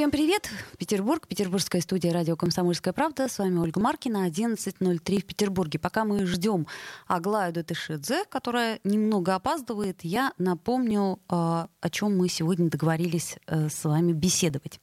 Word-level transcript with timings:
Всем 0.00 0.10
привет! 0.10 0.48
Петербург, 0.78 1.28
петербургская 1.28 1.82
студия 1.82 2.10
радио 2.10 2.34
«Комсомольская 2.34 2.94
правда». 2.94 3.28
С 3.28 3.38
вами 3.38 3.58
Ольга 3.58 3.80
Маркина, 3.80 4.26
11.03 4.30 5.20
в 5.20 5.26
Петербурге. 5.26 5.78
Пока 5.78 6.06
мы 6.06 6.24
ждем 6.24 6.66
Аглаю 7.06 7.52
Датышидзе, 7.52 8.24
которая 8.30 8.80
немного 8.82 9.34
опаздывает, 9.34 9.98
я 10.02 10.32
напомню, 10.38 11.20
а, 11.28 11.68
о 11.82 11.90
чем 11.90 12.16
мы 12.16 12.30
сегодня 12.30 12.70
договорились 12.70 13.36
э, 13.46 13.68
с 13.68 13.84
вами 13.84 14.12
беседовать. 14.12 14.80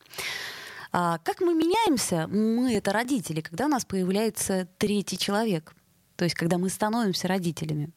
А, 0.92 1.18
как 1.24 1.42
мы 1.42 1.56
меняемся? 1.56 2.28
Мы— 2.28 2.74
это 2.76 2.94
родители, 2.94 3.42
когда 3.42 3.66
у 3.66 3.70
нас 3.70 3.86
появляется 3.86 4.68
третий 4.78 5.18
человек. 5.18 5.74
То 6.16 6.26
есть, 6.26 6.36
когда 6.36 6.60
мы 6.60 6.70
становимся 6.70 7.28
родителями. 7.28 7.90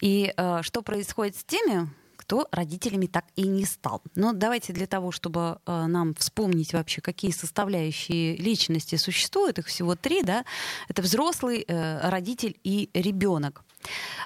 И 0.00 0.32
э, 0.36 0.62
что 0.62 0.82
происходит 0.82 1.34
с 1.34 1.42
теми, 1.42 1.90
кто 2.26 2.48
родителями 2.50 3.06
так 3.06 3.24
и 3.36 3.46
не 3.46 3.64
стал. 3.64 4.02
Но 4.16 4.32
давайте 4.32 4.72
для 4.72 4.88
того, 4.88 5.12
чтобы 5.12 5.60
э, 5.64 5.86
нам 5.86 6.12
вспомнить 6.14 6.72
вообще, 6.72 7.00
какие 7.00 7.30
составляющие 7.30 8.36
личности 8.36 8.96
существуют, 8.96 9.60
их 9.60 9.66
всего 9.66 9.94
три, 9.94 10.22
да, 10.22 10.44
это 10.88 11.02
взрослый, 11.02 11.64
э, 11.66 12.08
родитель 12.10 12.58
и 12.64 12.90
ребенок. 12.94 13.65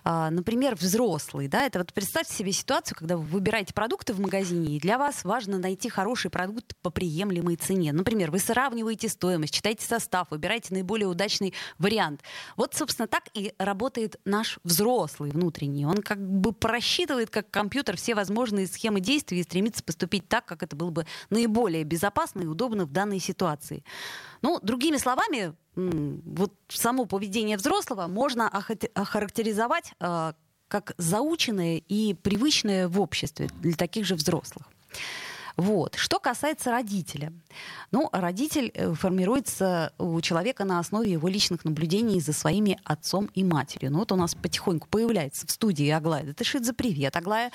А, 0.05 0.31
например, 0.31 0.75
взрослый, 0.75 1.49
да, 1.49 1.67
это 1.67 1.79
вот 1.79 1.93
представьте 1.93 2.35
себе 2.35 2.53
ситуацию, 2.53 2.97
когда 2.97 3.17
вы 3.17 3.25
выбираете 3.25 3.75
продукты 3.75 4.13
в 4.13 4.21
магазине, 4.21 4.77
и 4.77 4.81
для 4.81 4.99
вас 4.99 5.25
важно 5.25 5.59
найти 5.59 5.89
хороший 5.89 6.31
продукт 6.31 6.77
по 6.83 6.91
приемлемой 6.91 7.57
цене. 7.57 7.93
Например, 7.93 8.31
вы 8.31 8.39
сравниваете 8.39 9.09
стоимость, 9.09 9.55
читаете 9.55 9.87
состав, 9.87 10.29
выбираете 10.31 10.75
наиболее 10.75 11.09
удачный 11.09 11.55
вариант. 11.79 12.23
Вот, 12.57 12.75
собственно, 12.75 13.09
так 13.09 13.25
и 13.35 13.53
работает 13.59 14.21
наш 14.25 14.59
взрослый 14.65 15.31
внутренний. 15.31 15.87
Он 15.87 15.99
как 15.99 16.21
бы 16.21 16.53
просчитывает, 16.53 17.31
как 17.31 17.51
компьютер, 17.51 17.97
все 17.97 18.15
возможные 18.15 18.67
схемы 18.67 19.01
действий 19.01 19.41
и 19.41 19.43
стремится 19.43 19.83
поступить 19.83 20.29
так, 20.29 20.47
как 20.47 20.63
это 20.63 20.77
было 20.77 20.91
бы 20.91 21.07
наиболее 21.31 21.85
безопасно 21.85 22.41
и 22.43 22.47
удобно 22.47 22.85
в 22.85 22.93
данной 22.93 23.19
ситуации. 23.19 23.85
Ну, 24.43 24.59
другими 24.63 24.97
словами, 24.97 25.55
вот 25.77 26.53
само 26.69 27.07
поведение 27.07 27.57
взрослого 27.57 28.07
можно 28.07 28.49
охарактеризовать 28.49 29.93
э, 30.01 30.33
как 30.69 30.95
заученное 30.99 31.83
и 31.89 32.15
привычное 32.15 32.89
в 32.89 33.01
обществе 33.01 33.49
для 33.61 33.75
таких 33.75 34.05
же 34.05 34.15
взрослых. 34.15 34.67
Вот. 35.57 35.97
Что 35.97 36.19
касается 36.19 36.71
родителя. 36.71 37.33
Ну, 37.91 38.09
родитель 38.13 38.71
э, 38.73 38.95
формируется 38.95 39.93
у 39.99 40.21
человека 40.21 40.65
на 40.65 40.79
основе 40.79 41.13
его 41.13 41.29
личных 41.29 41.65
наблюдений 41.65 42.21
за 42.21 42.33
своими 42.33 42.79
отцом 42.85 43.29
и 43.35 43.45
матерью. 43.45 43.93
Ну, 43.93 43.99
вот 43.99 44.13
у 44.13 44.17
нас 44.17 44.35
потихоньку 44.35 44.89
появляется 44.89 45.47
в 45.47 45.51
студии 45.51 45.89
Аглая 45.91 46.25
Датышидзе. 46.25 46.73
Привет, 46.73 47.17
Аглая. 47.17 47.51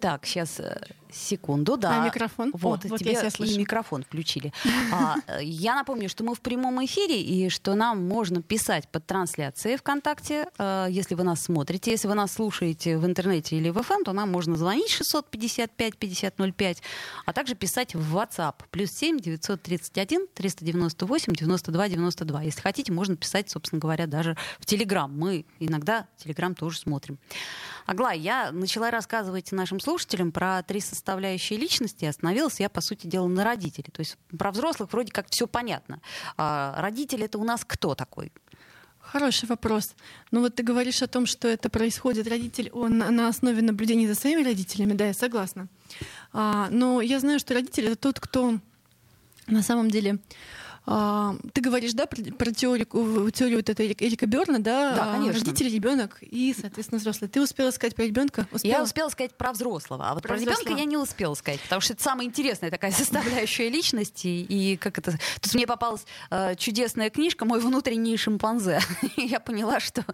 Так, 0.00 0.26
сейчас 0.26 0.58
э, 0.58 0.80
секунду, 1.12 1.76
да. 1.76 2.02
А 2.02 2.06
микрофон? 2.06 2.50
Вот, 2.54 2.84
О, 2.84 2.88
вот 2.88 2.98
тебе 3.00 3.12
я 3.12 3.28
и 3.28 3.58
микрофон 3.58 4.02
включили. 4.02 4.52
А, 4.92 5.16
я 5.40 5.74
напомню, 5.74 6.08
что 6.08 6.24
мы 6.24 6.34
в 6.34 6.40
прямом 6.40 6.84
эфире, 6.84 7.20
и 7.20 7.48
что 7.48 7.74
нам 7.74 8.06
можно 8.06 8.42
писать 8.42 8.88
под 8.88 9.06
трансляцией 9.06 9.76
ВКонтакте, 9.76 10.48
э, 10.58 10.86
если 10.90 11.14
вы 11.14 11.24
нас 11.24 11.42
смотрите. 11.42 11.90
Если 11.90 12.08
вы 12.08 12.14
нас 12.14 12.32
слушаете 12.32 12.98
в 12.98 13.06
интернете 13.06 13.56
или 13.56 13.70
в 13.70 13.78
FM, 13.78 14.04
то 14.04 14.12
нам 14.12 14.30
можно 14.30 14.56
звонить 14.56 14.90
655 14.90 15.96
5005, 15.96 16.82
а 17.26 17.32
также 17.32 17.54
писать 17.54 17.94
в 17.94 18.16
WhatsApp. 18.16 18.54
Плюс 18.70 18.90
7 18.90 19.18
931 19.18 20.26
398 20.34 21.32
92 21.32 21.88
92. 21.88 22.42
Если 22.42 22.60
хотите, 22.60 22.92
можно 22.92 23.16
писать, 23.16 23.50
собственно 23.50 23.80
говоря, 23.80 24.06
даже 24.06 24.36
в 24.58 24.64
Telegram. 24.64 25.08
Мы 25.08 25.46
иногда 25.58 26.06
Telegram 26.24 26.54
тоже 26.54 26.78
смотрим. 26.78 27.18
Аглая, 27.86 28.16
я 28.16 28.52
начала 28.52 28.90
рассказывать 28.90 29.52
нашим 29.52 29.80
слушателям 29.80 30.32
про 30.32 30.62
три 30.62 30.80
составляющие 31.00 31.58
личности, 31.58 32.04
остановилась 32.04 32.60
я, 32.60 32.68
по 32.68 32.82
сути 32.82 33.06
дела, 33.06 33.26
на 33.26 33.42
родителей. 33.42 33.90
То 33.90 34.00
есть 34.00 34.18
про 34.38 34.52
взрослых 34.52 34.92
вроде 34.92 35.10
как 35.10 35.30
все 35.30 35.46
понятно. 35.46 36.00
А 36.36 36.74
родители 36.78 37.24
это 37.24 37.38
у 37.38 37.44
нас 37.44 37.64
кто 37.66 37.94
такой? 37.94 38.30
Хороший 38.98 39.48
вопрос. 39.48 39.94
Ну 40.30 40.40
вот 40.40 40.54
ты 40.54 40.62
говоришь 40.62 41.02
о 41.02 41.06
том, 41.06 41.24
что 41.24 41.48
это 41.48 41.70
происходит, 41.70 42.28
родитель, 42.28 42.70
он 42.72 42.98
на 42.98 43.28
основе 43.28 43.62
наблюдений 43.62 44.06
за 44.06 44.14
своими 44.14 44.44
родителями, 44.44 44.92
да, 44.92 45.06
я 45.06 45.14
согласна. 45.14 45.68
А, 46.32 46.68
но 46.70 47.00
я 47.00 47.18
знаю, 47.18 47.40
что 47.40 47.54
родитель 47.54 47.86
это 47.86 47.96
тот, 47.96 48.20
кто 48.20 48.58
на 49.46 49.62
самом 49.62 49.90
деле 49.90 50.18
ты 50.84 51.60
говоришь, 51.60 51.92
да, 51.92 52.06
про, 52.06 52.22
про 52.32 52.52
теорию, 52.52 52.86
теорию 53.30 53.58
вот 53.58 53.68
этой 53.68 53.94
Эрика 53.98 54.26
Берна, 54.26 54.58
да? 54.58 54.94
Да, 54.94 55.12
конечно. 55.12 55.40
Родители, 55.40 55.70
ребенок 55.70 56.18
и, 56.22 56.54
соответственно, 56.58 56.98
взрослый. 56.98 57.28
Ты 57.28 57.40
успела 57.40 57.70
сказать 57.70 57.94
про 57.94 58.04
ребенка? 58.04 58.46
Я 58.62 58.82
успела 58.82 59.08
сказать 59.08 59.34
про 59.34 59.52
взрослого, 59.52 60.08
а 60.08 60.14
вот 60.14 60.22
про, 60.22 60.34
про 60.34 60.40
ребенка 60.40 60.72
я 60.72 60.84
не 60.84 60.96
успела 60.96 61.34
сказать, 61.34 61.60
потому 61.60 61.80
что 61.80 61.92
это 61.92 62.02
самая 62.02 62.26
интересная 62.26 62.70
такая 62.70 62.92
составляющая 63.00 63.68
личности. 63.68 64.28
И 64.28 64.76
как 64.76 64.98
это... 64.98 65.18
Тут 65.40 65.54
мне 65.54 65.66
попалась 65.66 66.04
э, 66.30 66.56
чудесная 66.56 67.10
книжка 67.10 67.44
«Мой 67.44 67.60
внутренний 67.60 68.16
шимпанзе». 68.16 68.80
я 69.16 69.40
поняла, 69.40 69.80
что 69.80 70.04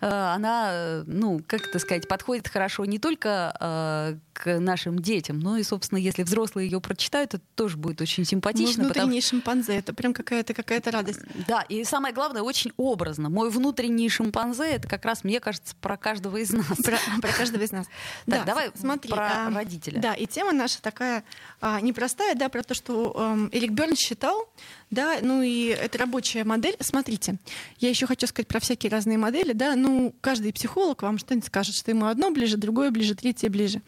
э, 0.00 0.08
она, 0.08 1.02
ну, 1.06 1.40
как 1.46 1.68
это 1.68 1.78
сказать, 1.78 2.08
подходит 2.08 2.48
хорошо 2.48 2.84
не 2.84 2.98
только 2.98 3.56
э, 3.60 4.16
к 4.36 4.60
нашим 4.60 4.98
детям, 4.98 5.40
но 5.40 5.56
и, 5.56 5.62
собственно, 5.62 5.98
если 5.98 6.22
взрослые 6.22 6.68
ее 6.68 6.80
прочитают, 6.80 7.34
это 7.34 7.42
тоже 7.54 7.78
будет 7.78 8.02
очень 8.02 8.24
симпатично. 8.26 8.82
Мой 8.82 8.92
внутренний 8.92 9.20
потому... 9.20 9.40
шимпанзе, 9.40 9.76
это 9.76 9.94
прям 9.94 10.12
какая-то 10.12 10.52
какая-то 10.52 10.90
радость. 10.90 11.20
Да, 11.48 11.62
и 11.62 11.84
самое 11.84 12.14
главное, 12.14 12.42
очень 12.42 12.72
образно. 12.76 13.30
Мой 13.30 13.50
внутренний 13.50 14.08
шимпанзе 14.10 14.64
это 14.64 14.88
как 14.88 15.04
раз, 15.06 15.24
мне 15.24 15.40
кажется, 15.40 15.74
про 15.80 15.96
каждого 15.96 16.36
из 16.36 16.50
нас. 16.50 16.76
Про, 16.84 16.98
про 17.22 17.32
каждого 17.32 17.62
из 17.62 17.72
нас. 17.72 17.86
Так, 18.26 18.40
да, 18.40 18.44
давай 18.44 18.70
смотри, 18.74 19.10
про 19.10 19.46
а, 19.46 19.50
родителя. 19.50 20.00
Да, 20.00 20.14
и 20.14 20.26
тема 20.26 20.52
наша 20.52 20.82
такая 20.82 21.24
а, 21.60 21.80
непростая, 21.80 22.34
да, 22.34 22.48
про 22.48 22.62
то, 22.62 22.74
что 22.74 23.14
а, 23.16 23.48
Эрик 23.52 23.70
Берн 23.70 23.94
считал, 23.94 24.48
да, 24.90 25.18
ну 25.22 25.42
и 25.42 25.66
это 25.66 25.98
рабочая 25.98 26.44
модель. 26.44 26.76
Смотрите, 26.80 27.36
я 27.78 27.88
еще 27.88 28.06
хочу 28.06 28.26
сказать 28.26 28.48
про 28.48 28.60
всякие 28.60 28.90
разные 28.90 29.16
модели, 29.16 29.52
да, 29.52 29.76
ну 29.76 30.14
каждый 30.20 30.52
психолог 30.52 31.02
вам 31.02 31.18
что-нибудь 31.18 31.46
скажет, 31.46 31.74
что 31.74 31.90
ему 31.90 32.06
одно 32.06 32.30
ближе, 32.30 32.56
другое 32.56 32.90
ближе, 32.90 33.14
третье 33.14 33.48
ближе. 33.48 33.80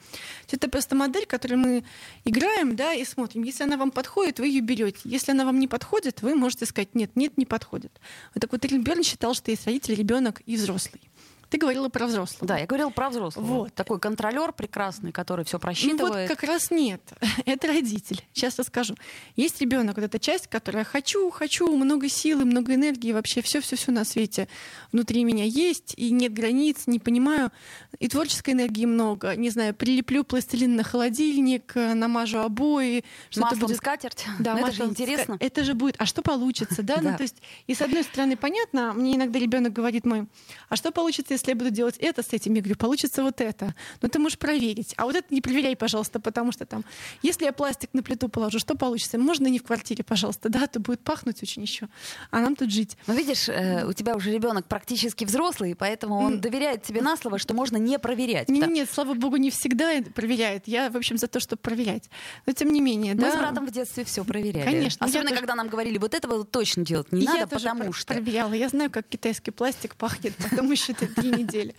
Это 0.50 0.68
просто 0.68 0.94
модель, 0.94 1.26
которую 1.26 1.58
мы 1.58 1.84
играем, 2.24 2.76
да, 2.76 2.94
и 2.94 3.04
смотрим. 3.04 3.42
Если 3.42 3.64
она 3.64 3.76
вам 3.76 3.90
подходит, 3.90 4.38
вы 4.38 4.48
ее 4.48 4.60
берете. 4.60 5.00
Если 5.04 5.32
она 5.32 5.44
вам 5.44 5.58
не 5.58 5.68
подходит, 5.68 6.22
вы 6.22 6.34
можете 6.34 6.66
сказать, 6.66 6.94
нет, 6.94 7.16
нет, 7.16 7.36
не 7.36 7.46
подходит. 7.46 7.92
Вот 8.34 8.40
так 8.40 8.52
вот 8.52 8.64
Эрик 8.64 8.82
Берн 8.82 9.02
считал, 9.02 9.34
что 9.34 9.50
есть 9.50 9.66
родитель, 9.66 9.94
ребенок 9.94 10.42
и 10.46 10.56
взрослый. 10.56 11.02
Ты 11.50 11.56
говорила 11.56 11.88
про 11.88 12.06
взрослого. 12.06 12.46
Да, 12.46 12.58
я 12.58 12.66
говорила 12.66 12.90
про 12.90 13.08
взрослого. 13.08 13.44
Вот. 13.44 13.74
Такой 13.74 13.98
контролер 13.98 14.52
прекрасный, 14.52 15.12
который 15.12 15.44
все 15.44 15.58
просчитывает. 15.58 16.14
Ну 16.14 16.20
вот 16.20 16.28
как 16.28 16.42
раз 16.42 16.70
нет. 16.70 17.00
это 17.46 17.68
родитель. 17.68 18.22
Сейчас 18.34 18.58
расскажу. 18.58 18.94
Есть 19.34 19.60
ребенок, 19.60 19.96
вот 19.96 20.04
эта 20.04 20.18
часть, 20.18 20.46
которая 20.48 20.84
хочу, 20.84 21.30
хочу, 21.30 21.74
много 21.74 22.08
силы, 22.08 22.44
много 22.44 22.74
энергии, 22.74 23.12
вообще 23.12 23.40
все-все-все 23.40 23.92
на 23.92 24.04
свете 24.04 24.48
внутри 24.92 25.24
меня 25.24 25.44
есть, 25.44 25.94
и 25.96 26.10
нет 26.10 26.34
границ, 26.34 26.82
не 26.86 26.98
понимаю. 26.98 27.50
И 27.98 28.08
творческой 28.08 28.50
энергии 28.50 28.84
много. 28.84 29.34
Не 29.34 29.50
знаю, 29.50 29.74
прилеплю 29.74 30.24
пластилин 30.24 30.76
на 30.76 30.84
холодильник, 30.84 31.74
намажу 31.74 32.40
обои. 32.40 33.04
Маслом 33.36 33.60
будет... 33.60 33.76
скатерть. 33.78 34.26
Да, 34.38 34.58
это 34.58 34.72
же 34.72 34.84
интересно. 34.84 35.36
Это 35.40 35.64
же 35.64 35.74
будет. 35.74 35.96
А 35.98 36.06
что 36.06 36.22
получится, 36.22 36.82
да? 36.82 36.98
Ну, 37.08 37.16
то 37.16 37.22
есть, 37.22 37.36
и 37.66 37.74
с 37.74 37.80
одной 37.80 38.02
стороны, 38.02 38.36
понятно, 38.36 38.92
мне 38.92 39.16
иногда 39.16 39.38
ребенок 39.38 39.72
говорит 39.72 40.04
мой, 40.04 40.26
а 40.68 40.76
что 40.76 40.90
получится, 40.90 41.37
если 41.38 41.52
я 41.52 41.56
буду 41.56 41.70
делать 41.70 41.96
это 41.98 42.22
с 42.22 42.32
этим, 42.32 42.54
я 42.54 42.60
говорю, 42.60 42.76
получится 42.76 43.22
вот 43.22 43.40
это. 43.40 43.74
Но 44.02 44.08
ты 44.08 44.18
можешь 44.18 44.38
проверить. 44.38 44.94
А 44.96 45.04
вот 45.04 45.16
это 45.16 45.32
не 45.32 45.40
проверяй, 45.40 45.76
пожалуйста, 45.76 46.20
потому 46.20 46.52
что 46.52 46.66
там, 46.66 46.84
если 47.22 47.44
я 47.44 47.52
пластик 47.52 47.90
на 47.92 48.02
плиту 48.02 48.28
положу, 48.28 48.58
что 48.58 48.74
получится? 48.74 49.18
Можно 49.18 49.46
не 49.46 49.58
в 49.58 49.62
квартире, 49.62 50.04
пожалуйста, 50.04 50.48
да, 50.48 50.66
то 50.66 50.80
будет 50.80 51.00
пахнуть 51.00 51.42
очень 51.42 51.62
еще. 51.62 51.88
А 52.30 52.40
нам 52.40 52.56
тут 52.56 52.70
жить. 52.70 52.96
Ну, 53.06 53.14
видишь, 53.14 53.48
э, 53.48 53.86
у 53.86 53.92
тебя 53.92 54.16
уже 54.16 54.32
ребенок 54.32 54.66
практически 54.66 55.24
взрослый, 55.24 55.74
поэтому 55.74 56.18
он 56.18 56.34
mm. 56.34 56.40
доверяет 56.40 56.82
тебе 56.82 57.00
на 57.02 57.16
слово, 57.16 57.38
что 57.38 57.54
можно 57.54 57.76
не 57.76 57.98
проверять. 57.98 58.48
Нет, 58.48 58.68
нет, 58.68 58.88
слава 58.92 59.14
богу, 59.14 59.36
не 59.36 59.50
всегда 59.50 60.02
проверяет. 60.14 60.66
Я, 60.66 60.90
в 60.90 60.96
общем, 60.96 61.18
за 61.18 61.28
то, 61.28 61.40
чтобы 61.40 61.60
проверять. 61.60 62.10
Но 62.46 62.52
тем 62.52 62.72
не 62.72 62.80
менее, 62.80 63.14
Мы 63.14 63.22
да. 63.22 63.32
с 63.32 63.36
братом 63.36 63.66
в 63.66 63.70
детстве 63.70 64.04
все 64.04 64.24
проверяли. 64.24 64.64
Конечно. 64.64 65.06
Особенно, 65.06 65.30
когда 65.30 65.52
тоже... 65.52 65.56
нам 65.56 65.68
говорили, 65.68 65.98
вот 65.98 66.14
этого 66.14 66.44
точно 66.44 66.84
делать 66.84 67.12
не 67.12 67.24
я 67.24 67.34
надо, 67.34 67.46
потому 67.46 67.92
что... 67.92 68.14
проверяла. 68.14 68.52
Я 68.52 68.68
знаю, 68.68 68.90
как 68.90 69.06
китайский 69.08 69.50
пластик 69.50 69.94
пахнет, 69.96 70.34
потом 70.36 70.70
еще 70.70 70.94
три 71.30 71.42
недели. 71.42 71.74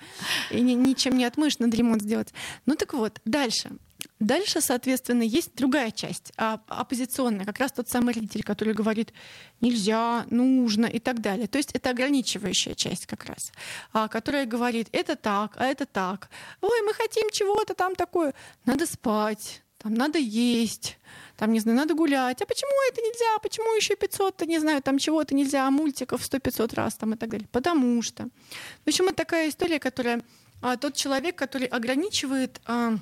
И 0.51 0.61
ничем 0.61 1.17
не 1.17 1.25
отмышь, 1.25 1.59
надо 1.59 1.75
ремонт 1.75 2.01
сделать. 2.01 2.33
Ну 2.65 2.75
так 2.75 2.93
вот, 2.93 3.19
дальше. 3.25 3.71
Дальше, 4.19 4.61
соответственно, 4.61 5.23
есть 5.23 5.55
другая 5.55 5.91
часть, 5.91 6.31
а, 6.37 6.61
оппозиционная, 6.67 7.45
как 7.45 7.59
раз 7.59 7.71
тот 7.71 7.89
самый 7.89 8.13
родитель, 8.13 8.43
который 8.43 8.73
говорит 8.73 9.13
нельзя, 9.59 10.25
нужно 10.29 10.85
и 10.85 10.99
так 10.99 11.21
далее. 11.21 11.47
То 11.47 11.57
есть 11.57 11.71
это 11.73 11.89
ограничивающая 11.89 12.75
часть 12.75 13.05
как 13.05 13.25
раз, 13.25 13.51
а, 13.91 14.07
которая 14.07 14.45
говорит 14.45 14.87
это 14.93 15.15
так, 15.15 15.53
а 15.57 15.65
это 15.65 15.85
так. 15.85 16.29
Ой, 16.61 16.81
мы 16.85 16.93
хотим 16.93 17.29
чего-то 17.31 17.73
там 17.73 17.95
такое. 17.95 18.33
Надо 18.65 18.85
спать, 18.85 19.63
там 19.77 19.93
надо 19.93 20.17
есть, 20.17 20.97
там, 21.39 21.53
не 21.53 21.61
знаю, 21.61 21.77
надо 21.77 21.93
гулять. 21.93 22.41
А 22.41 22.45
почему 22.45 22.71
это 22.91 23.01
нельзя? 23.01 23.39
Почему 23.41 23.73
еще 23.73 23.95
500, 23.95 24.41
не 24.41 24.59
знаю, 24.59 24.81
там 24.81 24.97
чего-то 24.97 25.33
нельзя, 25.33 25.65
а 25.65 25.71
мультиков 25.71 26.21
100-500 26.21 26.75
раз 26.75 26.95
там 26.95 27.13
и 27.13 27.17
так 27.17 27.29
далее? 27.29 27.47
Потому 27.53 28.01
что. 28.01 28.27
В 28.83 28.89
общем, 28.89 29.05
это 29.05 29.15
такая 29.15 29.47
история, 29.47 29.79
которая 29.79 30.21
а, 30.61 30.75
тот 30.75 30.95
человек, 30.95 31.37
который 31.37 31.67
ограничивает 31.67 32.59
а, 32.65 32.97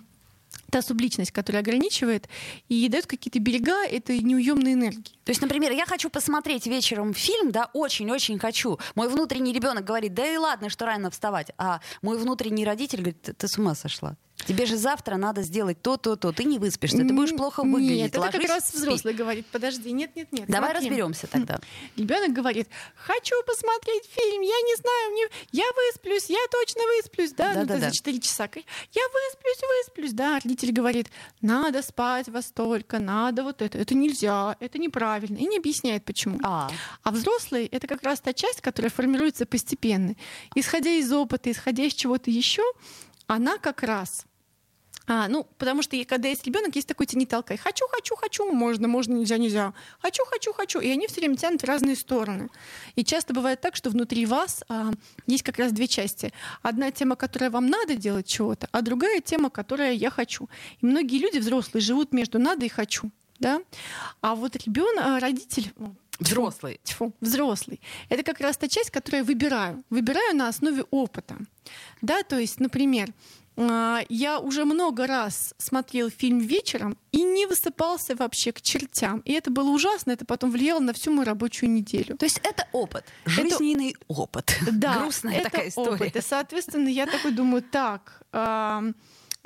та 0.69 0.84
субличность, 0.84 1.31
которая 1.31 1.63
ограничивает 1.63 2.30
и 2.69 2.88
дает 2.89 3.07
какие-то 3.07 3.39
берега 3.39 3.84
этой 3.84 4.19
неуемной 4.19 4.74
энергии. 4.74 5.18
То 5.24 5.31
есть, 5.31 5.42
например, 5.42 5.72
я 5.72 5.88
хочу 5.88 6.12
посмотреть 6.12 6.68
вечером 6.68 7.16
фильм, 7.16 7.51
да, 7.51 7.72
очень-очень 7.74 8.38
хочу. 8.38 8.78
Мой 8.94 9.10
внутренний 9.10 9.51
ребенок 9.51 9.83
говорит, 9.83 10.13
да 10.13 10.31
и 10.31 10.38
ладно, 10.38 10.69
что 10.69 10.86
рано 10.86 11.10
вставать. 11.10 11.51
А 11.57 11.80
мой 12.04 12.19
внутренний 12.19 12.66
родитель 12.66 13.00
говорит, 13.00 13.36
ты, 13.36 13.48
с 13.48 13.57
ума 13.57 13.74
сошла. 13.74 14.16
Тебе 14.48 14.66
же 14.66 14.78
завтра 14.78 15.18
надо 15.18 15.42
сделать 15.42 15.82
то, 15.82 15.98
то, 15.98 16.16
то. 16.16 16.32
Ты 16.32 16.46
не 16.46 16.58
выспишься, 16.58 16.98
ты 16.98 17.14
будешь 17.14 17.36
плохо 17.36 17.64
выглядеть. 17.64 18.14
Нет, 18.14 18.16
это 18.16 18.32
как 18.32 18.48
раз 18.48 18.74
взрослый 18.74 19.14
говорит, 19.14 19.46
подожди, 19.48 19.92
нет, 19.92 20.16
нет, 20.16 20.32
нет. 20.32 20.48
Давай 20.48 20.72
смотри. 20.72 20.90
разберемся 20.90 21.28
тогда. 21.28 21.60
Ребенок 21.98 22.32
говорит, 22.32 22.70
хочу 22.96 23.36
посмотреть 23.46 24.06
фильм, 24.10 24.42
я 24.42 24.62
не 24.62 24.76
знаю, 24.76 25.12
мне... 25.12 25.24
я 25.52 25.66
высплюсь, 25.76 26.30
я 26.30 26.40
точно 26.50 26.82
высплюсь, 26.96 27.32
да, 27.34 27.54
да, 27.54 27.60
ну, 27.62 27.66
да, 27.66 27.78
да. 27.78 27.90
за 27.90 27.96
4 27.96 28.20
часа. 28.20 28.50
Я 28.54 29.02
высплюсь, 29.14 29.62
высплюсь, 29.86 30.14
да. 30.14 30.40
Родитель 30.40 30.72
говорит, 30.72 31.08
надо 31.42 31.82
спать 31.82 32.30
во 32.30 32.42
столько, 32.42 33.00
надо 33.00 33.44
вот 33.44 33.62
это. 33.62 33.78
Это 33.78 33.96
нельзя, 33.96 34.56
это 34.62 34.78
неправильно. 34.78 35.38
И 35.38 35.46
не 35.46 35.58
объясняет, 35.58 36.06
почему. 36.06 36.40
А, 36.44 36.72
а 37.04 37.12
взрослый— 37.12 37.66
это 37.72 37.88
как 37.88 38.04
раз 38.04 38.22
та 38.22 38.32
часть, 38.32 38.62
которая 38.62 38.90
формируется 38.90 39.46
постепенно. 39.46 40.16
Исходя 40.56 40.92
из 40.92 41.12
опыта, 41.12 41.52
исходя 41.52 41.84
из 41.84 41.94
чего-то 41.94 42.32
еще, 42.32 42.64
она 43.28 43.58
как 43.58 43.84
раз 43.84 44.27
а, 45.07 45.30
ну, 45.30 45.48
потому 45.57 45.81
что 45.81 45.98
когда 46.04 46.27
есть 46.27 46.45
ребенок, 46.45 46.75
есть 46.75 46.88
такой 46.88 47.06
тяни 47.06 47.25
толкай. 47.25 47.57
Хочу, 47.57 47.86
хочу, 47.89 48.15
хочу, 48.15 48.51
можно, 48.51 48.89
можно, 48.89 49.13
нельзя, 49.13 49.38
нельзя. 49.38 49.74
Хочу, 50.01 50.25
хочу, 50.25 50.51
хочу. 50.51 50.80
И 50.80 50.89
они 50.89 51.07
все 51.07 51.21
время 51.21 51.38
тянут 51.38 51.62
в 51.62 51.65
разные 51.65 51.95
стороны. 51.95 52.50
И 52.95 53.06
часто 53.06 53.33
бывает 53.33 53.62
так, 53.62 53.77
что 53.77 53.89
внутри 53.89 54.25
вас 54.25 54.65
а, 54.68 54.92
есть 55.25 55.44
как 55.44 55.59
раз 55.59 55.71
две 55.71 55.88
части. 55.88 56.33
Одна 56.62 56.92
тема, 56.92 57.15
которая 57.15 57.50
вам 57.50 57.68
надо 57.68 57.95
делать 57.95 58.27
чего-то, 58.27 58.68
а 58.71 58.81
другая 58.81 59.21
тема, 59.21 59.50
которая 59.50 59.94
я 59.94 60.09
хочу. 60.09 60.50
И 60.81 60.86
многие 60.86 61.19
люди 61.19 61.38
взрослые 61.38 61.81
живут 61.81 62.12
между 62.12 62.38
надо 62.38 62.65
и 62.65 62.69
хочу. 62.69 63.09
Да? 63.39 63.62
А 64.21 64.36
вот 64.36 64.57
ребенок, 64.57 65.04
а, 65.06 65.19
родитель, 65.19 65.71
Взрослый. 66.19 66.80
Тьфу, 66.83 67.13
взрослый. 67.21 67.80
Это 68.09 68.24
как 68.24 68.39
раз 68.39 68.57
та 68.57 68.68
часть, 68.68 68.89
которую 68.89 69.19
я 69.19 69.24
выбираю. 69.24 69.83
Выбираю 69.92 70.36
на 70.36 70.48
основе 70.48 70.83
опыта. 70.89 71.38
Да, 72.01 72.24
то 72.24 72.39
есть, 72.39 72.59
например, 72.59 73.13
я 73.57 74.39
уже 74.39 74.65
много 74.65 75.07
раз 75.07 75.56
смотрел 75.57 76.09
фильм 76.12 76.39
вечером 76.39 76.95
и 77.12 77.24
не 77.24 77.48
высыпался 77.48 78.15
вообще 78.15 78.51
к 78.51 78.62
чертям. 78.62 79.19
И 79.21 79.33
это 79.33 79.50
было 79.50 79.69
ужасно, 79.69 80.12
это 80.12 80.25
потом 80.25 80.51
влияло 80.51 80.80
на 80.80 80.94
всю 80.94 81.12
мою 81.12 81.25
рабочую 81.25 81.71
неделю. 81.71 82.18
То 82.18 82.25
есть 82.25 82.39
это 82.44 82.68
опыт, 82.71 83.04
жизненный 83.25 83.92
это... 83.92 84.00
опыт. 84.07 84.56
Да, 84.71 85.00
Грустная 85.00 85.38
это 85.38 85.50
такая 85.50 85.69
история. 85.69 85.95
Опыт. 85.95 86.15
И, 86.15 86.21
соответственно, 86.21 86.89
я 86.89 87.07
такой 87.07 87.31
думаю, 87.31 87.63
так, 87.63 88.21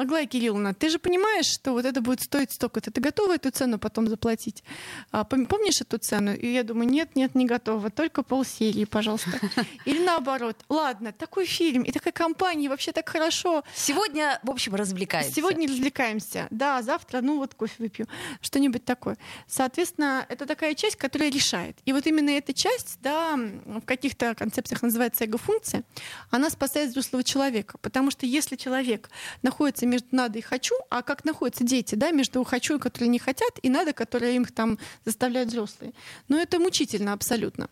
Аглая 0.02 0.26
Кирилловна, 0.26 0.74
ты 0.74 0.90
же 0.90 0.98
понимаешь, 0.98 1.46
что 1.46 1.74
вот 1.74 1.86
это 1.86 2.02
будет 2.02 2.22
стоить 2.22 2.52
столько-то. 2.52 2.90
Ты 2.90 3.02
готова 3.02 3.36
эту 3.36 3.52
цену 3.52 3.78
потом 3.78 4.08
заплатить? 4.08 4.64
А, 5.12 5.24
помнишь 5.24 5.80
эту 5.82 6.00
цену? 6.00 6.34
И 6.34 6.48
я 6.48 6.64
думаю, 6.64 6.90
нет, 6.90 7.16
нет, 7.16 7.36
не 7.36 7.46
готова. 7.46 7.92
Только 7.92 8.24
полсерии, 8.24 8.86
пожалуйста. 8.86 9.30
Или 9.86 10.04
наоборот. 10.04 10.58
Ладно, 10.70 11.12
такой 11.12 11.46
фильм 11.46 11.84
и 11.84 11.92
такая 11.92 12.14
компания, 12.14 12.68
вообще 12.68 12.94
так 12.94 13.08
хорошо. 13.08 13.64
Сегодня, 13.76 14.40
в 14.42 14.50
общем, 14.50 14.74
развлекаемся. 14.74 15.36
Сегодня 15.36 15.68
развлекаемся. 15.68 16.48
Да, 16.50 16.82
завтра, 16.82 17.22
ну 17.22 17.38
вот 17.38 17.54
кофе 17.54 17.76
выпью. 17.78 18.08
Что-нибудь 18.42 18.84
такое. 18.84 19.18
Соответственно, 19.48 20.26
это 20.30 20.48
такая 20.48 20.74
часть, 20.74 20.96
которая 20.96 21.30
решает. 21.30 21.78
И 21.86 21.94
вот 21.94 22.08
именно 22.08 22.32
эта 22.32 22.56
часть, 22.56 22.98
да, 23.02 23.38
в 23.66 23.82
каких-то 23.82 24.34
концепциях 24.34 24.82
называется 24.82 25.26
эго-функция, 25.26 25.84
она 26.32 26.50
спасает 26.50 26.90
взрослого 26.90 27.24
человека. 27.24 27.78
Потому 27.84 28.10
что 28.10 28.26
если 28.26 28.56
человек 28.56 29.12
находится 29.44 29.86
между 29.92 30.08
надо 30.12 30.40
и 30.40 30.42
хочу, 30.42 30.76
а 30.90 31.02
как 31.02 31.26
находятся 31.26 31.64
дети, 31.64 31.96
да, 31.96 32.12
между 32.12 32.44
хочу, 32.44 32.80
которые 32.80 33.10
не 33.10 33.20
хотят, 33.20 33.60
и 33.62 33.70
надо, 33.70 33.94
которые 33.94 34.36
им 34.36 34.46
там 34.46 34.80
заставляют 35.06 35.50
взрослые. 35.50 35.94
Но 36.30 36.38
это 36.38 36.60
мучительно 36.60 37.14
абсолютно. 37.14 37.70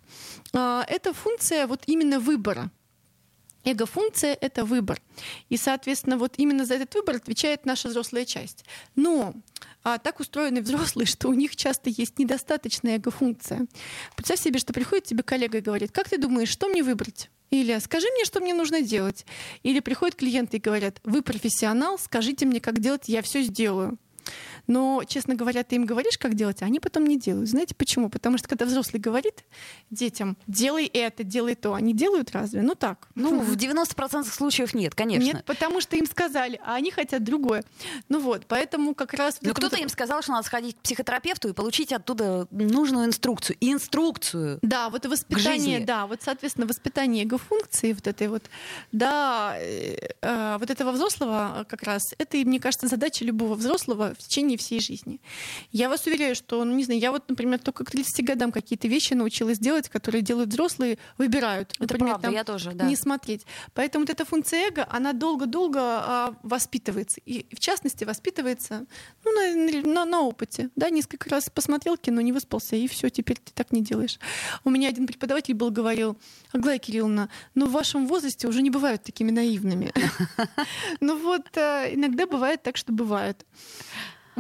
А, 0.53 0.85
это 0.87 1.13
функция 1.13 1.65
вот 1.67 1.83
именно 1.87 2.19
выбора. 2.19 2.69
Эго-функция— 3.65 4.37
это 4.41 4.63
выбор. 4.63 5.01
И, 5.49 5.57
соответственно, 5.57 6.17
вот 6.17 6.35
именно 6.37 6.65
за 6.65 6.75
этот 6.75 6.95
выбор 6.95 7.17
отвечает 7.17 7.65
наша 7.65 7.89
взрослая 7.89 8.25
часть. 8.25 8.63
Но 8.95 9.33
а, 9.83 9.97
так 9.97 10.19
устроены 10.19 10.61
взрослые, 10.61 11.05
что 11.05 11.27
у 11.27 11.33
них 11.33 11.55
часто 11.55 11.89
есть 11.89 12.19
недостаточная 12.19 12.95
эго-функция. 12.95 13.67
Представь 14.15 14.39
себе, 14.39 14.59
что 14.59 14.73
приходит 14.73 15.05
тебе 15.05 15.23
коллега 15.23 15.57
и 15.57 15.61
говорит, 15.61 15.91
как 15.91 16.09
ты 16.09 16.17
думаешь, 16.17 16.49
что 16.49 16.67
мне 16.67 16.83
выбрать? 16.83 17.29
Или 17.49 17.77
скажи 17.79 18.07
мне, 18.13 18.25
что 18.25 18.39
мне 18.39 18.53
нужно 18.53 18.81
делать. 18.81 19.25
Или 19.63 19.79
приходят 19.79 20.15
клиенты 20.15 20.57
и 20.57 20.61
говорят, 20.61 20.99
вы 21.03 21.21
профессионал, 21.21 21.97
скажите 21.97 22.45
мне, 22.45 22.59
как 22.59 22.79
делать, 22.79 23.03
я 23.07 23.21
все 23.21 23.41
сделаю. 23.41 23.97
Но, 24.67 25.03
честно 25.07 25.35
говоря, 25.35 25.63
ты 25.63 25.75
им 25.75 25.85
говоришь, 25.85 26.17
как 26.17 26.35
делать, 26.35 26.61
а 26.61 26.65
они 26.65 26.79
потом 26.79 27.05
не 27.05 27.17
делают. 27.17 27.49
Знаете 27.49 27.75
почему? 27.75 28.09
Потому 28.09 28.37
что 28.37 28.47
когда 28.47 28.65
взрослый 28.65 29.01
говорит 29.01 29.43
детям, 29.89 30.37
делай 30.47 30.85
это, 30.85 31.23
делай 31.23 31.55
то, 31.55 31.73
они 31.73 31.93
делают 31.93 32.31
разве? 32.31 32.61
Ну 32.61 32.75
так. 32.75 33.07
Ну, 33.15 33.39
в 33.39 33.55
90% 33.55 34.25
случаев 34.25 34.73
нет, 34.73 34.95
конечно. 34.95 35.23
Нет, 35.23 35.45
потому 35.45 35.81
что 35.81 35.95
им 35.95 36.05
сказали, 36.05 36.59
а 36.63 36.75
они 36.75 36.91
хотят 36.91 37.23
другое. 37.23 37.63
Ну 38.09 38.19
вот, 38.19 38.45
поэтому 38.47 38.93
как 38.93 39.13
раз... 39.13 39.39
Но 39.41 39.53
кто-то 39.53 39.77
им 39.77 39.89
сказал, 39.89 40.21
что 40.21 40.33
надо 40.33 40.45
сходить 40.45 40.75
к 40.77 40.81
психотерапевту 40.81 41.49
и 41.49 41.53
получить 41.53 41.91
оттуда 41.91 42.47
нужную 42.51 43.07
инструкцию. 43.07 43.57
Инструкцию. 43.61 44.59
Да, 44.61 44.89
вот 44.89 45.05
воспитание, 45.05 45.79
да, 45.79 46.05
вот, 46.07 46.21
соответственно, 46.21 46.67
воспитание 46.67 47.25
эго-функции 47.25 47.93
вот 47.93 48.07
этой 48.07 48.27
вот, 48.27 48.43
да, 48.91 49.55
э, 49.57 49.97
э, 50.21 50.57
вот 50.59 50.69
этого 50.69 50.91
взрослого 50.91 51.65
как 51.67 51.83
раз, 51.83 52.13
это, 52.17 52.37
мне 52.37 52.59
кажется, 52.59 52.87
задача 52.87 53.25
любого 53.25 53.55
взрослого 53.55 54.13
в 54.19 54.23
течение 54.23 54.57
всей 54.57 54.81
жизни. 54.81 55.21
Я 55.71 55.89
вас 55.89 56.05
уверяю, 56.05 56.35
что, 56.35 56.63
ну 56.65 56.75
не 56.75 56.83
знаю, 56.83 56.99
я 56.99 57.11
вот, 57.11 57.29
например, 57.29 57.59
только 57.59 57.85
к 57.85 57.91
30 57.91 58.25
годам 58.25 58.51
какие-то 58.51 58.87
вещи 58.87 59.13
научилась 59.13 59.59
делать, 59.59 59.87
которые 59.87 60.21
делают 60.21 60.49
взрослые, 60.49 60.97
выбирают. 61.17 61.71
Это 61.71 61.81
например, 61.83 62.07
правда, 62.09 62.27
там, 62.27 62.33
я 62.33 62.43
тоже, 62.43 62.71
да. 62.73 62.85
Не 62.85 62.95
смотреть. 62.95 63.45
Поэтому 63.73 64.03
вот 64.03 64.09
эта 64.09 64.25
функция 64.25 64.67
эго, 64.67 64.85
она 64.89 65.13
долго-долго 65.13 65.79
а, 65.81 66.35
воспитывается. 66.43 67.21
И 67.25 67.45
в 67.55 67.59
частности 67.59 68.03
воспитывается 68.03 68.85
ну, 69.23 69.31
на, 69.31 69.81
на, 69.81 70.05
на 70.05 70.21
опыте. 70.21 70.69
Да, 70.75 70.89
несколько 70.89 71.29
раз 71.29 71.49
посмотрел 71.49 71.97
кино, 71.97 72.21
не 72.21 72.33
выспался, 72.33 72.75
и 72.75 72.87
все, 72.87 73.09
теперь 73.09 73.37
ты 73.37 73.53
так 73.53 73.71
не 73.71 73.81
делаешь. 73.81 74.19
У 74.65 74.69
меня 74.69 74.89
один 74.89 75.07
преподаватель 75.07 75.53
был 75.53 75.71
говорил, 75.71 76.17
Аглая 76.51 76.79
Кирилловна, 76.79 77.29
ну 77.55 77.67
в 77.67 77.71
вашем 77.71 78.07
возрасте 78.07 78.47
уже 78.47 78.61
не 78.61 78.69
бывают 78.69 79.03
такими 79.03 79.31
наивными. 79.31 79.93
Ну 81.01 81.17
вот 81.17 81.55
э, 81.55 81.93
иногда 81.93 82.25
бывает 82.25 82.63
так, 82.63 82.77
что 82.77 82.91
бывает. 82.91 83.45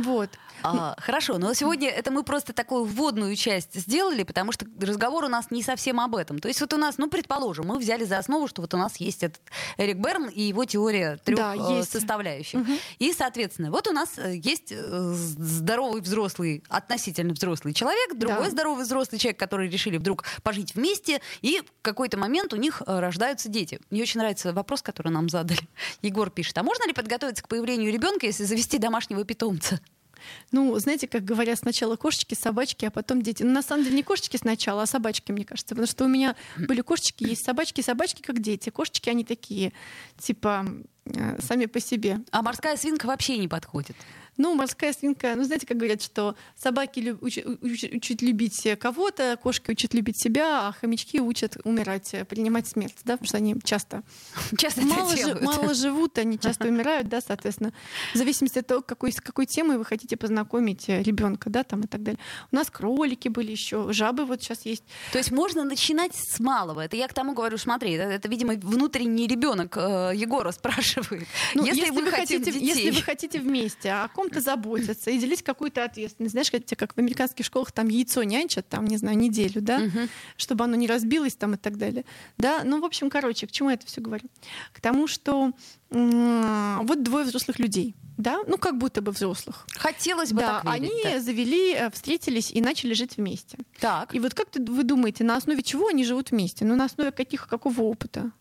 Вот. 0.03 0.29
А, 0.63 0.95
хорошо, 0.99 1.37
но 1.37 1.53
сегодня 1.53 1.89
это 1.89 2.11
мы 2.11 2.23
просто 2.23 2.53
такую 2.53 2.85
вводную 2.85 3.35
часть 3.35 3.75
сделали, 3.79 4.23
потому 4.23 4.51
что 4.51 4.65
разговор 4.79 5.25
у 5.25 5.27
нас 5.27 5.51
не 5.51 5.63
совсем 5.63 5.99
об 5.99 6.15
этом. 6.15 6.39
То 6.39 6.47
есть 6.47 6.59
вот 6.61 6.73
у 6.73 6.77
нас, 6.77 6.97
ну, 6.97 7.09
предположим, 7.09 7.67
мы 7.67 7.77
взяли 7.77 8.03
за 8.03 8.17
основу, 8.17 8.47
что 8.47 8.61
вот 8.61 8.73
у 8.73 8.77
нас 8.77 8.97
есть 8.97 9.23
этот 9.23 9.41
Эрик 9.77 9.97
Берн 9.97 10.27
и 10.27 10.41
его 10.41 10.65
теория 10.65 11.17
трех 11.23 11.37
да, 11.37 11.55
э, 11.55 11.83
составляющих. 11.83 12.61
Угу. 12.61 12.71
И, 12.99 13.13
соответственно, 13.13 13.71
вот 13.71 13.87
у 13.87 13.91
нас 13.91 14.17
э, 14.17 14.35
есть 14.35 14.71
э, 14.71 15.13
здоровый 15.13 16.01
взрослый, 16.01 16.63
относительно 16.69 17.33
взрослый 17.33 17.73
человек, 17.73 18.15
другой 18.15 18.45
да. 18.45 18.49
здоровый 18.49 18.83
взрослый 18.83 19.19
человек, 19.19 19.39
который 19.39 19.69
решили 19.69 19.97
вдруг 19.97 20.25
пожить 20.43 20.75
вместе, 20.75 21.21
и 21.41 21.61
в 21.61 21.81
какой-то 21.81 22.17
момент 22.17 22.53
у 22.53 22.57
них 22.57 22.81
рождаются 22.85 23.49
дети. 23.49 23.79
Мне 23.89 24.01
очень 24.01 24.19
нравится 24.19 24.53
вопрос, 24.53 24.81
который 24.81 25.11
нам 25.11 25.29
задали. 25.29 25.61
Егор 26.01 26.29
пишет, 26.29 26.57
а 26.57 26.63
можно 26.63 26.85
ли 26.85 26.93
подготовиться 26.93 27.43
к 27.43 27.47
появлению 27.47 27.91
ребенка, 27.93 28.25
если 28.25 28.43
завести 28.43 28.77
домашнего 28.77 29.23
питомца? 29.23 29.79
Ну, 30.51 30.77
знаете, 30.79 31.07
как 31.07 31.23
говорят, 31.23 31.59
сначала 31.59 31.95
кошечки, 31.95 32.33
собачки, 32.33 32.85
а 32.85 32.91
потом 32.91 33.21
дети. 33.21 33.43
Ну, 33.43 33.51
на 33.51 33.61
самом 33.61 33.83
деле 33.83 33.97
не 33.97 34.03
кошечки 34.03 34.37
сначала, 34.37 34.83
а 34.83 34.85
собачки, 34.85 35.31
мне 35.31 35.45
кажется. 35.45 35.75
Потому 35.75 35.87
что 35.87 36.05
у 36.05 36.07
меня 36.07 36.35
были 36.57 36.81
кошечки, 36.81 37.23
есть 37.23 37.43
собачки, 37.43 37.81
собачки 37.81 38.21
как 38.21 38.39
дети. 38.39 38.69
Кошечки, 38.69 39.09
они 39.09 39.23
такие, 39.23 39.73
типа, 40.17 40.65
э, 41.05 41.39
сами 41.41 41.65
по 41.65 41.79
себе. 41.79 42.19
А 42.31 42.41
морская 42.41 42.77
свинка 42.77 43.05
вообще 43.05 43.37
не 43.37 43.47
подходит? 43.47 43.95
Ну, 44.39 44.55
морская 44.55 44.93
свинка, 44.93 45.35
ну, 45.35 45.43
знаете, 45.43 45.67
как 45.67 45.75
говорят, 45.77 46.01
что 46.01 46.35
собаки 46.57 46.99
люб- 47.01 47.21
уч- 47.21 47.43
уч- 47.61 47.95
учат 47.97 48.21
любить 48.21 48.67
кого-то, 48.79 49.37
кошки 49.43 49.69
учат 49.71 49.93
любить 49.93 50.17
себя, 50.19 50.69
а 50.69 50.71
хомячки 50.71 51.19
учат 51.19 51.57
умирать, 51.65 52.13
э, 52.13 52.23
принимать 52.23 52.65
смерть, 52.67 52.95
да, 53.03 53.13
потому 53.17 53.27
что 53.27 53.37
они 53.37 53.55
часто 53.63 54.01
Часто 54.57 54.81
мало, 54.81 55.15
жи- 55.15 55.35
мало 55.41 55.73
живут, 55.73 56.17
они 56.17 56.39
часто 56.39 56.69
умирают, 56.69 57.09
да, 57.09 57.19
соответственно, 57.21 57.73
в 58.13 58.17
зависимости 58.17 58.59
от 58.59 58.67
того, 58.67 58.81
какой, 58.81 59.11
с 59.11 59.19
какой 59.19 59.45
темой 59.45 59.77
вы 59.77 59.83
хотите 59.83 60.15
познакомить 60.15 60.87
ребенка, 60.87 61.49
да, 61.49 61.63
там 61.63 61.81
и 61.81 61.87
так 61.87 62.01
далее. 62.01 62.19
У 62.51 62.55
нас 62.55 62.69
кролики 62.69 63.27
были 63.27 63.51
еще, 63.51 63.91
жабы 63.91 64.25
вот 64.25 64.41
сейчас 64.41 64.65
есть. 64.65 64.83
То 65.11 65.17
есть 65.17 65.31
можно 65.31 65.65
начинать 65.65 66.13
с 66.15 66.39
малого. 66.39 66.79
Это 66.79 66.95
я 66.95 67.07
к 67.09 67.13
тому 67.13 67.33
говорю, 67.33 67.57
смотри, 67.57 67.91
это, 67.91 68.29
видимо, 68.29 68.53
внутренний 68.53 69.27
ребенок 69.27 69.75
э, 69.75 70.13
Егора 70.15 70.51
спрашивает. 70.51 71.27
Ну, 71.55 71.65
если, 71.65 71.89
мы 71.89 72.09
хотим 72.09 72.39
хотите, 72.39 72.51
детей, 72.59 72.67
если 72.67 72.89
вы 72.91 73.01
хотите 73.01 73.39
вместе 73.39 73.91
о 73.91 74.07
ком-то 74.29 74.41
заботиться 74.41 75.09
и 75.11 75.17
делить 75.17 75.43
какую-то 75.43 75.83
ответственность, 75.83 76.31
знаешь, 76.33 76.51
как, 76.51 76.63
как 76.77 76.93
в 76.95 76.97
американских 76.97 77.45
школах 77.45 77.71
там 77.71 77.87
яйцо 77.87 78.23
нянчат, 78.23 78.67
там, 78.69 78.85
не 78.87 78.97
знаю, 78.97 79.17
неделю, 79.17 79.61
да, 79.61 79.79
Мгм. 79.79 80.09
чтобы 80.37 80.63
оно 80.63 80.75
не 80.75 80.87
разбилось 80.87 81.35
там 81.35 81.55
и 81.55 81.57
так 81.57 81.77
далее. 81.77 82.05
Да, 82.37 82.61
ну, 82.63 82.79
в 82.81 82.85
общем, 82.85 83.09
короче, 83.09 83.47
к 83.47 83.51
чему 83.51 83.69
я 83.69 83.75
это 83.75 83.85
все 83.87 84.01
говорю? 84.01 84.27
К 84.73 84.81
тому, 84.81 85.07
что 85.07 85.51
вот 85.91 87.03
двое 87.03 87.25
взрослых 87.25 87.59
людей, 87.59 87.95
да, 88.17 88.41
ну, 88.47 88.57
как 88.57 88.77
будто 88.77 89.01
бы 89.01 89.11
взрослых. 89.11 89.65
хотелось 89.75 90.31
бы 90.33 90.41
Да, 90.41 90.61
так 90.61 90.73
они 90.73 90.87
верить, 90.89 91.03
да. 91.03 91.19
завели, 91.19 91.73
э, 91.73 91.89
встретились 91.91 92.51
и 92.51 92.61
начали 92.61 92.93
жить 92.93 93.17
вместе. 93.17 93.57
Так. 93.79 94.13
И 94.13 94.19
вот 94.19 94.33
как 94.33 94.49
вы 94.55 94.83
думаете, 94.83 95.23
на 95.23 95.37
основе 95.37 95.63
чего 95.63 95.87
они 95.87 96.03
живут 96.03 96.31
вместе? 96.31 96.65
Ну, 96.65 96.75
на 96.75 96.85
основе 96.85 97.11
каких, 97.11 97.47
какого 97.47 97.81
опыта? 97.81 98.31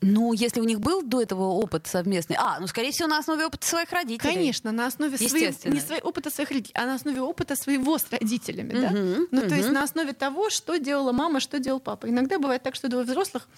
Ну, 0.00 0.32
если 0.32 0.60
у 0.60 0.64
них 0.64 0.78
был 0.80 1.02
до 1.02 1.20
этого 1.20 1.42
опыт 1.48 1.88
совместный, 1.88 2.36
а, 2.38 2.60
ну, 2.60 2.68
скорее 2.68 2.92
всего, 2.92 3.08
на 3.08 3.18
основе 3.18 3.44
опыта 3.46 3.66
своих 3.66 3.90
родителей. 3.90 4.32
Конечно, 4.34 4.70
на 4.70 4.86
основе 4.86 5.18
своего, 5.18 5.52
не 5.64 5.80
своего 5.80 6.08
опыта 6.08 6.30
своих 6.30 6.50
родителей, 6.50 6.74
а 6.76 6.86
на 6.86 6.94
основе 6.94 7.20
опыта 7.20 7.56
своего 7.56 7.98
с 7.98 8.04
родителями, 8.10 8.74
да? 8.74 8.90
Мгм, 8.90 9.26
Ну, 9.32 9.48
то 9.48 9.54
есть 9.56 9.70
на 9.70 9.82
основе 9.82 10.12
того, 10.12 10.50
что 10.50 10.76
делала 10.78 11.10
мама, 11.12 11.40
что 11.40 11.58
делал 11.58 11.80
папа. 11.80 12.08
Иногда 12.08 12.38
бывает 12.38 12.62
так, 12.62 12.76
что 12.76 12.88
двое 12.88 13.04
взрослых, 13.04 13.48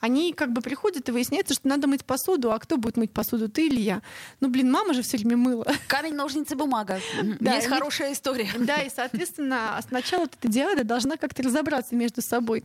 они 0.00 0.32
как 0.32 0.52
бы 0.52 0.62
приходят 0.62 1.08
и 1.08 1.12
выясняется, 1.12 1.54
что 1.54 1.68
надо 1.68 1.86
мыть 1.86 2.04
посуду, 2.04 2.50
а 2.50 2.58
кто 2.58 2.76
будет 2.76 2.96
мыть 2.96 3.12
посуду, 3.12 3.48
ты 3.48 3.66
или 3.68 3.80
я? 3.80 4.02
Ну, 4.40 4.48
блин, 4.48 4.72
мама 4.72 4.94
же 4.94 5.02
все 5.02 5.16
время 5.16 5.36
мыла. 5.36 5.64
Камень, 5.86 6.14
ножницы, 6.14 6.56
бумага. 6.56 6.98
Да, 7.40 7.54
Есть 7.54 7.66
и- 7.68 7.70
хорошая 7.70 8.12
история. 8.12 8.48
Да, 8.58 8.82
и, 8.82 8.90
соответственно, 8.90 9.78
сначала 9.86 10.24
эта 10.24 10.48
диада 10.48 10.82
должна 10.82 11.16
как-то 11.16 11.42
разобраться 11.44 11.94
между 11.94 12.20
собой, 12.20 12.64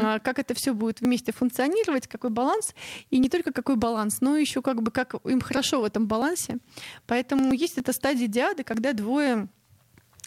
а, 0.00 0.20
как 0.20 0.38
это 0.38 0.54
все 0.54 0.72
будет 0.74 1.00
вместе 1.00 1.32
функционировать, 1.32 2.06
какой 2.06 2.30
баланс, 2.30 2.67
и 3.10 3.18
не 3.18 3.28
только 3.28 3.52
какой 3.52 3.76
баланс, 3.76 4.20
но 4.20 4.36
еще 4.36 4.62
как 4.62 4.82
бы 4.82 4.90
как 4.90 5.14
им 5.24 5.40
хорошо 5.40 5.80
в 5.80 5.84
этом 5.84 6.06
балансе. 6.06 6.58
Поэтому 7.06 7.52
есть 7.52 7.78
эта 7.78 7.92
стадия 7.92 8.28
диады, 8.28 8.64
когда 8.64 8.92
двое 8.92 9.48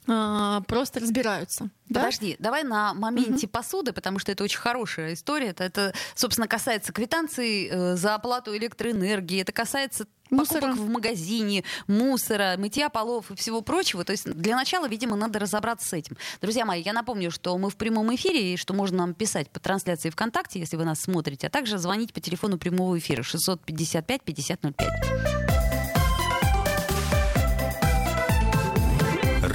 просто 0.05 0.99
разбираются. 0.99 1.69
да? 1.89 2.01
Подожди, 2.01 2.35
давай 2.39 2.63
на 2.63 2.93
моменте 2.93 3.47
посуды, 3.47 3.93
потому 3.93 4.19
что 4.19 4.31
это 4.31 4.43
очень 4.43 4.59
хорошая 4.59 5.13
история. 5.13 5.47
Это, 5.47 5.63
это, 5.63 5.93
собственно, 6.15 6.47
касается 6.47 6.93
квитанций 6.93 7.67
э, 7.67 7.95
за 7.95 8.15
оплату 8.15 8.55
электроэнергии, 8.55 9.41
это 9.41 9.51
касается 9.51 10.05
Мусора. 10.31 10.61
покупок 10.61 10.79
в 10.79 10.89
магазине, 10.89 11.63
мусора, 11.87 12.55
мытья 12.57 12.89
полов 12.89 13.29
и 13.31 13.35
всего 13.35 13.61
прочего. 13.61 14.05
То 14.05 14.11
есть 14.11 14.31
для 14.31 14.55
начала, 14.55 14.87
видимо, 14.87 15.15
надо 15.15 15.39
разобраться 15.39 15.89
с 15.89 15.93
этим. 15.93 16.17
Друзья 16.41 16.65
мои, 16.65 16.81
я 16.81 16.93
напомню, 16.93 17.31
что 17.31 17.57
мы 17.57 17.69
в 17.69 17.75
прямом 17.75 18.13
эфире, 18.15 18.53
и 18.53 18.57
что 18.57 18.73
можно 18.73 18.99
нам 18.99 19.13
писать 19.13 19.49
по 19.49 19.59
трансляции 19.59 20.09
ВКонтакте, 20.09 20.59
если 20.59 20.77
вы 20.77 20.85
нас 20.85 21.01
смотрите, 21.01 21.47
а 21.47 21.49
также 21.49 21.77
звонить 21.77 22.13
по 22.13 22.21
телефону 22.21 22.57
прямого 22.57 22.97
эфира 22.97 23.23
655-5005. 23.23 25.50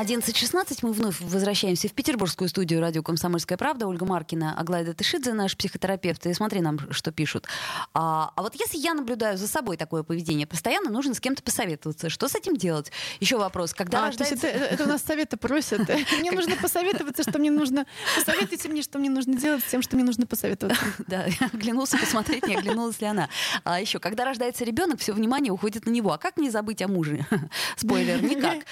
11.16 0.00 0.78
мы 0.80 0.92
вновь 0.92 1.20
возвращаемся 1.20 1.86
в 1.86 1.92
петербургскую 1.92 2.48
студию 2.48 2.80
радио 2.80 3.02
«Комсомольская 3.02 3.58
правда». 3.58 3.86
Ольга 3.86 4.06
Маркина, 4.06 4.58
Аглайда 4.58 4.94
Тышидзе, 4.94 5.34
наш 5.34 5.54
психотерапевт. 5.58 6.24
И 6.24 6.32
смотри 6.32 6.62
нам, 6.62 6.78
что 6.90 7.12
пишут. 7.12 7.46
А, 7.92 8.32
а 8.34 8.40
вот 8.40 8.54
если 8.54 8.78
я 8.78 8.94
наблюдаю 8.94 9.36
за 9.36 9.46
собой 9.46 9.76
такое 9.76 10.02
поведение, 10.02 10.46
постоянно 10.46 10.88
нужно 10.90 11.12
с 11.12 11.20
кем-то 11.20 11.42
посоветоваться. 11.42 12.08
Что 12.08 12.28
с 12.28 12.34
этим 12.34 12.56
делать? 12.56 12.90
Еще 13.20 13.36
вопрос. 13.36 13.74
Когда 13.74 13.98
А, 13.98 14.10
то 14.10 14.24
есть 14.24 14.32
рождается... 14.32 14.46
это, 14.46 14.74
это 14.74 14.84
у 14.84 14.86
нас 14.86 15.02
советы 15.02 15.36
просят. 15.36 15.82
Мне 16.18 16.30
нужно 16.30 16.56
посоветоваться, 16.56 17.22
что 17.22 17.38
мне 17.38 17.50
нужно. 17.50 17.84
Посоветуйте 18.16 18.70
мне, 18.70 18.82
что 18.82 18.98
мне 18.98 19.10
нужно 19.10 19.36
делать 19.36 19.62
с 19.62 19.70
тем, 19.70 19.82
что 19.82 19.96
мне 19.96 20.04
нужно 20.04 20.26
посоветоваться. 20.26 20.82
Да, 21.08 21.26
я 21.26 21.50
оглянулся 21.52 21.98
посмотреть, 21.98 22.46
не 22.46 22.56
оглянулась 22.56 23.00
ли 23.02 23.06
она. 23.06 23.28
А 23.64 23.80
еще, 23.80 23.98
когда 23.98 24.24
рождается 24.24 24.64
ребенок, 24.64 25.00
все 25.00 25.12
внимание 25.12 25.52
уходит 25.52 25.84
на 25.84 25.90
него. 25.90 26.12
А 26.12 26.18
как 26.18 26.38
не 26.38 26.48
забыть 26.48 26.80
о 26.80 26.88
муже? 26.88 27.26
Спойлер, 27.76 28.22
никак. 28.22 28.64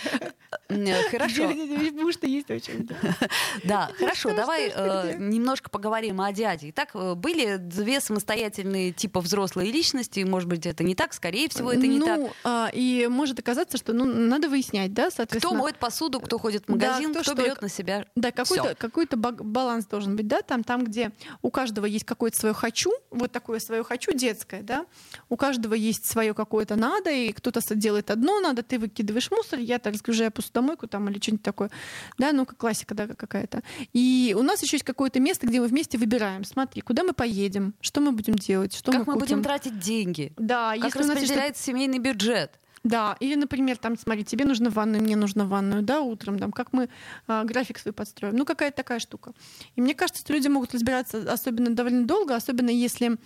Хорошо. 1.19 1.49
Муж-то 1.95 2.27
есть 2.27 2.51
очень. 2.51 2.89
да. 3.65 3.91
Хорошо, 3.99 4.35
давай 4.35 4.73
э, 4.75 5.17
немножко 5.19 5.71
поговорим 5.71 6.21
о 6.21 6.33
дяде. 6.33 6.71
Итак, 6.71 6.91
э, 6.95 7.15
были 7.15 7.57
две 7.57 8.01
самостоятельные 8.01 8.93
типа 8.93 9.21
взрослые 9.21 9.73
личности. 9.73 10.21
Может 10.21 10.49
быть, 10.49 10.67
это 10.67 10.85
не 10.85 10.95
так, 10.95 11.13
скорее 11.13 11.49
всего, 11.49 11.73
это 11.73 11.87
не 11.87 12.01
так. 12.01 12.21
Ну, 12.45 12.69
и 12.73 13.09
может 13.11 13.39
оказаться, 13.39 13.77
что 13.79 13.93
ну, 13.93 14.05
надо 14.05 14.49
выяснять, 14.49 14.93
да, 14.93 15.07
Кто 15.07 15.17
соответственно. 15.17 15.61
моет 15.61 15.79
посуду, 15.79 16.21
кто 16.21 16.39
ходит 16.39 16.65
в 16.67 16.69
магазин, 16.69 17.13
кто 17.13 17.23
кто, 17.23 17.35
берет 17.35 17.63
на 17.63 17.69
себя. 17.69 18.07
Да, 18.15 18.31
какой-то 18.31 18.75
какой 18.75 19.07
баланс 19.07 19.87
должен 19.87 20.17
быть, 20.17 20.27
да, 20.27 20.43
там, 20.43 20.63
там, 20.65 20.85
где 20.85 21.13
у 21.43 21.51
каждого 21.51 21.87
есть 21.87 22.05
какое-то 22.05 22.39
свое 22.39 22.55
хочу, 22.55 22.93
вот 23.11 23.33
такое 23.33 23.59
свое 23.59 23.83
хочу 23.83 24.13
детское, 24.13 24.63
да, 24.63 24.87
у 25.29 25.37
каждого 25.37 25.75
есть 25.75 26.07
свое 26.07 26.35
какое-то 26.35 26.77
надо, 26.77 27.11
и 27.11 27.33
кто-то 27.33 27.61
делает 27.75 28.11
одно 28.11 28.41
надо, 28.41 28.63
ты 28.63 28.79
выкидываешь 28.79 29.31
мусор, 29.31 29.59
я-то 29.59 29.91
разгружаю 29.91 30.31
посудомойку 30.31 30.87
там 30.87 31.08
или 31.11 31.21
что-нибудь 31.21 31.43
такое, 31.43 31.71
да, 32.19 32.33
ну, 32.33 32.47
как 32.47 32.57
классика, 32.57 32.95
да, 32.95 33.07
какая-то. 33.07 33.63
И 33.93 34.35
у 34.39 34.43
нас 34.43 34.63
еще 34.63 34.77
есть 34.77 34.85
какое-то 34.85 35.21
место, 35.21 35.47
где 35.47 35.61
мы 35.61 35.67
вместе 35.67 35.99
выбираем, 35.99 36.45
смотри, 36.45 36.83
куда 36.83 37.03
мы 37.03 37.13
поедем, 37.13 37.75
что 37.81 38.01
мы 38.01 38.13
будем 38.13 38.35
делать, 38.35 38.75
что 38.75 38.93
Как 38.93 39.07
мы 39.07 39.15
мы 39.15 39.21
будем 39.21 39.43
тратить 39.43 39.79
деньги? 39.79 40.33
Да, 40.37 40.75
Как 40.75 40.85
если 40.85 40.99
распределяется 41.01 41.63
семейный 41.63 41.99
бюджет? 41.99 42.59
да, 42.85 43.17
или, 43.21 43.35
например, 43.35 43.77
там, 43.77 43.97
смотри, 43.99 44.25
тебе 44.25 44.45
нужно 44.45 44.71
ванную, 44.71 45.03
мне 45.03 45.17
нужно 45.17 45.47
ванную, 45.47 45.83
да, 45.83 46.01
утром, 46.01 46.39
там, 46.39 46.53
как 46.53 46.73
мы 46.73 46.89
а, 47.27 47.45
график 47.45 47.79
свой 47.79 47.93
подстроим. 47.93 48.37
Ну, 48.37 48.45
какая-то 48.45 48.77
такая 48.77 48.99
штука. 48.99 49.33
И 49.77 49.81
мне 49.81 49.95
кажется, 49.95 50.23
что 50.23 50.33
люди 50.33 50.49
могут 50.49 50.75
разбираться 50.75 51.31
особенно 51.31 51.71
довольно 51.75 52.07
долго, 52.07 52.35
особенно 52.35 52.71
если, 52.71 53.19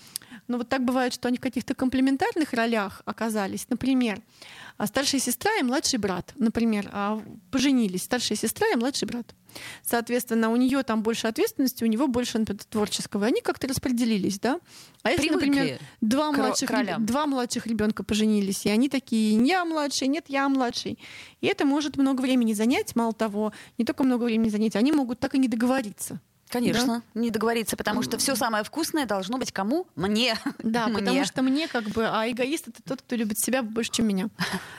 ну, 0.49 0.59
вот 0.59 0.69
так 0.69 0.85
бывает, 0.85 1.15
что 1.15 1.29
они 1.29 1.39
в 1.39 1.41
каких-то 1.41 1.75
комплементарных 1.75 2.53
ролях 2.53 3.03
оказались. 3.05 3.67
Например, 3.69 4.21
а, 4.77 4.87
старшая 4.87 5.21
сестра 5.21 5.51
и 5.59 5.63
младший 5.63 5.99
брат, 5.99 6.33
например, 6.37 6.89
а, 6.93 7.23
поженились, 7.51 8.03
старшая 8.03 8.37
сестра 8.37 8.67
и 8.73 8.77
младший 8.77 9.07
брат. 9.07 9.35
Соответственно, 9.83 10.51
у 10.51 10.57
нее 10.57 10.83
там 10.83 11.03
больше 11.03 11.27
ответственности, 11.27 11.85
у 11.85 11.87
него 11.87 12.07
больше 12.07 12.39
например, 12.39 12.63
творческого. 12.65 13.27
Они 13.27 13.41
как-то 13.41 13.69
распределились, 13.69 14.39
да? 14.39 14.61
А 15.03 15.11
если, 15.11 15.29
Привыкли 15.29 15.49
например, 15.49 15.79
два 16.01 16.33
младших, 16.33 16.69
реб- 16.71 17.07
два 17.07 17.27
младших 17.27 17.67
ребенка 17.67 18.03
поженились, 18.03 18.67
и 18.67 18.71
они 18.71 18.89
такие, 18.89 19.37
я 19.45 19.65
младший, 19.65 20.09
нет, 20.09 20.25
я 20.29 20.49
младший. 20.49 20.99
И 21.41 21.47
это 21.47 21.65
может 21.65 21.97
много 21.97 22.23
времени 22.23 22.53
занять, 22.55 22.97
мало 22.97 23.13
того, 23.13 23.53
не 23.79 23.85
только 23.85 24.05
много 24.05 24.25
времени 24.25 24.49
занять, 24.49 24.77
они 24.77 24.93
могут 24.93 25.21
так 25.21 25.35
и 25.35 25.39
не 25.39 25.49
договориться. 25.49 26.21
Конечно, 26.53 27.03
не 27.15 27.31
договориться, 27.31 27.77
потому 27.79 28.03
что 28.03 28.19
все 28.19 28.35
самое 28.35 28.63
вкусное 28.63 29.07
должно 29.07 29.39
быть 29.39 29.53
кому? 29.53 29.87
Мне. 29.97 30.37
Да, 30.59 30.87
Мне. 30.89 30.99
потому 30.99 31.25
что 31.25 31.43
мне 31.43 31.67
как 31.67 31.85
бы, 31.85 32.07
а 32.07 32.31
эгоист 32.31 32.69
это 32.69 32.83
тот, 32.83 33.01
кто 33.01 33.17
любит 33.17 33.39
себя 33.39 33.63
больше, 33.63 33.91
чем 33.91 34.07
меня. 34.07 34.29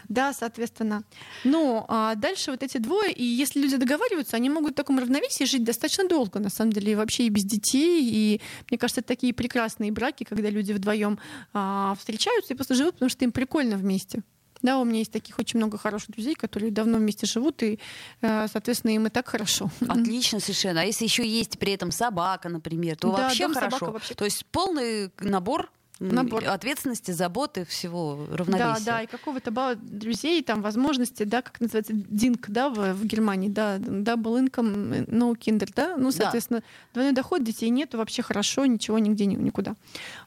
Да, 0.10 0.32
соответственно. 0.34 1.04
Но 1.44 1.86
а 1.90 2.14
дальше 2.14 2.52
вот 2.52 2.62
эти 2.62 2.78
двое, 2.78 3.12
и 3.12 3.24
если 3.24 3.60
люди 3.60 3.78
договариваются, 3.78 4.36
они 4.36 4.50
могут 4.50 4.74
в 4.74 4.76
таком 4.76 5.00
равновесии 5.00 5.46
жить 5.46 5.64
достаточно 5.64 6.08
долго, 6.08 6.40
на 6.40 6.50
самом 6.50 6.72
деле, 6.72 6.92
и 6.92 6.96
вообще 6.96 7.24
и 7.24 7.30
без 7.30 7.44
детей. 7.44 8.04
И 8.04 8.42
мне 8.70 8.78
кажется, 8.78 9.02
это 9.02 9.08
такие 9.08 9.34
прекрасные 9.34 9.92
браки, 9.92 10.24
когда 10.24 10.50
люди 10.50 10.72
вдвоем 10.74 11.18
а, 11.54 11.96
встречаются 11.98 12.54
и 12.54 12.56
просто 12.56 12.76
живут, 12.76 12.96
потому 12.96 13.10
что 13.10 13.26
им 13.26 13.32
прикольно 13.32 13.78
вместе. 13.78 14.22
Да, 14.64 14.80
у 14.80 14.86
меня 14.86 15.00
есть 15.00 15.12
таких 15.12 15.38
очень 15.40 15.58
много 15.60 15.78
хороших 15.78 16.10
друзей, 16.12 16.36
которые 16.36 16.72
давно 16.72 16.98
вместе 16.98 17.28
живут, 17.28 17.62
и, 17.64 17.80
э, 18.22 18.48
соответственно, 18.52 18.92
им 18.92 19.06
и 19.08 19.10
так 19.10 19.28
хорошо. 19.28 19.70
Отлично 19.88 20.40
совершенно. 20.40 20.82
А 20.82 20.84
если 20.86 21.04
еще 21.04 21.28
есть 21.28 21.60
при 21.60 21.74
этом 21.74 21.92
собака, 21.92 22.50
например, 22.50 22.96
то 22.96 23.12
Да, 23.12 23.24
вообще 23.24 23.48
хорошо. 23.50 23.92
вообще. 23.92 24.14
То 24.16 24.26
есть 24.26 24.46
полный 24.48 25.12
набор 25.20 25.70
набор. 26.12 26.44
ответственности, 26.46 27.12
заботы, 27.12 27.66
всего 27.66 28.26
равновесия. 28.32 28.86
Да, 28.86 28.92
да, 28.98 29.02
и 29.02 29.08
какого-то 29.08 29.52
бала 29.52 29.76
друзей, 29.76 30.44
там, 30.44 30.62
возможности, 30.62 31.24
да, 31.24 31.42
как 31.42 31.60
называется, 31.62 31.94
динк, 31.94 32.50
да, 32.50 32.70
в, 32.70 32.94
в 32.94 33.06
Германии, 33.06 33.50
да, 33.50 33.78
double 33.78 34.46
income, 34.46 35.08
no 35.08 35.38
kinder, 35.38 35.70
да, 35.76 35.98
ну, 35.98 36.12
соответственно, 36.12 36.60
да. 36.60 36.66
двойной 36.94 37.14
доход, 37.14 37.44
детей 37.44 37.70
нет, 37.70 37.94
вообще 37.94 38.22
хорошо, 38.22 38.66
ничего, 38.66 39.00
нигде, 39.00 39.26
никуда. 39.26 39.76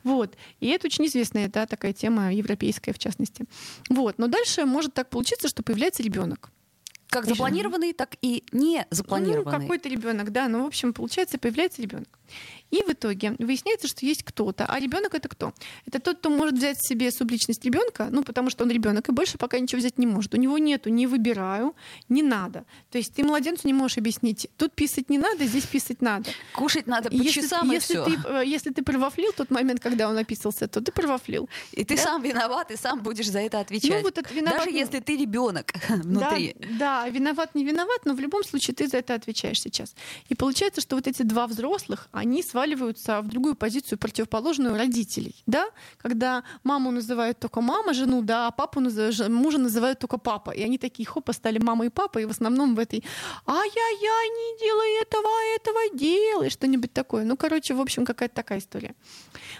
Вот. 0.04 0.36
И 0.60 0.68
это 0.68 0.86
очень 0.86 1.06
известная, 1.06 1.48
да, 1.48 1.66
такая 1.66 1.92
тема 1.92 2.32
европейская, 2.32 2.92
в 2.92 2.98
частности. 2.98 3.44
Вот. 3.88 4.18
Но 4.18 4.26
дальше 4.26 4.64
может 4.64 4.94
так 4.94 5.10
получиться, 5.10 5.48
что 5.48 5.62
появляется 5.62 6.02
ребенок. 6.02 6.50
Как 7.08 7.24
запланированный, 7.24 7.92
так 7.92 8.16
и 8.20 8.42
не 8.52 8.84
запланированный. 8.90 9.44
Ну, 9.44 9.60
какой-то 9.60 9.88
ребенок, 9.88 10.32
да. 10.32 10.48
Ну, 10.48 10.64
в 10.64 10.66
общем, 10.66 10.92
получается, 10.92 11.38
появляется 11.38 11.80
ребенок. 11.80 12.18
И 12.70 12.82
в 12.82 12.90
итоге 12.90 13.34
выясняется, 13.38 13.88
что 13.88 14.04
есть 14.04 14.22
кто-то. 14.22 14.66
А 14.66 14.80
ребенок 14.80 15.14
это 15.14 15.28
кто? 15.28 15.52
Это 15.86 16.00
тот, 16.00 16.18
кто 16.18 16.30
может 16.30 16.56
взять 16.56 16.78
себе 16.84 17.10
субличность 17.10 17.64
ребенка, 17.64 18.08
ну, 18.10 18.22
потому 18.22 18.50
что 18.50 18.64
он 18.64 18.70
ребенок, 18.70 19.08
и 19.08 19.12
больше 19.12 19.38
пока 19.38 19.58
ничего 19.58 19.78
взять 19.78 19.98
не 19.98 20.06
может. 20.06 20.34
У 20.34 20.36
него 20.36 20.58
нету, 20.58 20.90
не 20.90 21.06
выбираю, 21.06 21.74
не 22.08 22.22
надо. 22.22 22.64
То 22.90 22.98
есть 22.98 23.14
ты 23.14 23.24
младенцу 23.24 23.66
не 23.66 23.72
можешь 23.72 23.98
объяснить, 23.98 24.48
тут 24.56 24.74
писать 24.74 25.10
не 25.10 25.18
надо, 25.18 25.46
здесь 25.46 25.66
писать 25.66 26.02
надо. 26.02 26.30
Кушать 26.52 26.86
надо 26.86 27.10
по 27.10 27.14
если, 27.14 27.40
часам 27.42 27.70
если 27.70 27.94
и 27.94 28.04
ты, 28.04 28.18
все. 28.18 28.28
Э, 28.28 28.46
если 28.46 28.70
ты 28.70 28.82
провафлил 28.82 29.32
тот 29.32 29.50
момент, 29.50 29.80
когда 29.80 30.08
он 30.08 30.16
описался, 30.18 30.68
то 30.68 30.80
ты 30.80 30.92
провафлил. 30.92 31.48
И 31.72 31.84
ты 31.84 31.96
да? 31.96 32.02
сам 32.02 32.22
виноват, 32.22 32.70
и 32.70 32.76
сам 32.76 33.00
будешь 33.00 33.30
за 33.30 33.40
это 33.40 33.60
отвечать. 33.60 33.90
Ну, 33.90 34.02
вот 34.02 34.18
это 34.18 34.34
виноват, 34.34 34.64
Даже 34.64 34.76
если 34.76 35.00
ты 35.00 35.16
ребенок 35.16 35.72
внутри. 35.88 36.56
Да, 36.58 37.04
да, 37.04 37.08
виноват, 37.08 37.54
не 37.54 37.64
виноват, 37.64 38.00
но 38.04 38.14
в 38.14 38.20
любом 38.20 38.44
случае 38.44 38.74
ты 38.74 38.88
за 38.88 38.98
это 38.98 39.14
отвечаешь 39.14 39.60
сейчас. 39.60 39.94
И 40.28 40.34
получается, 40.34 40.80
что 40.80 40.96
вот 40.96 41.06
эти 41.06 41.22
два 41.22 41.46
взрослых, 41.46 42.08
они 42.12 42.42
сваливаются 42.56 43.20
в 43.20 43.28
другую 43.28 43.54
позицию, 43.54 43.98
противоположную 43.98 44.76
родителей, 44.76 45.34
да, 45.46 45.66
когда 45.98 46.42
маму 46.64 46.90
называют 46.90 47.38
только 47.38 47.60
мама, 47.60 47.92
жену, 47.92 48.22
да, 48.22 48.46
а 48.46 48.50
папу 48.50 48.80
мужа 48.80 49.58
называют 49.58 49.98
только 49.98 50.16
папа, 50.16 50.52
и 50.52 50.62
они 50.62 50.78
такие, 50.78 51.06
хопа, 51.06 51.34
стали 51.34 51.58
мама 51.58 51.84
и 51.84 51.90
папа, 51.90 52.18
и 52.18 52.24
в 52.24 52.30
основном 52.30 52.74
в 52.74 52.78
этой, 52.78 53.04
ай-яй-яй, 53.46 54.28
не 54.28 54.58
делай 54.58 55.02
этого, 55.02 55.28
этого 55.56 55.98
делай, 55.98 56.48
что-нибудь 56.48 56.94
такое. 56.94 57.24
Ну, 57.24 57.36
короче, 57.36 57.74
в 57.74 57.80
общем, 57.80 58.06
какая-то 58.06 58.34
такая 58.34 58.60
история. 58.60 58.94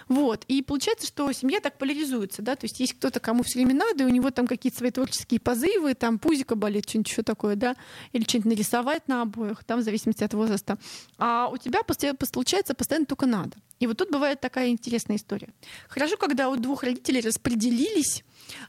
Вот, 0.07 0.43
и 0.47 0.63
получается, 0.63 1.05
что 1.05 1.31
семья 1.33 1.59
так 1.59 1.77
поляризуется, 1.77 2.41
да, 2.41 2.55
то 2.55 2.65
есть 2.65 2.79
есть 2.79 2.93
кто-то, 2.93 3.19
кому 3.19 3.43
все 3.43 3.59
время 3.59 3.75
надо, 3.75 4.05
и 4.05 4.07
у 4.07 4.09
него 4.09 4.31
там 4.31 4.47
какие-то 4.47 4.79
свои 4.79 4.89
творческие 4.89 5.39
позывы, 5.39 5.93
там 5.93 6.17
пузика 6.17 6.55
болит, 6.55 6.89
что-нибудь 6.89 7.11
еще 7.11 7.21
такое, 7.21 7.55
да, 7.55 7.75
или 8.11 8.23
что-нибудь 8.23 8.53
нарисовать 8.53 9.07
на 9.07 9.21
обоих, 9.21 9.63
там, 9.65 9.81
в 9.81 9.83
зависимости 9.83 10.23
от 10.23 10.33
возраста. 10.33 10.79
А 11.19 11.49
у 11.51 11.57
тебя 11.57 11.83
получается 11.83 12.73
постоянно 12.87 13.05
только 13.05 13.25
надо. 13.25 13.57
И 13.79 13.87
вот 13.87 13.97
тут 13.97 14.09
бывает 14.11 14.39
такая 14.39 14.69
интересная 14.69 15.17
история. 15.17 15.49
Хорошо, 15.89 16.15
когда 16.15 16.49
у 16.49 16.55
двух 16.55 16.83
родителей 16.83 17.21
распределились 17.21 18.23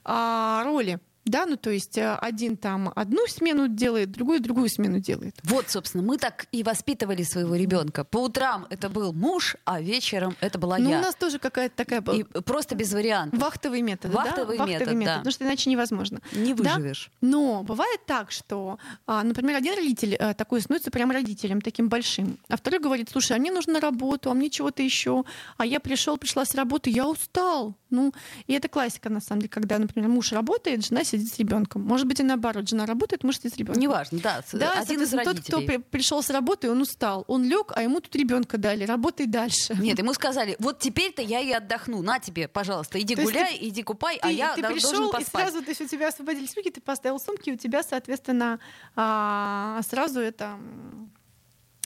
а, 0.04 0.64
роли. 0.64 0.98
Да, 1.28 1.46
ну 1.46 1.56
то 1.56 1.70
есть 1.70 1.98
э, 1.98 2.14
один 2.14 2.56
там 2.56 2.92
одну 2.94 3.26
смену 3.26 3.68
делает, 3.68 4.10
другой 4.10 4.40
другую 4.40 4.68
смену 4.68 4.98
делает. 4.98 5.36
Вот, 5.44 5.68
собственно, 5.70 6.02
мы 6.02 6.18
так 6.18 6.46
и 6.52 6.62
воспитывали 6.62 7.22
своего 7.22 7.54
ребенка. 7.54 8.04
По 8.04 8.18
утрам 8.18 8.66
это 8.70 8.88
был 8.88 9.12
муж, 9.12 9.56
а 9.64 9.80
вечером 9.80 10.36
это 10.40 10.58
была 10.58 10.78
ну, 10.78 10.90
я. 10.90 10.98
у 10.98 11.02
нас 11.02 11.14
тоже 11.14 11.38
какая-то 11.38 11.76
такая 11.76 12.00
была. 12.00 12.16
И 12.16 12.22
просто 12.22 12.74
без 12.74 12.92
вариантов. 12.92 13.40
Вахтовый 13.40 13.82
метод. 13.82 14.12
Вахтовый, 14.12 14.58
да? 14.58 14.66
метод, 14.66 14.80
Вахтовый 14.80 14.96
метод, 14.96 15.14
да. 15.14 15.18
потому 15.18 15.32
что 15.32 15.44
иначе 15.44 15.70
невозможно. 15.70 16.20
Не 16.32 16.54
выживешь. 16.54 17.10
Да? 17.20 17.28
Но 17.28 17.62
бывает 17.62 18.00
так, 18.06 18.30
что, 18.30 18.78
а, 19.06 19.22
например, 19.22 19.56
один 19.56 19.74
родитель 19.74 20.14
э, 20.14 20.34
такой 20.34 20.60
становится 20.60 20.90
прям 20.90 21.10
родителем, 21.10 21.60
таким 21.60 21.88
большим, 21.88 22.38
а 22.48 22.56
второй 22.56 22.80
говорит, 22.80 23.08
слушай, 23.10 23.36
а 23.36 23.40
мне 23.40 23.50
нужно 23.50 23.74
на 23.74 23.80
работу, 23.80 24.30
а 24.30 24.34
мне 24.34 24.50
чего-то 24.50 24.82
еще, 24.82 25.24
а 25.56 25.66
я 25.66 25.80
пришел, 25.80 26.16
пришла 26.16 26.44
с 26.44 26.54
работы, 26.54 26.90
я 26.90 27.06
устал. 27.08 27.74
Ну, 27.90 28.12
и 28.46 28.52
это 28.52 28.68
классика, 28.68 29.08
на 29.08 29.20
самом 29.20 29.40
деле, 29.40 29.48
когда, 29.48 29.78
например, 29.78 30.10
муж 30.10 30.32
работает, 30.32 30.84
жена 30.84 31.04
сидит 31.04 31.17
с 31.26 31.38
ребенком. 31.38 31.82
Может 31.82 32.06
быть, 32.06 32.20
и 32.20 32.22
наоборот, 32.22 32.68
жена 32.68 32.86
работает, 32.86 33.24
муж 33.24 33.36
сидит 33.36 33.54
с 33.54 33.56
ребенком. 33.56 33.82
Неважно, 33.82 34.18
да. 34.22 34.42
да 34.52 34.72
один 34.72 35.02
из 35.02 35.12
родителей. 35.12 35.42
Тот, 35.42 35.44
кто 35.44 35.60
при, 35.60 35.76
пришел 35.78 36.22
с 36.22 36.30
работы, 36.30 36.70
он 36.70 36.80
устал. 36.80 37.24
Он 37.28 37.44
лег, 37.44 37.72
а 37.74 37.82
ему 37.82 38.00
тут 38.00 38.14
ребенка 38.16 38.58
дали, 38.58 38.84
работай 38.84 39.26
дальше. 39.26 39.76
Нет, 39.80 39.98
ему 39.98 40.14
сказали, 40.14 40.56
вот 40.58 40.78
теперь-то 40.78 41.22
я 41.22 41.40
и 41.40 41.50
отдохну. 41.50 42.02
На 42.02 42.18
тебе, 42.18 42.48
пожалуйста, 42.48 43.00
иди 43.00 43.14
То 43.14 43.22
гуляй, 43.22 43.58
ты, 43.58 43.68
иди 43.68 43.82
купай, 43.82 44.16
а 44.16 44.22
ты, 44.22 44.28
а 44.28 44.30
я 44.30 44.54
ты 44.54 44.62
пришел, 44.62 44.92
должен 44.92 45.10
поспать. 45.10 45.48
И 45.48 45.50
сразу, 45.50 45.64
то 45.64 45.70
есть 45.70 45.80
у 45.80 45.86
тебя 45.86 46.08
освободились 46.08 46.54
руки, 46.56 46.70
ты 46.70 46.80
поставил 46.80 47.18
сумки, 47.18 47.50
у 47.50 47.56
тебя, 47.56 47.82
соответственно, 47.82 48.60
а, 48.96 49.80
сразу 49.88 50.20
это 50.20 50.58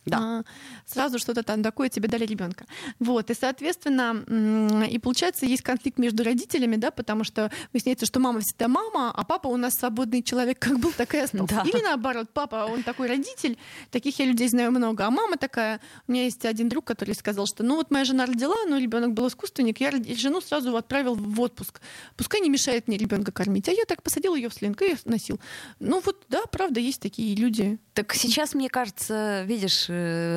да. 0.04 0.18
А, 0.18 0.44
сразу 0.86 1.18
что-то 1.18 1.42
там 1.42 1.62
такое 1.62 1.88
тебе 1.88 2.08
дали 2.08 2.26
ребенка. 2.26 2.66
Вот, 2.98 3.30
и, 3.30 3.34
соответственно, 3.34 4.86
и 4.86 4.98
получается, 4.98 5.46
есть 5.46 5.62
конфликт 5.62 5.98
между 5.98 6.24
родителями, 6.24 6.76
да, 6.76 6.90
потому 6.90 7.24
что 7.24 7.50
выясняется, 7.72 8.06
что 8.06 8.20
мама 8.20 8.40
всегда 8.40 8.68
мама, 8.68 9.10
а 9.10 9.24
папа 9.24 9.48
у 9.48 9.56
нас 9.56 9.74
свободный 9.74 10.22
человек, 10.22 10.58
как 10.58 10.78
был, 10.78 10.92
так 10.92 11.14
и 11.14 11.18
остался. 11.18 11.54
Да. 11.54 11.62
Или 11.62 11.82
наоборот, 11.82 12.30
папа, 12.32 12.66
он 12.66 12.82
такой 12.82 13.08
родитель, 13.08 13.56
таких 13.90 14.18
я 14.18 14.26
людей 14.26 14.48
знаю 14.48 14.72
много, 14.72 15.06
а 15.06 15.10
мама 15.10 15.36
такая, 15.36 15.80
у 16.08 16.12
меня 16.12 16.24
есть 16.24 16.44
один 16.44 16.68
друг, 16.68 16.84
который 16.84 17.14
сказал, 17.14 17.46
что 17.46 17.62
ну 17.62 17.76
вот 17.76 17.90
моя 17.90 18.04
жена 18.04 18.26
родила, 18.26 18.56
но 18.66 18.78
ребенок 18.78 19.12
был 19.12 19.28
искусственник, 19.28 19.80
я 19.80 19.92
жену 20.16 20.40
сразу 20.40 20.76
отправил 20.76 21.14
в 21.14 21.40
отпуск. 21.40 21.80
Пускай 22.16 22.40
не 22.40 22.50
мешает 22.50 22.88
мне 22.88 22.96
ребенка 22.96 23.32
кормить. 23.32 23.68
А 23.68 23.72
я 23.72 23.84
так 23.86 24.02
посадил 24.02 24.34
ее 24.34 24.48
в 24.48 24.54
слинг 24.54 24.82
и 24.82 24.96
носил. 25.04 25.40
Ну 25.78 26.00
вот, 26.04 26.24
да, 26.28 26.44
правда, 26.50 26.80
есть 26.80 27.00
такие 27.00 27.34
люди. 27.36 27.78
Так 27.94 28.14
сейчас, 28.14 28.54
мне 28.54 28.68
кажется, 28.68 29.42
видишь, 29.44 29.88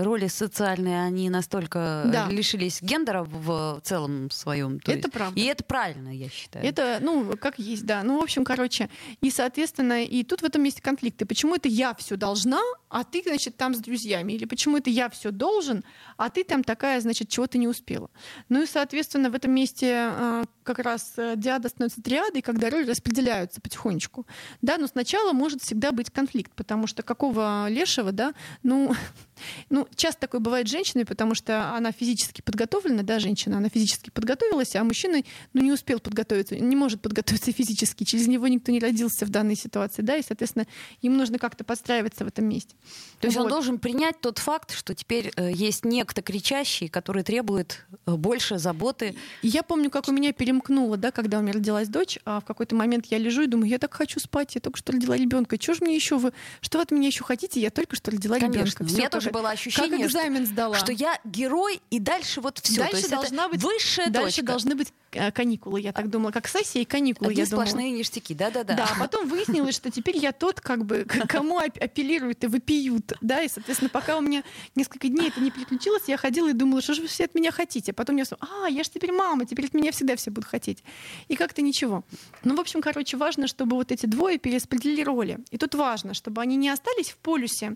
роли 0.03 0.27
социальные, 0.27 1.01
они 1.01 1.29
настолько 1.29 2.03
да. 2.05 2.27
лишились 2.29 2.81
гендера 2.81 3.23
в 3.23 3.81
целом 3.83 4.29
своем. 4.31 4.77
Это 4.77 4.91
есть. 4.91 5.11
правда. 5.11 5.39
И 5.39 5.43
это 5.43 5.63
правильно, 5.63 6.09
я 6.09 6.29
считаю. 6.29 6.65
Это, 6.65 6.99
ну, 7.01 7.35
как 7.37 7.59
есть, 7.59 7.85
да. 7.85 8.03
Ну, 8.03 8.19
в 8.19 8.23
общем, 8.23 8.43
короче, 8.43 8.89
и, 9.21 9.29
соответственно, 9.31 10.03
и 10.03 10.23
тут 10.23 10.41
в 10.41 10.45
этом 10.45 10.63
есть 10.63 10.81
конфликты. 10.81 11.25
Почему 11.25 11.55
это 11.55 11.69
я 11.69 11.93
все 11.95 12.15
должна, 12.15 12.61
а 12.89 13.03
ты, 13.03 13.23
значит, 13.25 13.57
там 13.57 13.75
с 13.75 13.79
друзьями? 13.79 14.33
Или 14.33 14.45
почему 14.45 14.77
это 14.77 14.89
я 14.89 15.09
все 15.09 15.31
должен, 15.31 15.83
а 16.17 16.29
ты 16.29 16.43
там 16.43 16.63
такая, 16.63 16.99
значит, 17.01 17.29
чего 17.29 17.47
ты 17.47 17.57
не 17.57 17.67
успела? 17.67 18.09
Ну 18.49 18.63
и, 18.63 18.65
соответственно, 18.65 19.29
в 19.29 19.35
этом 19.35 19.51
месте 19.51 19.93
а, 19.95 20.43
как 20.65 20.79
раз 20.79 21.13
э, 21.15 21.35
диада 21.37 21.69
становится 21.69 22.01
триадой, 22.01 22.41
когда 22.41 22.69
роли 22.69 22.89
распределяются 22.89 23.61
потихонечку. 23.61 24.25
Да, 24.61 24.77
но 24.77 24.87
сначала 24.87 25.31
может 25.31 25.61
всегда 25.61 25.91
быть 25.91 26.09
конфликт, 26.09 26.51
потому 26.55 26.87
что 26.87 27.03
какого 27.03 27.67
лешего, 27.69 28.11
да, 28.11 28.33
ну, 28.63 28.93
ну, 29.69 29.87
часто 29.95 30.21
такое 30.21 30.41
бывает 30.41 30.67
с 30.67 30.71
женщиной, 30.71 31.05
потому 31.05 31.35
что 31.35 31.73
она 31.73 31.91
физически 31.91 32.41
подготовлена, 32.41 33.03
да, 33.03 33.19
женщина, 33.19 33.57
она 33.57 33.69
физически 33.69 34.09
подготовилась, 34.09 34.75
а 34.75 34.83
мужчина, 34.83 35.21
ну, 35.53 35.61
не 35.61 35.71
успел 35.71 35.99
подготовиться, 35.99 36.57
не 36.57 36.75
может 36.75 37.01
подготовиться 37.01 37.51
физически, 37.51 38.03
через 38.03 38.27
него 38.27 38.47
никто 38.47 38.71
не 38.71 38.79
родился 38.79 39.25
в 39.25 39.29
данной 39.29 39.55
ситуации, 39.55 40.01
да, 40.01 40.17
и, 40.17 40.23
соответственно, 40.23 40.65
ему 41.01 41.15
нужно 41.15 41.37
как-то 41.39 41.63
подстраиваться 41.63 42.25
в 42.25 42.27
этом 42.27 42.49
месте. 42.49 42.75
То 43.19 43.27
есть 43.27 43.37
вот. 43.37 43.43
он 43.43 43.49
должен 43.49 43.79
принять 43.79 44.19
тот 44.19 44.39
факт, 44.39 44.71
что 44.71 44.93
теперь 44.95 45.31
э, 45.35 45.51
есть 45.51 45.85
некто 45.85 46.21
кричащий, 46.21 46.89
который 46.89 47.23
требует 47.23 47.85
э, 48.05 48.15
больше 48.15 48.57
заботы. 48.57 49.15
Я 49.41 49.63
помню, 49.63 49.89
как 49.89 50.07
у 50.07 50.11
меня 50.11 50.33
перемкнуло, 50.55 50.97
да, 50.97 51.11
когда 51.11 51.39
у 51.39 51.41
меня 51.41 51.53
родилась 51.53 51.87
дочь, 51.87 52.19
а 52.25 52.39
в 52.39 52.45
какой-то 52.45 52.75
момент 52.75 53.05
я 53.07 53.17
лежу 53.17 53.43
и 53.43 53.47
думаю, 53.47 53.69
я 53.69 53.77
так 53.77 53.93
хочу 53.93 54.19
спать, 54.19 54.55
я 54.55 54.61
только 54.61 54.77
что 54.77 54.93
родила 54.93 55.15
ребенка, 55.15 55.57
что 55.61 55.73
же 55.73 55.79
мне 55.83 55.95
еще 55.95 56.17
вы, 56.17 56.33
что 56.61 56.77
вы 56.77 56.83
от 56.83 56.91
меня 56.91 57.07
еще 57.07 57.23
хотите, 57.23 57.59
я 57.59 57.69
только 57.69 57.95
что 57.95 58.11
родила 58.11 58.37
ребенка. 58.37 58.81
У 58.81 58.83
меня 58.85 59.09
тоже 59.09 59.31
было 59.31 59.49
ощущение, 59.49 59.97
как 59.99 60.07
экзамен 60.07 60.45
сдала. 60.45 60.75
что 60.75 60.91
я 60.91 61.19
герой, 61.23 61.81
и 61.89 61.99
дальше 61.99 62.41
вот 62.41 62.59
все. 62.59 62.81
Дальше 62.81 63.09
должна 63.09 63.49
быть 63.49 63.61
высшая 63.61 64.09
Дальше 64.09 64.37
точка. 64.37 64.45
должны 64.45 64.75
быть 64.75 64.93
каникулы, 65.33 65.81
я 65.81 65.93
так 65.93 66.09
думала, 66.09 66.31
как 66.31 66.47
сессия 66.47 66.81
и 66.81 66.85
каникулы. 66.85 67.31
Одни 67.31 67.41
я 67.41 67.45
сплошные 67.45 67.87
думала. 67.87 67.99
ништяки, 67.99 68.33
да-да-да. 68.33 68.75
Да, 68.75 68.89
а 68.95 68.99
потом 68.99 69.27
выяснилось, 69.27 69.75
что 69.75 69.91
теперь 69.91 70.17
я 70.17 70.31
тот, 70.31 70.61
как 70.61 70.85
бы, 70.85 71.05
кому 71.27 71.59
апеллируют 71.59 72.43
и 72.43 72.47
выпьют, 72.47 73.13
да, 73.21 73.41
и, 73.41 73.47
соответственно, 73.47 73.89
пока 73.89 74.17
у 74.17 74.21
меня 74.21 74.43
несколько 74.75 75.07
дней 75.07 75.29
это 75.29 75.39
не 75.39 75.51
переключилось, 75.51 76.03
я 76.07 76.17
ходила 76.17 76.49
и 76.49 76.53
думала, 76.53 76.81
что 76.81 76.93
же 76.93 77.01
вы 77.01 77.07
все 77.07 77.25
от 77.25 77.35
меня 77.35 77.51
хотите. 77.51 77.91
А 77.91 77.93
потом 77.93 78.17
я 78.17 78.25
а, 78.39 78.67
я 78.69 78.83
же 78.83 78.89
теперь 78.89 79.11
мама, 79.11 79.45
теперь 79.45 79.65
от 79.65 79.73
меня 79.73 79.91
всегда 79.91 80.15
все 80.15 80.31
будут 80.31 80.49
хотеть. 80.49 80.83
И 81.27 81.35
как-то 81.35 81.61
ничего. 81.61 82.03
Ну, 82.43 82.55
в 82.55 82.59
общем, 82.59 82.81
короче, 82.81 83.17
важно, 83.17 83.47
чтобы 83.47 83.75
вот 83.75 83.91
эти 83.91 84.05
двое 84.05 84.37
перераспределили 84.37 85.03
роли. 85.03 85.39
И 85.51 85.57
тут 85.57 85.75
важно, 85.75 86.13
чтобы 86.13 86.41
они 86.41 86.55
не 86.55 86.69
остались 86.69 87.09
в 87.09 87.17
полюсе 87.17 87.75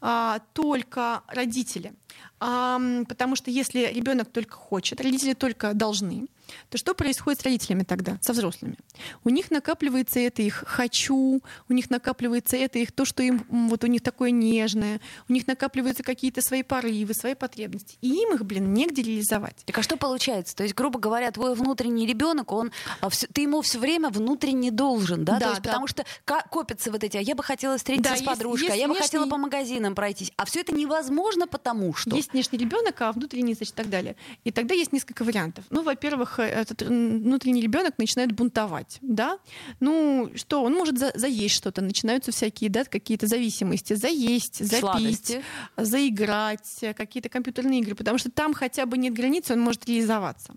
а, 0.00 0.40
только 0.52 1.22
родители. 1.28 1.92
А, 2.40 2.80
потому 3.08 3.36
что 3.36 3.50
если 3.50 3.92
ребенок 3.92 4.30
только 4.30 4.56
хочет, 4.56 5.00
родители 5.00 5.34
только 5.34 5.74
должны, 5.74 6.28
то 6.68 6.78
что 6.78 6.94
происходит 6.94 7.40
с 7.40 7.44
родителями 7.44 7.82
тогда, 7.82 8.18
со 8.20 8.32
взрослыми? 8.32 8.76
У 9.24 9.30
них 9.30 9.50
накапливается 9.50 10.18
это 10.20 10.42
их 10.42 10.64
«хочу», 10.66 11.42
у 11.68 11.72
них 11.72 11.90
накапливается 11.90 12.56
это 12.56 12.78
их 12.78 12.92
то, 12.92 13.04
что 13.04 13.22
им 13.22 13.44
вот 13.50 13.84
у 13.84 13.86
них 13.86 14.02
такое 14.02 14.30
нежное, 14.30 15.00
у 15.28 15.32
них 15.32 15.46
накапливаются 15.46 16.02
какие-то 16.02 16.42
свои 16.42 16.62
порывы, 16.62 17.14
свои 17.14 17.34
потребности. 17.34 17.96
И 18.00 18.08
им 18.08 18.34
их, 18.34 18.44
блин, 18.44 18.72
негде 18.72 19.02
реализовать. 19.02 19.56
Так 19.66 19.78
а 19.78 19.82
что 19.82 19.96
получается? 19.96 20.56
То 20.56 20.62
есть, 20.62 20.74
грубо 20.74 20.98
говоря, 20.98 21.30
твой 21.30 21.54
внутренний 21.54 22.06
ребенок, 22.06 22.52
он, 22.52 22.72
а, 23.00 23.10
ты 23.10 23.42
ему 23.42 23.62
все 23.62 23.78
время 23.78 24.10
внутренне 24.10 24.70
должен, 24.70 25.24
да? 25.24 25.38
да 25.38 25.40
то 25.40 25.48
есть, 25.50 25.62
да. 25.62 25.70
Потому 25.70 25.86
что 25.86 26.04
копятся 26.24 26.90
вот 26.90 27.04
эти, 27.04 27.16
а 27.16 27.20
я 27.20 27.34
бы 27.34 27.42
хотела 27.42 27.76
встретиться 27.76 28.12
да, 28.12 28.16
с 28.16 28.22
подружкой, 28.22 28.68
есть, 28.68 28.76
а 28.76 28.80
я 28.80 28.88
бы 28.88 28.96
хотела 28.96 29.26
по 29.26 29.36
магазинам 29.36 29.94
пройтись. 29.94 30.32
А 30.36 30.44
все 30.44 30.60
это 30.60 30.74
невозможно, 30.74 31.46
потому 31.46 31.94
что... 31.94 32.16
Есть 32.16 32.32
внешний 32.32 32.58
ребенок, 32.58 33.00
а 33.00 33.12
внутренний, 33.12 33.54
значит, 33.54 33.74
так 33.74 33.88
далее. 33.88 34.16
И 34.44 34.50
тогда 34.50 34.74
есть 34.74 34.92
несколько 34.92 35.24
вариантов. 35.24 35.64
Ну, 35.70 35.82
во-первых, 35.82 36.39
этот 36.42 36.82
внутренний 36.82 37.62
ребенок 37.62 37.98
начинает 37.98 38.32
бунтовать, 38.32 38.98
да, 39.02 39.38
ну 39.80 40.30
что, 40.34 40.62
он 40.62 40.74
может 40.74 40.98
за, 40.98 41.12
заесть 41.14 41.54
что-то, 41.54 41.82
начинаются 41.82 42.32
всякие, 42.32 42.70
да, 42.70 42.84
какие-то 42.84 43.26
зависимости, 43.26 43.94
заесть, 43.94 44.58
запить, 44.64 44.80
Сладости. 44.80 45.42
заиграть, 45.76 46.84
какие-то 46.96 47.28
компьютерные 47.28 47.80
игры, 47.80 47.94
потому 47.94 48.18
что 48.18 48.30
там 48.30 48.54
хотя 48.54 48.86
бы 48.86 48.98
нет 48.98 49.14
границы, 49.14 49.54
он 49.54 49.60
может 49.60 49.86
реализоваться, 49.86 50.54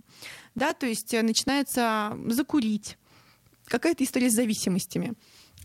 да, 0.56 0.74
то 0.74 0.86
есть 0.86 1.14
э, 1.14 1.22
начинается 1.22 2.18
закурить, 2.28 2.98
какая-то 3.66 4.04
история 4.04 4.30
с 4.30 4.34
зависимостями. 4.34 5.14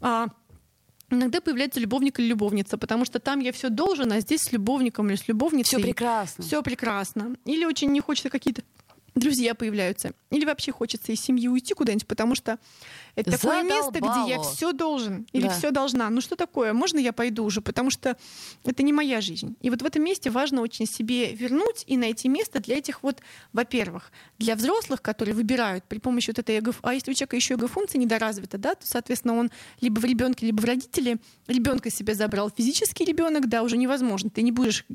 А 0.00 0.28
Иногда 1.10 1.40
появляется 1.40 1.80
любовник 1.80 2.20
или 2.20 2.26
любовница, 2.26 2.76
потому 2.76 3.06
что 3.06 3.18
там 3.18 3.40
я 3.40 3.50
все 3.52 3.70
должен, 3.70 4.12
а 4.12 4.20
здесь 4.20 4.42
с 4.42 4.52
любовником 4.52 5.08
или 5.08 5.16
с 5.16 5.26
любовницей. 5.26 5.78
Все 5.78 5.86
прекрасно. 5.86 6.44
Все 6.44 6.62
прекрасно. 6.62 7.36
Или 7.46 7.64
очень 7.64 7.90
не 7.92 8.00
хочется 8.00 8.28
какие-то 8.28 8.62
друзья 9.18 9.54
появляются. 9.54 10.12
Или 10.30 10.44
вообще 10.44 10.72
хочется 10.72 11.12
из 11.12 11.20
семьи 11.20 11.48
уйти 11.48 11.74
куда-нибудь, 11.74 12.06
потому 12.06 12.34
что 12.34 12.58
это 13.18 13.32
такое 13.32 13.62
место, 13.64 13.98
где 13.98 14.32
я 14.32 14.40
все 14.40 14.72
должен 14.72 15.26
или 15.32 15.48
да. 15.48 15.50
все 15.50 15.70
должна. 15.70 16.08
Ну 16.08 16.20
что 16.20 16.36
такое? 16.36 16.72
Можно 16.72 16.98
я 16.98 17.12
пойду 17.12 17.44
уже? 17.44 17.60
Потому 17.60 17.90
что 17.90 18.16
это 18.64 18.82
не 18.84 18.92
моя 18.92 19.20
жизнь. 19.20 19.56
И 19.60 19.70
вот 19.70 19.82
в 19.82 19.84
этом 19.84 20.04
месте 20.04 20.30
важно 20.30 20.60
очень 20.60 20.86
себе 20.86 21.34
вернуть 21.34 21.82
и 21.86 21.96
найти 21.96 22.28
место 22.28 22.60
для 22.60 22.78
этих 22.78 23.02
вот, 23.02 23.20
во-первых, 23.52 24.12
для 24.38 24.54
взрослых, 24.54 25.02
которые 25.02 25.34
выбирают 25.34 25.84
при 25.84 25.98
помощи 25.98 26.30
вот 26.30 26.38
этой 26.38 26.58
эго... 26.58 26.72
А 26.82 26.94
если 26.94 27.10
у 27.10 27.14
человека 27.14 27.34
еще 27.34 27.54
эго-функция 27.54 27.98
недоразвита, 27.98 28.56
да, 28.56 28.76
то, 28.76 28.86
соответственно, 28.86 29.34
он 29.34 29.50
либо 29.80 29.98
в 29.98 30.04
ребенке, 30.04 30.46
либо 30.46 30.60
в 30.60 30.64
родителе 30.64 31.18
ребенка 31.48 31.90
себе 31.90 32.14
забрал. 32.14 32.52
Физический 32.56 33.04
ребенок, 33.04 33.48
да, 33.48 33.64
уже 33.64 33.76
невозможно. 33.76 34.30
Ты 34.30 34.42
не 34.42 34.52
будешь 34.52 34.86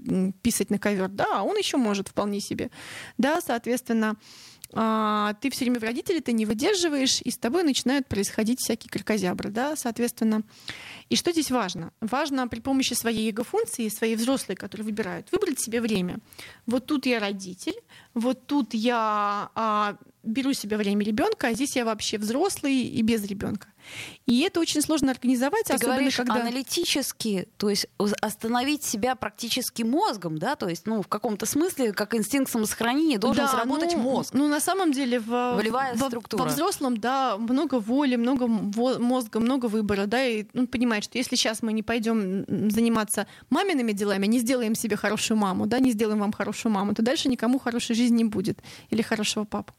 писать 0.41 0.69
на 0.69 0.79
ковер, 0.79 1.09
да, 1.09 1.27
а 1.39 1.43
он 1.43 1.57
еще 1.57 1.75
может 1.75 2.07
вполне 2.07 2.39
себе. 2.39 2.71
Да, 3.17 3.41
соответственно, 3.41 4.15
а, 4.75 5.35
ты 5.41 5.49
все 5.49 5.65
время 5.65 5.79
в 5.79 5.83
родителей, 5.83 6.19
ты 6.19 6.33
не 6.33 6.45
выдерживаешь, 6.45 7.21
и 7.21 7.29
с 7.29 7.37
тобой 7.37 7.63
начинают 7.63 8.07
происходить 8.07 8.59
всякие 8.59 8.89
кракозябры, 8.89 9.49
да, 9.49 9.75
соответственно. 9.75 10.43
И 11.09 11.15
что 11.15 11.31
здесь 11.31 11.51
важно? 11.51 11.91
Важно 12.01 12.47
при 12.47 12.59
помощи 12.59 12.93
своей 12.93 13.29
эго-функции, 13.29 13.87
своей 13.89 14.15
взрослой, 14.15 14.55
которые 14.55 14.85
выбирают, 14.85 15.31
выбрать 15.31 15.61
себе 15.61 15.79
время. 15.79 16.17
Вот 16.65 16.87
тут 16.87 17.05
я 17.05 17.19
родитель, 17.19 17.75
вот 18.13 18.45
тут 18.45 18.73
я 18.73 19.49
а, 19.55 19.95
беру 20.23 20.53
себе 20.53 20.77
время 20.77 21.03
ребенка, 21.03 21.47
а 21.47 21.53
здесь 21.53 21.75
я 21.75 21.85
вообще 21.85 22.17
взрослый 22.17 22.83
и 22.83 23.01
без 23.01 23.25
ребенка. 23.25 23.67
И 24.25 24.41
это 24.41 24.59
очень 24.59 24.81
сложно 24.81 25.11
организовать, 25.11 25.65
Ты 25.65 25.73
особенно 25.73 25.95
говоришь 25.95 26.15
когда 26.15 26.35
аналитически, 26.35 27.49
то 27.57 27.69
есть 27.69 27.87
остановить 28.21 28.83
себя 28.83 29.15
практически 29.15 29.83
мозгом, 29.83 30.37
да, 30.37 30.55
то 30.55 30.69
есть, 30.69 30.85
ну, 30.85 31.01
в 31.01 31.07
каком-то 31.07 31.45
смысле, 31.45 31.91
как 31.91 32.15
инстинкт 32.15 32.51
самосохранения, 32.51 33.17
должен 33.17 33.45
да, 33.45 33.51
сработать 33.51 33.93
ну, 33.93 33.99
мозг. 33.99 34.33
Ну, 34.33 34.47
на 34.47 34.59
самом 34.59 34.91
деле, 34.93 35.19
в, 35.19 35.27
Волевая 35.27 35.95
во, 35.95 36.07
структура. 36.07 36.43
во 36.43 36.47
взрослом, 36.47 36.97
да, 36.97 37.37
много 37.37 37.79
воли, 37.79 38.15
много 38.15 38.47
мозга, 38.47 39.39
много 39.39 39.65
выбора, 39.65 40.05
да, 40.05 40.25
и 40.25 40.45
он 40.53 40.67
понимает, 40.67 41.03
что 41.03 41.17
если 41.17 41.35
сейчас 41.35 41.61
мы 41.61 41.73
не 41.73 41.83
пойдем 41.83 42.45
заниматься 42.71 43.27
мамиными 43.49 43.91
делами, 43.91 44.25
не 44.27 44.39
сделаем 44.39 44.75
себе 44.75 44.95
хорошую 44.95 45.37
маму, 45.37 45.65
да, 45.65 45.79
не 45.79 45.91
сделаем 45.91 46.19
вам 46.19 46.31
хорошую 46.31 46.71
маму, 46.71 46.93
то 46.93 47.01
дальше 47.01 47.27
никому 47.27 47.59
хорошей 47.59 47.95
жизни 47.95 48.02
не 48.11 48.25
будет 48.25 48.59
или 48.89 49.01
хорошего 49.01 49.45
папу. 49.45 49.73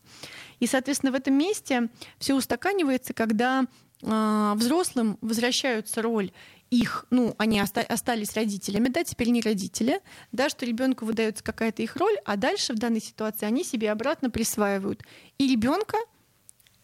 И, 0.60 0.66
соответственно, 0.66 1.12
в 1.12 1.16
этом 1.16 1.34
месте 1.34 1.88
все 2.18 2.34
устаканивается, 2.34 3.12
когда 3.12 3.66
э, 4.02 4.52
взрослым 4.56 5.18
возвращаются 5.20 6.00
роль 6.02 6.32
их, 6.70 7.06
ну, 7.10 7.34
они 7.38 7.60
оста- 7.60 7.82
остались 7.82 8.34
родителями, 8.34 8.88
да, 8.88 9.04
теперь 9.04 9.30
не 9.30 9.40
родители, 9.40 10.00
да, 10.32 10.48
что 10.48 10.66
ребенку 10.66 11.04
выдается 11.04 11.44
какая-то 11.44 11.82
их 11.82 11.96
роль, 11.96 12.16
а 12.24 12.36
дальше 12.36 12.72
в 12.72 12.78
данной 12.78 13.00
ситуации 13.00 13.46
они 13.46 13.64
себе 13.64 13.92
обратно 13.92 14.30
присваивают 14.30 15.02
и 15.38 15.46
ребенка, 15.46 15.98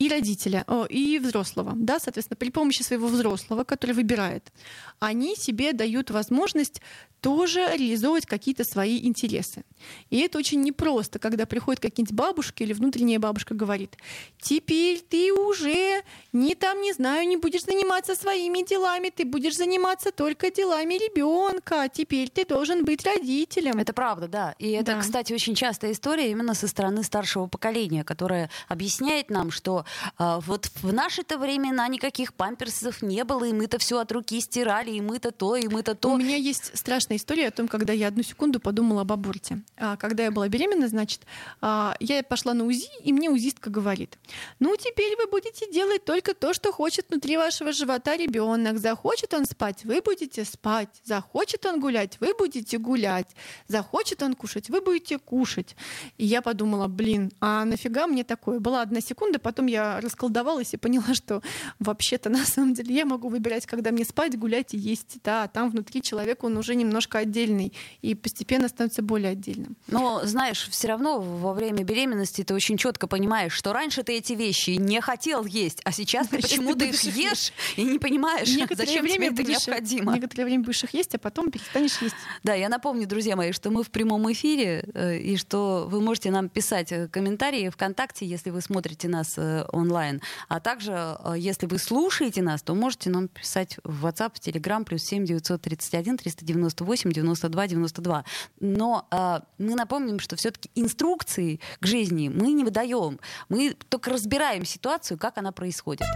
и 0.01 0.09
родителя, 0.09 0.65
и 0.89 1.19
взрослого, 1.19 1.75
да, 1.77 2.01
соответственно, 2.01 2.37
при 2.37 2.51
помощи 2.51 2.83
своего 2.83 3.07
взрослого, 3.07 3.65
который 3.65 3.93
выбирает, 3.93 4.51
они 4.99 5.37
себе 5.37 5.75
дают 5.75 6.11
возможность 6.11 6.81
тоже 7.21 7.61
реализовывать 7.77 8.27
какие-то 8.27 8.65
свои 8.65 8.99
интересы. 9.07 9.65
И 10.09 10.19
это 10.21 10.39
очень 10.39 10.63
непросто, 10.63 11.19
когда 11.19 11.47
приходит 11.47 11.81
какие-нибудь 11.81 12.15
бабушки 12.15 12.63
или 12.63 12.73
внутренняя 12.73 13.19
бабушка 13.19 13.55
говорит, 13.55 13.97
теперь 14.41 15.01
ты 15.01 15.33
уже 15.33 16.03
не 16.33 16.55
там, 16.55 16.81
не 16.81 16.93
знаю, 16.93 17.29
не 17.29 17.37
будешь 17.37 17.65
заниматься 17.65 18.15
своими 18.15 18.67
делами, 18.67 19.11
ты 19.11 19.25
будешь 19.25 19.57
заниматься 19.57 20.13
только 20.13 20.51
делами 20.51 20.95
ребенка, 20.95 21.89
теперь 21.93 22.31
ты 22.31 22.47
должен 22.47 22.85
быть 22.85 23.05
родителем. 23.05 23.79
Это 23.79 23.93
правда, 23.93 24.29
да. 24.29 24.55
И 24.59 24.71
это, 24.71 24.95
да. 24.95 25.01
кстати, 25.01 25.33
очень 25.33 25.55
частая 25.55 25.93
история 25.93 26.31
именно 26.31 26.55
со 26.55 26.69
стороны 26.69 27.03
старшего 27.03 27.47
поколения, 27.47 28.03
которое 28.03 28.51
объясняет 28.69 29.31
нам, 29.31 29.51
что 29.51 29.85
вот 30.19 30.71
в 30.83 30.93
наши-то 30.93 31.39
времена 31.39 31.87
никаких 31.89 32.35
памперсов 32.35 33.03
не 33.03 33.25
было, 33.25 33.45
и 33.45 33.53
мы-то 33.53 33.79
все 33.79 33.99
от 33.99 34.13
руки 34.13 34.41
стирали, 34.41 34.93
и 34.93 35.01
мы-то 35.01 35.31
то, 35.33 35.57
и 35.57 35.69
мы-то 35.69 35.95
то. 35.95 36.11
У 36.11 36.17
меня 36.17 36.37
есть 36.37 36.77
страшная 36.77 37.11
страшная 37.11 37.17
история 37.17 37.49
о 37.49 37.51
том, 37.51 37.69
когда 37.69 37.93
я 37.93 38.09
одну 38.09 38.23
секунду 38.23 38.61
подумала 38.61 39.03
об 39.03 39.13
аборте. 39.13 39.63
А, 39.77 39.97
когда 39.97 40.25
я 40.25 40.31
была 40.31 40.49
беременна, 40.49 40.89
значит, 40.89 41.23
а, 41.61 41.95
я 42.01 42.23
пошла 42.23 42.55
на 42.55 42.65
УЗИ, 42.65 42.89
и 43.03 43.13
мне 43.13 43.31
УЗИстка 43.31 43.71
говорит, 43.71 44.19
ну, 44.59 44.77
теперь 44.77 45.17
вы 45.17 45.27
будете 45.31 45.71
делать 45.73 46.05
только 46.05 46.35
то, 46.35 46.53
что 46.53 46.73
хочет 46.73 47.07
внутри 47.11 47.37
вашего 47.37 47.73
живота 47.73 48.17
ребенок. 48.17 48.79
Захочет 48.79 49.35
он 49.35 49.47
спать, 49.47 49.85
вы 49.85 50.01
будете 50.03 50.45
спать. 50.45 50.89
Захочет 51.05 51.67
он 51.67 51.81
гулять, 51.81 52.19
вы 52.21 52.35
будете 52.39 52.79
гулять. 52.79 53.29
Захочет 53.67 54.23
он 54.23 54.35
кушать, 54.35 54.71
вы 54.71 54.81
будете 54.81 55.19
кушать. 55.19 55.77
И 56.19 56.27
я 56.27 56.43
подумала, 56.43 56.87
блин, 56.87 57.33
а 57.41 57.65
нафига 57.65 58.07
мне 58.07 58.25
такое? 58.25 58.61
Была 58.61 58.83
одна 58.83 59.01
секунда, 59.01 59.39
потом 59.39 59.67
я 59.67 59.80
расколдовалась 60.01 60.75
и 60.75 60.77
поняла, 60.77 61.15
что 61.15 61.43
вообще-то 61.79 62.31
на 62.31 62.45
самом 62.45 62.75
деле 62.75 62.95
я 62.95 63.05
могу 63.05 63.29
выбирать, 63.29 63.67
когда 63.67 63.91
мне 63.91 64.05
спать, 64.05 64.39
гулять 64.39 64.75
и 64.75 64.79
есть. 64.79 65.19
Да, 65.25 65.45
а 65.45 65.49
там 65.49 65.71
внутри 65.71 66.03
человека 66.03 66.47
он 66.47 66.57
уже 66.57 66.75
немножко 66.75 67.19
отдельный 67.19 67.73
и 68.03 68.15
постепенно 68.15 68.69
становится 68.69 69.03
более 69.03 69.31
отдельным. 69.31 69.77
Но 69.89 70.23
знаешь, 70.25 70.69
все 70.71 70.89
равно 70.89 71.21
во 71.21 71.53
время 71.53 71.85
беременности 71.85 72.43
ты 72.43 72.55
очень 72.55 72.77
четко 72.77 73.07
понимаешь, 73.07 73.53
что 73.53 73.73
раньше 73.73 74.03
ты 74.03 74.17
эти 74.17 74.33
вещи 74.33 74.71
не 74.71 75.01
хотел 75.01 75.45
есть, 75.45 75.81
а 75.85 75.93
сейчас 75.93 76.29
ты 76.29 76.37
почему-то 76.43 76.85
их 76.85 77.03
ешь 77.03 77.53
и 77.77 77.85
не 77.85 77.99
понимаешь, 77.99 78.49
зачем 78.71 79.07
тебе 79.07 79.29
это 79.29 79.43
необходимо. 79.43 80.15
Некоторое 80.15 80.45
время 80.45 80.65
будешь 80.65 80.85
их 80.85 80.95
есть, 80.95 81.15
а 81.15 81.19
потом 81.19 81.51
перестанешь 81.51 82.01
есть. 82.01 82.15
Да, 82.43 82.55
я 82.55 82.69
напомню, 82.69 83.07
друзья 83.07 83.37
мои, 83.37 83.53
что 83.53 83.71
мы 83.71 83.83
в 83.83 83.91
прямом 83.91 84.31
эфире 84.33 84.85
э, 84.95 85.19
и 85.19 85.37
что 85.37 85.87
вы 85.89 86.01
можете 86.01 86.31
нам 86.31 86.49
писать 86.49 86.93
э, 86.93 87.09
комментарии 87.09 87.69
ВКонтакте, 87.69 88.27
если 88.27 88.51
вы 88.51 88.61
смотрите 88.61 89.09
нас 89.09 89.35
э, 89.37 89.65
онлайн, 89.73 90.21
а 90.49 90.61
также, 90.61 91.17
если 91.37 91.67
вы 91.67 91.79
слушаете 91.79 92.43
нас, 92.43 92.63
то 92.63 92.75
можете 92.75 93.11
нам 93.11 93.29
писать 93.29 93.79
в 93.85 94.07
WhatsApp, 94.07 94.35
Telegram, 94.35 94.85
плюс 94.85 95.03
7 95.05 95.25
931 95.25 96.17
398 96.19 96.91
8 96.91 97.13
92 97.13 97.67
92. 97.67 98.25
Но 98.61 99.07
э, 99.11 99.41
мы 99.59 99.75
напомним, 99.75 100.19
что 100.19 100.37
все-таки 100.37 100.71
инструкции 100.75 101.61
к 101.81 101.87
жизни 101.87 102.29
мы 102.29 102.53
не 102.53 102.65
выдаем. 102.65 103.21
Мы 103.49 103.77
только 103.89 104.11
разбираем 104.11 104.65
ситуацию, 104.65 105.19
как 105.19 105.39
она 105.39 105.53
происходит. 105.53 106.07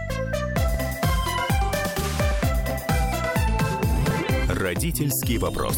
Родительский 4.49 5.37
вопрос. 5.37 5.77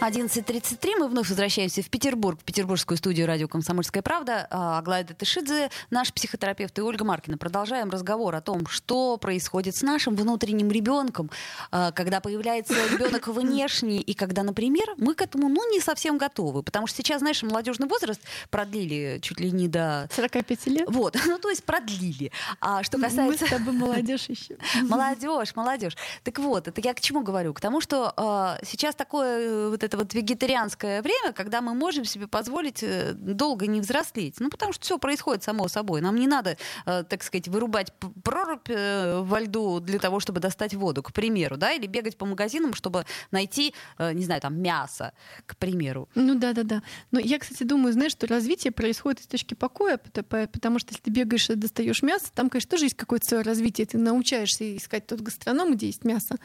11.33 0.00 0.96
мы 0.98 1.08
вновь 1.08 1.28
возвращаемся 1.28 1.82
в 1.82 1.90
Петербург, 1.90 2.40
в 2.40 2.44
петербургскую 2.44 2.96
студию 2.96 3.26
радио 3.26 3.48
«Комсомольская 3.48 4.02
правда». 4.02 4.46
А, 4.50 4.78
Аглая 4.78 5.04
Датышидзе, 5.04 5.68
наш 5.90 6.10
психотерапевт, 6.14 6.78
и 6.78 6.80
Ольга 6.80 7.04
Маркина. 7.04 7.36
Продолжаем 7.36 7.90
разговор 7.90 8.34
о 8.34 8.40
том, 8.40 8.66
что 8.66 9.18
происходит 9.18 9.76
с 9.76 9.82
нашим 9.82 10.16
внутренним 10.16 10.70
ребенком, 10.70 11.30
а, 11.70 11.92
когда 11.92 12.22
появляется 12.22 12.72
ребенок 12.90 13.28
внешний, 13.28 14.00
и 14.00 14.14
когда, 14.14 14.42
например, 14.42 14.86
мы 14.96 15.14
к 15.14 15.20
этому 15.20 15.50
ну, 15.50 15.70
не 15.70 15.80
совсем 15.80 16.16
готовы. 16.16 16.62
Потому 16.62 16.86
что 16.86 16.96
сейчас, 16.96 17.18
знаешь, 17.18 17.42
молодежный 17.42 17.86
возраст 17.86 18.22
продлили 18.48 19.18
чуть 19.20 19.38
ли 19.38 19.50
не 19.50 19.68
до... 19.68 20.08
45 20.16 20.66
лет? 20.68 20.88
Вот, 20.88 21.18
ну 21.26 21.38
то 21.38 21.50
есть 21.50 21.62
продлили. 21.64 22.32
А 22.62 22.82
что 22.84 22.98
касается... 22.98 23.44
Мы 23.44 23.48
с 23.48 23.50
тобой 23.50 23.74
молодежь 23.74 24.30
еще. 24.30 24.56
Молодежь, 24.80 25.54
молодежь. 25.54 25.96
Так 26.24 26.38
вот, 26.38 26.68
это 26.68 26.80
я 26.80 26.94
к 26.94 27.00
чему 27.02 27.20
говорю? 27.20 27.52
К 27.52 27.60
тому, 27.60 27.82
что 27.82 28.14
э, 28.16 28.64
сейчас 28.64 28.94
такое 28.94 29.68
вот 29.68 29.84
это 29.89 29.89
вот 29.96 30.14
вегетарианское 30.14 31.02
время, 31.02 31.32
когда 31.32 31.60
мы 31.60 31.74
можем 31.74 32.04
себе 32.04 32.26
позволить 32.26 32.82
э, 32.82 33.12
долго 33.14 33.66
не 33.66 33.80
взрослеть. 33.80 34.36
Ну, 34.38 34.50
потому 34.50 34.72
что 34.72 34.84
все 34.84 34.98
происходит 34.98 35.42
само 35.42 35.68
собой. 35.68 36.00
Нам 36.00 36.16
не 36.16 36.26
надо, 36.26 36.56
э, 36.86 37.04
так 37.08 37.22
сказать, 37.22 37.48
вырубать 37.48 37.92
прорубь 38.22 38.68
э, 38.68 39.20
во 39.20 39.40
льду 39.40 39.80
для 39.80 39.98
того, 39.98 40.20
чтобы 40.20 40.40
достать 40.40 40.74
воду, 40.74 41.02
к 41.02 41.12
примеру, 41.12 41.56
да, 41.56 41.72
или 41.72 41.86
бегать 41.86 42.16
по 42.16 42.26
магазинам, 42.26 42.74
чтобы 42.74 43.04
найти, 43.30 43.74
не 43.98 44.24
знаю, 44.24 44.40
там, 44.40 44.60
мясо, 44.60 45.12
к 45.46 45.56
примеру. 45.56 46.08
Ну, 46.14 46.34
да-да-да. 46.34 46.82
Но 47.10 47.20
я, 47.20 47.38
кстати, 47.38 47.62
думаю, 47.62 47.92
знаешь, 47.92 48.12
что 48.12 48.26
развитие 48.26 48.72
происходит 48.72 49.20
из 49.20 49.26
точки 49.26 49.54
покоя, 49.54 49.98
потому 49.98 50.78
что 50.78 50.92
если 50.92 51.02
ты 51.02 51.10
бегаешь 51.10 51.50
и 51.50 51.54
достаешь 51.54 52.02
мясо, 52.02 52.26
там, 52.34 52.50
конечно, 52.50 52.70
тоже 52.70 52.86
есть 52.86 52.96
какое-то 52.96 53.26
свое 53.26 53.42
развитие. 53.42 53.86
Ты 53.86 53.98
научаешься 53.98 54.76
искать 54.76 55.06
тот 55.06 55.20
гастроном, 55.20 55.74
где 55.74 55.86
есть 55.86 56.04
мясо, 56.04 56.36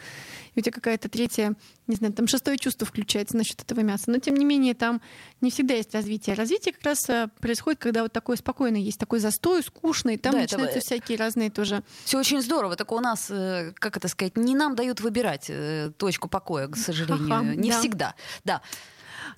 и 0.54 0.60
у 0.60 0.64
тебя 0.64 0.72
какая-то 0.72 1.10
третья, 1.10 1.56
не 1.88 1.96
знаю, 1.96 2.14
там 2.14 2.28
шестое 2.28 2.58
чувство 2.58 2.88
включается 2.88 3.35
насчет 3.38 3.62
этого 3.62 3.82
мяса. 3.82 4.06
Но, 4.08 4.20
тем 4.20 4.36
не 4.36 4.46
менее, 4.46 4.74
там 4.74 5.02
не 5.42 5.52
всегда 5.52 5.76
есть 5.76 5.94
развитие. 5.94 6.36
Развитие 6.36 6.74
как 6.74 6.84
раз 6.84 7.10
э, 7.10 7.30
происходит, 7.40 7.80
когда 7.80 8.04
вот 8.04 8.12
такое 8.12 8.38
спокойное 8.38 8.82
есть, 8.82 9.00
такой 9.00 9.20
застой, 9.20 9.64
скучный, 9.64 10.18
там 10.18 10.34
да, 10.34 10.40
начинаются 10.40 10.80
это... 10.80 10.86
всякие 10.86 11.18
разные 11.18 11.50
тоже... 11.50 11.84
Все 12.04 12.20
очень 12.20 12.42
здорово, 12.42 12.76
только 12.76 12.94
у 12.94 13.00
нас, 13.00 13.28
э, 13.30 13.74
как 13.76 13.98
это 13.98 14.08
сказать, 14.08 14.38
не 14.38 14.56
нам 14.56 14.76
дают 14.76 15.02
выбирать 15.02 15.46
э, 15.50 15.92
точку 15.98 16.28
покоя, 16.28 16.68
к 16.68 16.78
сожалению. 16.78 17.28
Ха-ха, 17.30 17.44
не 17.44 17.70
да. 17.70 17.80
всегда. 17.80 18.16
Да. 18.44 18.62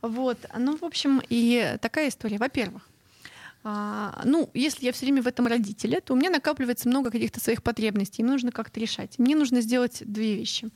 Вот. 0.01 0.37
Ну, 0.57 0.77
в 0.77 0.83
общем, 0.83 1.21
и 1.29 1.77
такая 1.81 2.09
история. 2.09 2.37
Во-первых, 2.37 2.83
а, 3.69 4.21
ну, 4.23 4.49
если 4.53 4.85
я 4.85 4.93
все 4.93 5.05
время 5.05 5.21
в 5.21 5.27
этом 5.27 5.45
родителе, 5.45 5.99
то 5.99 6.13
у 6.13 6.15
меня 6.15 6.29
накапливается 6.29 6.87
много 6.87 7.11
каких-то 7.11 7.41
своих 7.41 7.61
потребностей, 7.61 8.21
им 8.21 8.29
нужно 8.29 8.49
как-то 8.49 8.79
решать. 8.79 9.19
Мне 9.19 9.35
нужно 9.35 9.59
сделать 9.59 10.03
две 10.05 10.35
вещи. 10.35 10.69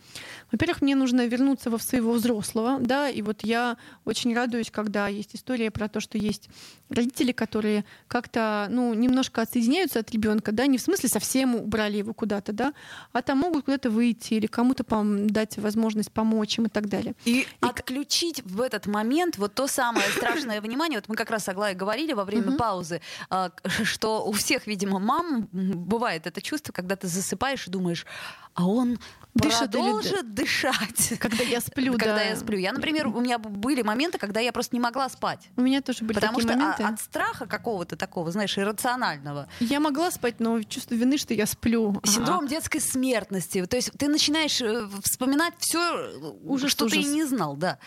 Во-первых, 0.51 0.82
мне 0.82 0.93
нужно 0.97 1.25
вернуться 1.25 1.69
во 1.69 1.80
своего 1.80 2.12
взрослого, 2.12 2.80
да, 2.82 3.10
и 3.10 3.21
вот 3.21 3.45
я 3.45 3.77
очень 4.04 4.36
радуюсь, 4.36 4.71
когда 4.71 5.08
есть 5.08 5.36
история 5.36 5.71
про 5.71 5.88
то, 5.88 6.01
что 6.01 6.17
есть 6.17 6.49
родители, 6.89 7.32
которые 7.32 7.86
как-то, 8.10 8.67
ну, 8.69 8.93
немножко 8.93 9.41
отсоединяются 9.41 9.99
от 9.99 10.12
ребенка, 10.12 10.51
да, 10.51 10.65
не 10.65 10.77
в 10.77 10.82
смысле 10.82 11.08
совсем 11.08 11.56
убрали 11.56 11.95
его 11.95 12.13
куда-то, 12.13 12.51
да, 12.51 12.73
а 13.13 13.21
там 13.21 13.38
могут 13.38 13.63
куда-то 13.63 13.89
выйти 13.89 14.34
или 14.34 14.47
кому-то 14.47 14.84
дать 15.30 15.58
возможность 15.60 16.12
помочь 16.12 16.58
им 16.58 16.65
и 16.65 16.69
так 16.69 16.89
далее. 16.89 17.13
И, 17.23 17.39
и 17.39 17.47
отключить 17.62 18.43
в 18.43 18.60
этот 18.60 18.86
момент 18.86 19.38
вот 19.38 19.54
то 19.54 19.67
самое 19.67 20.06
страшное 20.10 20.60
внимание, 20.62 20.99
вот 20.99 21.08
мы 21.08 21.15
как 21.15 21.32
раз 21.32 21.45
с 21.45 21.47
Аглаей 21.47 21.73
говорили 21.73 22.12
во 22.12 22.25
время 22.25 22.58
паузы, 22.58 22.80
паузы, 22.81 23.01
а, 23.29 23.51
что 23.83 24.25
у 24.25 24.31
всех, 24.31 24.67
видимо, 24.67 24.99
мам 24.99 25.47
бывает 25.51 26.27
это 26.27 26.41
чувство, 26.41 26.73
когда 26.73 26.95
ты 26.95 27.07
засыпаешь 27.07 27.67
и 27.67 27.71
думаешь, 27.71 28.05
а 28.53 28.67
он 28.67 28.99
дышит 29.33 29.71
продолжит 29.71 30.11
или... 30.11 30.21
дышать. 30.23 31.13
Когда 31.19 31.41
я 31.41 31.61
сплю, 31.61 31.93
Когда 31.93 32.15
да. 32.15 32.21
я 32.23 32.35
сплю. 32.35 32.57
Я, 32.57 32.73
например, 32.73 33.07
у 33.07 33.21
меня 33.21 33.37
были 33.37 33.81
моменты, 33.81 34.17
когда 34.17 34.41
я 34.41 34.51
просто 34.51 34.75
не 34.75 34.81
могла 34.81 35.07
спать. 35.07 35.47
У 35.55 35.61
меня 35.61 35.81
тоже 35.81 36.03
были 36.03 36.15
Потому 36.15 36.39
такие 36.39 36.49
что 36.49 36.57
моменты. 36.59 36.83
от 36.83 36.99
страха 36.99 37.45
какого-то 37.45 37.95
такого, 37.95 38.29
знаешь, 38.31 38.57
иррационального. 38.57 39.47
Я 39.61 39.79
могла 39.79 40.11
спать, 40.11 40.41
но 40.41 40.61
чувство 40.63 40.95
вины, 40.95 41.17
что 41.17 41.33
я 41.33 41.45
сплю. 41.45 42.01
Синдром 42.03 42.39
ага. 42.39 42.47
детской 42.47 42.81
смертности. 42.81 43.65
То 43.65 43.77
есть 43.77 43.91
ты 43.97 44.09
начинаешь 44.09 44.61
э, 44.61 44.85
вспоминать 45.01 45.53
все, 45.59 46.11
уже 46.43 46.67
что 46.67 46.85
ужас. 46.85 46.97
ты 46.97 47.05
и 47.05 47.07
не 47.07 47.23
знал, 47.23 47.55
да. 47.55 47.79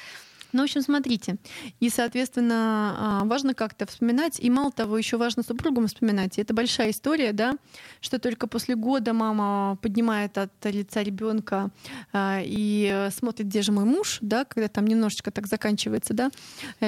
Ну, 0.54 0.60
в 0.60 0.64
общем, 0.64 0.82
смотрите. 0.82 1.36
И, 1.80 1.90
соответственно, 1.90 2.94
а, 2.96 3.24
важно 3.24 3.54
как-то 3.54 3.86
вспоминать. 3.86 4.38
И 4.38 4.48
мало 4.48 4.70
того, 4.70 4.96
еще 4.96 5.16
важно 5.16 5.42
супругам 5.42 5.88
вспоминать. 5.88 6.38
И 6.38 6.40
это 6.40 6.54
большая 6.54 6.90
история, 6.90 7.32
да, 7.32 7.56
что 8.00 8.20
только 8.20 8.46
после 8.46 8.76
года 8.76 9.12
мама 9.12 9.76
поднимает 9.82 10.38
от 10.38 10.52
лица 10.62 11.02
ребенка 11.02 11.70
а, 12.12 12.40
и 12.40 13.08
смотрит, 13.12 13.48
где 13.48 13.62
же 13.62 13.72
мой 13.72 13.84
муж, 13.84 14.18
да, 14.20 14.44
когда 14.44 14.68
там 14.68 14.86
немножечко 14.86 15.32
так 15.32 15.48
заканчивается, 15.48 16.14
да, 16.14 16.30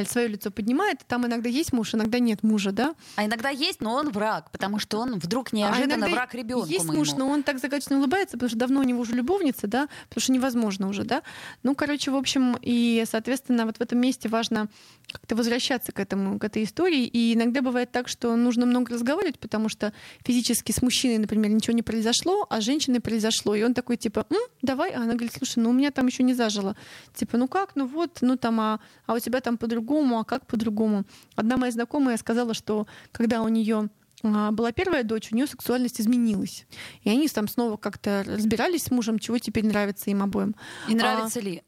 свое 0.06 0.28
лицо 0.28 0.52
поднимает. 0.52 1.00
Там 1.08 1.26
иногда 1.26 1.48
есть 1.48 1.72
муж, 1.72 1.92
иногда 1.92 2.20
нет 2.20 2.44
мужа, 2.44 2.70
да. 2.70 2.94
А 3.16 3.26
иногда 3.26 3.48
есть, 3.48 3.80
но 3.80 3.94
он 3.94 4.10
враг, 4.10 4.52
потому 4.52 4.78
что 4.78 4.98
он 5.00 5.18
вдруг 5.18 5.48
а 5.52 5.56
неожиданно 5.56 6.06
а 6.06 6.08
враг 6.08 6.34
ребенку. 6.34 6.66
Есть 6.66 6.84
моему. 6.84 7.00
муж, 7.00 7.14
но 7.14 7.28
он 7.28 7.42
так 7.42 7.58
загадочно 7.58 7.98
улыбается, 7.98 8.36
потому 8.36 8.48
что 8.48 8.58
давно 8.58 8.78
у 8.78 8.84
него 8.84 9.00
уже 9.00 9.12
любовница, 9.16 9.66
да, 9.66 9.88
потому 10.08 10.22
что 10.22 10.32
невозможно 10.32 10.88
уже, 10.88 11.02
да. 11.02 11.22
Ну, 11.64 11.74
короче, 11.74 12.12
в 12.12 12.16
общем, 12.16 12.56
и, 12.62 13.02
соответственно, 13.10 13.55
наверное, 13.56 13.66
вот 13.66 13.78
в 13.78 13.80
этом 13.80 13.98
месте 13.98 14.28
важно 14.28 14.68
как-то 15.10 15.36
возвращаться 15.36 15.92
к 15.92 16.00
этому, 16.00 16.38
к 16.38 16.44
этой 16.44 16.64
истории. 16.64 17.04
И 17.04 17.34
иногда 17.34 17.62
бывает 17.62 17.90
так, 17.90 18.08
что 18.08 18.36
нужно 18.36 18.66
много 18.66 18.94
разговаривать, 18.94 19.38
потому 19.38 19.68
что 19.68 19.92
физически 20.24 20.72
с 20.72 20.82
мужчиной, 20.82 21.18
например, 21.18 21.50
ничего 21.50 21.74
не 21.74 21.82
произошло, 21.82 22.46
а 22.48 22.60
с 22.60 22.64
женщиной 22.64 23.00
произошло. 23.00 23.54
И 23.54 23.62
он 23.62 23.74
такой, 23.74 23.96
типа, 23.96 24.26
М, 24.30 24.38
давай. 24.62 24.92
А 24.92 24.98
она 24.98 25.14
говорит, 25.14 25.32
слушай, 25.36 25.58
ну 25.58 25.70
у 25.70 25.72
меня 25.72 25.90
там 25.90 26.06
еще 26.06 26.22
не 26.22 26.34
зажило. 26.34 26.76
Типа, 27.14 27.36
ну 27.38 27.48
как, 27.48 27.76
ну 27.76 27.86
вот, 27.86 28.18
ну 28.20 28.36
там, 28.36 28.60
а, 28.60 28.80
а 29.06 29.14
у 29.14 29.18
тебя 29.18 29.40
там 29.40 29.56
по-другому, 29.56 30.18
а 30.18 30.24
как 30.24 30.46
по-другому? 30.46 31.04
Одна 31.34 31.56
моя 31.56 31.72
знакомая 31.72 32.16
сказала, 32.16 32.54
что 32.54 32.86
когда 33.12 33.42
у 33.42 33.48
нее 33.48 33.88
была 34.22 34.72
первая 34.72 35.02
дочь, 35.04 35.30
у 35.32 35.36
нее 35.36 35.46
сексуальность 35.46 36.00
изменилась. 36.00 36.66
И 37.02 37.10
они 37.10 37.28
там 37.28 37.48
снова 37.48 37.76
как-то 37.76 38.24
разбирались 38.26 38.84
с 38.84 38.90
мужем, 38.90 39.18
чего 39.18 39.38
теперь 39.38 39.66
нравится 39.66 40.10
им 40.10 40.22
обоим. 40.22 40.54
И 40.88 40.94
нравится 40.94 41.40
а, 41.40 41.42
ли? 41.42 41.62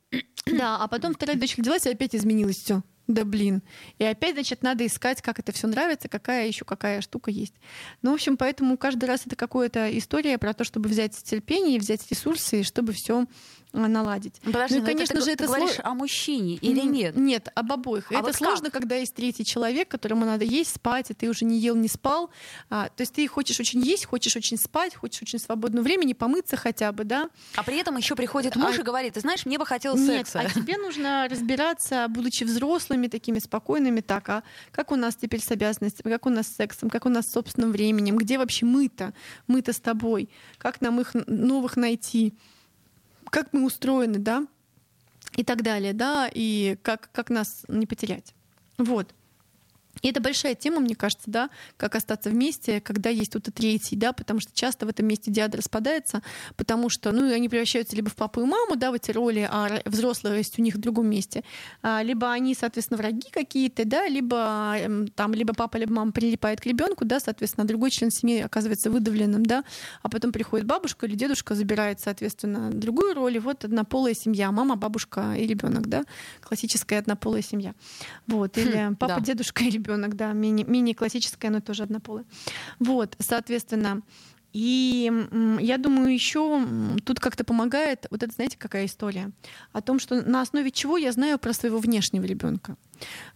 Да, 0.46 0.76
а 0.76 0.88
потом 0.88 1.14
вторая 1.14 1.36
дочь 1.36 1.56
родилась, 1.56 1.86
и 1.86 1.90
опять 1.90 2.14
изменилось 2.14 2.56
все. 2.56 2.82
Да 3.08 3.24
блин. 3.24 3.62
И 3.96 4.04
опять, 4.04 4.34
значит, 4.34 4.62
надо 4.62 4.86
искать, 4.86 5.22
как 5.22 5.38
это 5.38 5.50
все 5.50 5.66
нравится, 5.66 6.08
какая 6.08 6.46
еще 6.46 6.66
какая 6.66 7.00
штука 7.00 7.30
есть. 7.30 7.54
Ну, 8.02 8.10
в 8.10 8.14
общем, 8.14 8.36
поэтому 8.36 8.76
каждый 8.76 9.06
раз 9.06 9.26
это 9.26 9.34
какая-то 9.34 9.96
история 9.96 10.36
про 10.36 10.52
то, 10.52 10.62
чтобы 10.62 10.90
взять 10.90 11.16
терпение, 11.24 11.78
взять 11.78 12.08
ресурсы, 12.10 12.60
и 12.60 12.62
чтобы 12.64 12.92
все 12.92 13.24
а, 13.67 13.67
наладить. 13.72 14.40
Ну, 14.44 14.52
подожди, 14.52 14.78
ну, 14.78 14.82
и, 14.82 14.86
конечно 14.86 15.14
это, 15.14 15.20
же, 15.20 15.26
ты, 15.26 15.32
это 15.32 15.46
говоришь 15.46 15.74
сло... 15.74 15.84
о 15.84 15.94
мужчине 15.94 16.54
или 16.54 16.80
нет? 16.80 17.16
Нет, 17.16 17.48
об 17.54 17.72
обоих. 17.72 18.10
А 18.10 18.14
это 18.14 18.24
вот 18.24 18.36
сложно, 18.36 18.70
как? 18.70 18.80
когда 18.80 18.96
есть 18.96 19.14
третий 19.14 19.44
человек, 19.44 19.88
которому 19.88 20.24
надо 20.24 20.44
есть, 20.44 20.74
спать, 20.74 21.10
и 21.10 21.14
ты 21.14 21.28
уже 21.28 21.44
не 21.44 21.58
ел, 21.58 21.76
не 21.76 21.88
спал. 21.88 22.30
А, 22.70 22.88
то 22.88 23.02
есть 23.02 23.12
ты 23.14 23.26
хочешь 23.28 23.60
очень 23.60 23.80
есть, 23.80 24.06
хочешь 24.06 24.36
очень 24.36 24.56
спать, 24.56 24.94
хочешь 24.94 25.22
очень 25.22 25.38
свободного 25.38 25.84
времени, 25.84 26.12
помыться 26.12 26.56
хотя 26.56 26.92
бы, 26.92 27.04
да. 27.04 27.28
А 27.56 27.62
при 27.62 27.78
этом 27.78 27.96
еще 27.96 28.16
приходит 28.16 28.56
муж 28.56 28.76
а... 28.76 28.80
и 28.80 28.82
говорит, 28.82 29.14
ты 29.14 29.20
знаешь, 29.20 29.44
мне 29.44 29.58
бы 29.58 29.66
хотелось 29.66 30.00
нет, 30.00 30.26
секса. 30.26 30.40
А 30.40 30.48
тебе 30.48 30.78
нужно 30.78 31.28
разбираться, 31.30 32.06
будучи 32.08 32.44
взрослыми, 32.44 33.08
такими 33.08 33.38
спокойными, 33.38 34.00
так, 34.00 34.28
а 34.28 34.42
как 34.72 34.92
у 34.92 34.96
нас 34.96 35.16
теперь 35.16 35.40
с 35.40 35.50
обязанностями, 35.50 36.12
как 36.12 36.26
у 36.26 36.30
нас 36.30 36.46
с 36.46 36.56
сексом, 36.56 36.88
как 36.88 37.06
у 37.06 37.08
нас 37.08 37.26
с 37.26 37.32
собственным 37.32 37.72
временем, 37.72 38.16
где 38.16 38.38
вообще 38.38 38.64
мы-то, 38.64 39.12
мы-то 39.46 39.72
с 39.72 39.80
тобой, 39.80 40.30
как 40.56 40.80
нам 40.80 41.00
их 41.00 41.14
новых 41.26 41.76
найти 41.76 42.34
как 43.30 43.52
мы 43.52 43.64
устроены, 43.64 44.18
да, 44.18 44.46
и 45.36 45.44
так 45.44 45.62
далее, 45.62 45.92
да, 45.92 46.28
и 46.32 46.76
как, 46.82 47.10
как 47.12 47.30
нас 47.30 47.64
не 47.68 47.86
потерять. 47.86 48.34
Вот. 48.76 49.14
И 50.02 50.08
это 50.08 50.20
большая 50.20 50.54
тема, 50.54 50.80
мне 50.80 50.94
кажется, 50.94 51.24
да, 51.26 51.50
как 51.76 51.94
остаться 51.94 52.30
вместе, 52.30 52.80
когда 52.80 53.10
есть 53.10 53.30
кто-то 53.30 53.50
третий, 53.50 53.96
да, 53.96 54.12
потому 54.12 54.40
что 54.40 54.52
часто 54.54 54.86
в 54.86 54.88
этом 54.88 55.06
месте 55.06 55.30
диада 55.30 55.58
распадается, 55.58 56.22
потому 56.56 56.88
что, 56.88 57.12
ну, 57.12 57.32
они 57.32 57.48
превращаются 57.48 57.96
либо 57.96 58.10
в 58.10 58.14
папу 58.14 58.40
и 58.40 58.44
маму, 58.44 58.76
да, 58.76 58.90
в 58.90 58.94
эти 58.94 59.10
роли, 59.10 59.48
а 59.50 59.80
взрослые 59.84 60.38
есть 60.38 60.58
у 60.58 60.62
них 60.62 60.76
в 60.76 60.78
другом 60.78 61.08
месте, 61.08 61.42
а, 61.82 62.02
либо 62.02 62.30
они, 62.30 62.54
соответственно, 62.54 62.98
враги 62.98 63.28
какие-то, 63.30 63.84
да, 63.84 64.06
либо 64.06 64.74
эм, 64.78 65.08
там, 65.08 65.34
либо 65.34 65.54
папа, 65.54 65.76
либо 65.76 65.92
мама 65.92 66.12
прилипает 66.12 66.60
к 66.60 66.66
ребенку, 66.66 67.04
да, 67.04 67.20
соответственно, 67.20 67.66
другой 67.66 67.90
член 67.90 68.10
семьи 68.10 68.40
оказывается 68.40 68.90
выдавленным, 68.90 69.44
да, 69.44 69.64
а 70.02 70.08
потом 70.08 70.32
приходит 70.32 70.66
бабушка 70.66 71.06
или 71.06 71.14
дедушка, 71.14 71.54
забирает, 71.54 72.00
соответственно, 72.00 72.70
другую 72.70 73.14
роль, 73.14 73.36
и 73.36 73.38
вот 73.38 73.64
однополая 73.64 74.14
семья, 74.14 74.52
мама, 74.52 74.76
бабушка 74.76 75.34
и 75.34 75.46
ребенок, 75.46 75.88
да, 75.88 76.04
классическая 76.40 76.98
однополая 76.98 77.42
семья, 77.42 77.74
вот, 78.26 78.56
или 78.58 78.88
хм, 78.88 78.96
папа, 78.96 79.16
да. 79.16 79.20
дедушка 79.20 79.64
и 79.64 79.70
ребенок 79.70 79.87
ребенок, 79.88 80.16
да, 80.16 80.32
мини, 80.32 80.64
мини-классическое, 80.64 81.50
но 81.50 81.60
тоже 81.60 81.82
однополое. 81.82 82.24
Вот, 82.78 83.16
соответственно, 83.18 84.02
и 84.52 85.10
я 85.60 85.78
думаю, 85.78 86.12
еще 86.12 86.64
тут 87.04 87.20
как-то 87.20 87.44
помогает, 87.44 88.06
вот 88.10 88.22
это, 88.22 88.32
знаете, 88.32 88.56
какая 88.58 88.86
история? 88.86 89.30
О 89.72 89.80
том, 89.80 89.98
что 89.98 90.22
на 90.22 90.40
основе 90.40 90.70
чего 90.70 90.96
я 90.96 91.12
знаю 91.12 91.38
про 91.38 91.52
своего 91.52 91.78
внешнего 91.78 92.24
ребенка. 92.24 92.76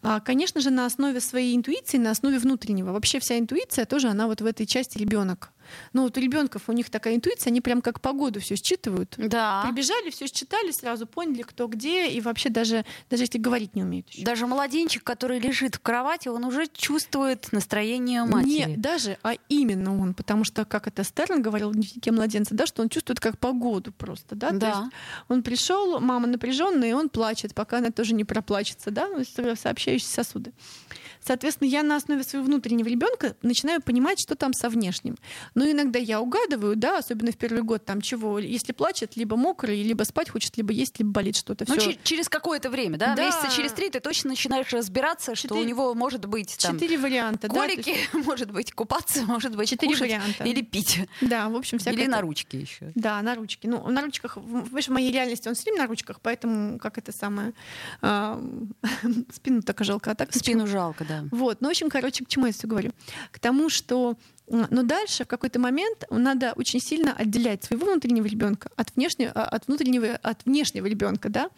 А, 0.02 0.20
конечно 0.20 0.60
же, 0.60 0.70
на 0.70 0.86
основе 0.86 1.20
своей 1.20 1.56
интуиции, 1.56 1.98
на 1.98 2.10
основе 2.10 2.38
внутреннего. 2.38 2.92
Вообще 2.92 3.20
вся 3.20 3.38
интуиция 3.38 3.84
тоже, 3.84 4.08
она 4.08 4.26
вот 4.26 4.40
в 4.40 4.46
этой 4.46 4.66
части 4.66 4.98
ребенок. 4.98 5.52
Ну 5.92 6.02
вот 6.02 6.16
у 6.16 6.20
ребенков 6.20 6.68
у 6.68 6.72
них 6.72 6.90
такая 6.90 7.16
интуиция, 7.16 7.50
они 7.50 7.60
прям 7.60 7.82
как 7.82 8.00
погоду 8.00 8.40
все 8.40 8.56
считывают. 8.56 9.14
Да. 9.16 9.64
Прибежали, 9.66 10.10
все 10.10 10.26
считали, 10.26 10.70
сразу 10.70 11.06
поняли, 11.06 11.42
кто 11.42 11.66
где, 11.66 12.08
и 12.08 12.20
вообще 12.20 12.48
даже, 12.48 12.84
даже 13.10 13.24
если 13.24 13.38
говорить 13.38 13.74
не 13.74 13.82
умеют. 13.82 14.08
Еще. 14.10 14.24
Даже 14.24 14.46
младенчик, 14.46 15.04
который 15.04 15.38
лежит 15.38 15.76
в 15.76 15.80
кровати, 15.80 16.28
он 16.28 16.44
уже 16.44 16.66
чувствует 16.66 17.50
настроение 17.52 18.24
матери. 18.24 18.70
Нет, 18.70 18.80
даже, 18.80 19.18
а 19.22 19.34
именно 19.48 19.98
он, 19.98 20.14
потому 20.14 20.44
что, 20.44 20.64
как 20.64 20.86
это 20.86 21.04
Стерн 21.04 21.42
говорил 21.42 21.70
в 21.70 21.74
дневнике 21.74 22.12
младенца, 22.12 22.54
да, 22.54 22.66
что 22.66 22.82
он 22.82 22.88
чувствует 22.88 23.20
как 23.20 23.38
погоду 23.38 23.92
просто, 23.92 24.34
да. 24.34 24.50
да. 24.50 24.58
То 24.58 24.66
есть 24.66 24.92
он 25.28 25.42
пришел, 25.42 26.00
мама 26.00 26.26
напряженная, 26.26 26.90
и 26.90 26.92
он 26.92 27.08
плачет, 27.08 27.54
пока 27.54 27.78
она 27.78 27.90
тоже 27.90 28.14
не 28.14 28.24
проплачется, 28.24 28.90
да, 28.90 29.08
сообщающиеся 29.56 30.14
сосуды. 30.14 30.52
Соответственно, 31.24 31.68
я 31.68 31.82
на 31.82 31.96
основе 31.96 32.22
своего 32.24 32.46
внутреннего 32.46 32.88
ребенка 32.88 33.36
начинаю 33.42 33.80
понимать, 33.80 34.20
что 34.20 34.34
там 34.34 34.52
со 34.52 34.68
внешним. 34.68 35.16
Но 35.54 35.70
иногда 35.70 35.98
я 35.98 36.20
угадываю, 36.20 36.76
да, 36.76 36.98
особенно 36.98 37.32
в 37.32 37.36
первый 37.36 37.62
год, 37.62 37.84
там 37.84 38.00
чего, 38.00 38.38
если 38.38 38.72
плачет, 38.72 39.16
либо 39.16 39.36
мокрый, 39.36 39.82
либо 39.82 40.02
спать 40.04 40.30
хочет, 40.30 40.56
либо 40.56 40.72
есть, 40.72 40.98
либо 40.98 41.10
болит 41.12 41.36
что-то. 41.36 41.64
Ну, 41.68 41.76
через 42.02 42.28
какое-то 42.28 42.70
время, 42.70 42.98
да? 42.98 43.14
Да. 43.14 43.24
Месяца 43.26 43.48
через 43.54 43.72
три 43.72 43.90
ты 43.90 44.00
точно 44.00 44.30
начинаешь 44.30 44.72
разбираться, 44.72 45.34
что 45.34 45.54
у 45.54 45.58
Четыре- 45.58 45.68
него 45.70 45.94
может 45.94 46.26
быть 46.26 46.56
там 46.58 46.74
Четыре 46.74 46.98
варианта, 46.98 47.48
да, 47.48 47.54
то 47.54 47.64
есть- 47.64 47.84
колики, 47.84 48.00
может 48.26 48.50
быть 48.50 48.72
купаться, 48.72 49.22
может 49.24 49.54
быть 49.56 49.68
Четыре 49.68 49.94
варианта. 49.96 50.44
или 50.44 50.62
пить. 50.62 51.00
Да, 51.20 51.48
в 51.48 51.56
общем, 51.56 51.78
всякое. 51.78 51.98
Или 52.00 52.06
на 52.06 52.16
так- 52.16 52.22
ручки 52.24 52.56
еще. 52.56 52.92
Да, 52.94 53.20
на 53.22 53.34
ручке. 53.34 53.68
Ну, 53.68 53.86
на 53.88 54.02
ручках, 54.02 54.36
в 54.36 54.62
в 54.82 54.88
моей 54.88 55.12
реальности 55.12 55.48
он 55.48 55.54
все 55.54 55.64
время 55.64 55.82
на 55.82 55.86
ручках, 55.86 56.20
поэтому 56.20 56.78
как 56.78 56.98
это 56.98 57.12
самое... 57.12 57.52
а, 58.00 58.42
спину 59.34 59.62
так 59.62 59.82
жалко, 59.84 60.10
а 60.10 60.14
так 60.14 60.34
Спину 60.34 60.66
жалко, 60.66 61.04
да. 61.04 61.11
Вот, 61.30 61.60
ну, 61.60 61.68
в 61.68 61.70
общем, 61.70 61.88
короче, 61.90 62.24
к 62.24 62.28
чему 62.28 62.46
я 62.46 62.52
все 62.52 62.66
говорю? 62.66 62.92
К 63.30 63.38
тому, 63.38 63.68
что 63.68 64.16
но 64.48 64.82
дальше 64.82 65.24
в 65.24 65.28
какой-то 65.28 65.58
момент 65.58 66.04
надо 66.10 66.52
очень 66.56 66.80
сильно 66.80 67.12
отделять 67.12 67.64
своего 67.64 67.86
внутреннего 67.86 68.26
ребенка 68.26 68.70
от 68.76 68.94
внешнего, 68.96 69.32
а, 69.32 69.44
от 69.44 69.66
внутреннего, 69.66 70.18
от 70.22 70.44
внешнего 70.44 70.86
ребенка, 70.86 71.28
да, 71.28 71.48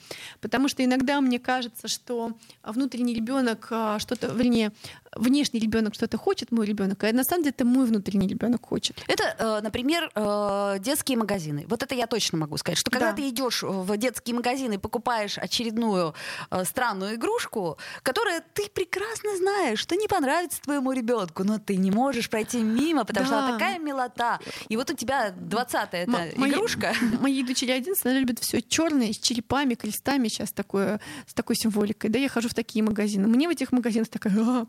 потому 0.40 0.68
что 0.68 0.84
иногда 0.84 1.20
мне 1.20 1.38
кажется, 1.38 1.88
что 1.88 2.32
внутренний 2.62 3.14
ребенок 3.14 3.66
что-то, 3.98 4.28
вернее, 4.28 4.72
внешний 5.16 5.60
ребенок 5.60 5.94
что-то 5.94 6.18
хочет, 6.18 6.52
мой 6.52 6.66
ребенок, 6.66 7.02
а 7.04 7.12
на 7.12 7.24
самом 7.24 7.44
деле 7.44 7.54
это 7.56 7.64
мой 7.64 7.86
внутренний 7.86 8.26
ребенок 8.28 8.66
хочет. 8.66 9.02
Это, 9.06 9.36
э, 9.38 9.60
например, 9.62 10.10
э, 10.14 10.76
детские 10.80 11.16
магазины. 11.16 11.64
Вот 11.68 11.82
это 11.82 11.94
я 11.94 12.06
точно 12.06 12.38
могу 12.38 12.56
сказать, 12.56 12.78
что 12.78 12.90
когда 12.90 13.10
Да. 13.10 13.16
ты 13.16 13.28
идешь 13.28 13.62
в 13.62 13.96
детский 13.96 14.32
магазин 14.32 14.72
и 14.72 14.78
покупаешь 14.78 15.38
очередную 15.38 16.14
э, 16.50 16.64
странную 16.64 17.14
игрушку, 17.14 17.78
которая 18.02 18.42
ты 18.54 18.68
прекрасно 18.68 19.36
знаешь, 19.36 19.78
что 19.78 19.94
не 19.96 20.08
понравится 20.08 20.60
твоему 20.62 20.92
ребенку, 20.92 21.44
но 21.44 21.58
ты 21.58 21.76
не 21.76 21.90
можешь 21.90 22.28
пройти 22.28 22.58
мимо, 22.58 22.83
потому 23.04 23.26
что 23.26 23.38
она 23.38 23.52
такая 23.52 23.78
милота. 23.78 24.38
И 24.68 24.76
вот 24.76 24.90
у 24.90 24.94
тебя 24.94 25.30
20-я 25.30 26.04
М- 26.04 26.14
эта 26.14 26.38
мои- 26.40 26.50
игрушка. 26.50 26.94
Моей 27.20 27.42
дочери 27.42 27.70
11, 27.72 28.04
она 28.04 28.18
любит 28.18 28.38
все 28.40 28.60
черное, 28.60 29.12
с 29.12 29.18
черепами, 29.18 29.74
крестами, 29.74 30.28
сейчас 30.28 30.52
такое, 30.52 31.00
с 31.26 31.34
такой 31.34 31.56
символикой. 31.56 32.10
Да, 32.10 32.18
я 32.18 32.28
хожу 32.28 32.48
в 32.48 32.54
такие 32.54 32.82
магазины. 32.84 33.26
Мне 33.28 33.48
в 33.48 33.50
этих 33.50 33.72
магазинах 33.72 34.08
такая, 34.08 34.32
«А». 34.38 34.66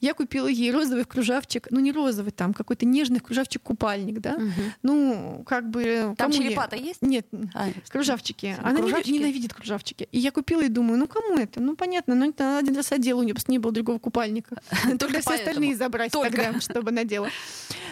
я 0.00 0.14
купила 0.14 0.46
ей 0.46 0.70
розовый 0.72 1.04
кружавчик, 1.04 1.68
ну 1.70 1.80
не 1.80 1.92
розовый, 1.92 2.32
там 2.32 2.54
какой-то 2.54 2.86
нежный 2.86 3.20
кружавчик-купальник, 3.20 4.20
да. 4.20 4.38
Ну, 4.82 5.42
как 5.46 5.68
бы... 5.70 6.14
Там 6.16 6.30
я- 6.30 6.38
черепа-то 6.38 6.76
есть? 6.76 7.02
Нет, 7.02 7.26
А, 7.54 7.68
кружавчики. 7.88 8.56
Она 8.62 8.78
кружавчики? 8.78 9.10
ненавидит 9.12 9.54
кружавчики. 9.54 10.08
И 10.12 10.18
я 10.18 10.30
купила 10.30 10.62
и 10.62 10.68
думаю, 10.68 10.98
ну 10.98 11.06
кому 11.06 11.36
это? 11.36 11.60
Ну 11.60 11.76
понятно, 11.76 12.14
но 12.14 12.26
это 12.26 12.44
она 12.44 12.58
один 12.58 12.76
раз 12.76 12.92
одела, 12.92 13.20
у 13.20 13.22
нее 13.22 13.34
просто 13.34 13.50
не 13.50 13.58
было 13.58 13.72
другого 13.72 13.98
купальника. 13.98 14.60
Только 14.98 15.20
все 15.20 15.34
остальные 15.34 15.76
забрать 15.76 16.12
тогда, 16.12 16.58
чтобы 16.60 16.90
надела. 16.90 17.28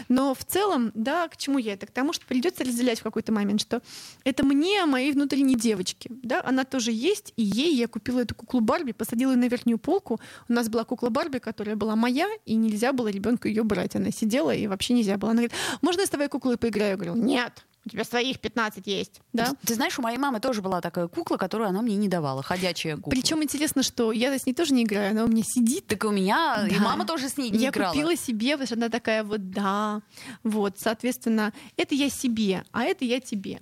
Но 0.09 0.35
в 0.35 0.45
целом, 0.45 0.91
да, 0.95 1.29
к 1.29 1.37
чему 1.37 1.59
я 1.59 1.75
это? 1.75 1.87
К 1.87 1.91
тому, 1.91 2.13
что 2.13 2.27
придется 2.27 2.65
разделять 2.65 3.01
в 3.01 3.03
какой-то 3.03 3.33
момент, 3.33 3.61
что 3.61 3.83
это 4.25 4.45
мне, 4.45 4.85
моей 4.87 5.13
внутренней 5.13 5.57
девочке. 5.57 6.11
Да, 6.23 6.43
она 6.45 6.65
тоже 6.65 6.93
есть, 6.93 7.33
и 7.37 7.43
ей 7.43 7.75
я 7.75 7.89
купила 7.89 8.21
эту 8.21 8.35
куклу 8.35 8.61
Барби, 8.61 8.93
посадила 8.93 9.33
ее 9.33 9.37
на 9.37 9.49
верхнюю 9.49 9.79
полку. 9.79 10.21
У 10.49 10.53
нас 10.53 10.69
была 10.69 10.85
кукла 10.85 11.11
Барби, 11.11 11.39
которая 11.39 11.77
была 11.77 11.97
моя, 11.97 12.29
и 12.47 12.55
нельзя 12.55 12.93
было 12.93 13.09
ребенку 13.09 13.49
ее 13.49 13.65
брать. 13.65 13.97
Она 13.97 14.11
сидела, 14.11 14.55
и 14.55 14.67
вообще 14.67 14.95
нельзя 14.95 15.17
было. 15.17 15.33
Она 15.33 15.43
говорит, 15.43 15.57
можно 15.83 16.01
я 16.01 16.07
с 16.07 16.11
тобой 16.11 16.29
куклой 16.29 16.57
поиграю? 16.57 16.91
Я 16.93 16.97
говорю, 16.97 17.15
нет, 17.17 17.67
у 17.89 17.91
тебя 17.91 18.05
своих 18.05 18.39
15 18.41 18.87
есть. 18.87 19.21
Да? 19.33 19.53
Ты 19.65 19.75
знаешь, 19.75 19.99
у 19.99 20.03
моей 20.03 20.19
мамы 20.19 20.41
тоже 20.41 20.63
была 20.63 20.81
такая 20.81 21.09
кукла, 21.09 21.37
которую 21.37 21.69
она 21.69 21.83
мне 21.83 21.97
не 21.97 22.09
давала, 22.09 22.43
ходячая 22.43 22.97
кукла. 22.97 23.11
Причем 23.11 23.43
интересно, 23.43 23.83
что 23.83 24.13
я 24.13 24.37
с 24.39 24.47
ней 24.47 24.53
тоже 24.55 24.75
не 24.75 24.85
играю, 24.85 25.11
она 25.11 25.25
у 25.25 25.29
меня 25.29 25.43
сидит. 25.45 25.87
Так 25.87 26.05
и 26.05 26.07
у 26.07 26.11
меня, 26.13 26.67
и 26.71 26.75
Да. 26.75 26.81
мама 26.81 27.05
тоже 27.07 27.29
с 27.29 27.37
ней 27.37 27.51
не 27.51 27.59
я 27.59 27.71
играла. 27.71 27.93
купила 27.93 28.17
себе, 28.17 28.53
потому 28.53 28.67
что 28.67 28.75
она 28.77 28.89
такая 28.89 29.25
вот, 29.25 29.51
да, 29.51 30.03
вот, 30.45 30.79
соответственно, 30.79 31.53
это 31.77 31.95
я 31.95 32.11
себе, 32.11 32.65
а 32.73 32.85
это 32.85 33.05
я 33.05 33.21
тебе. 33.21 33.59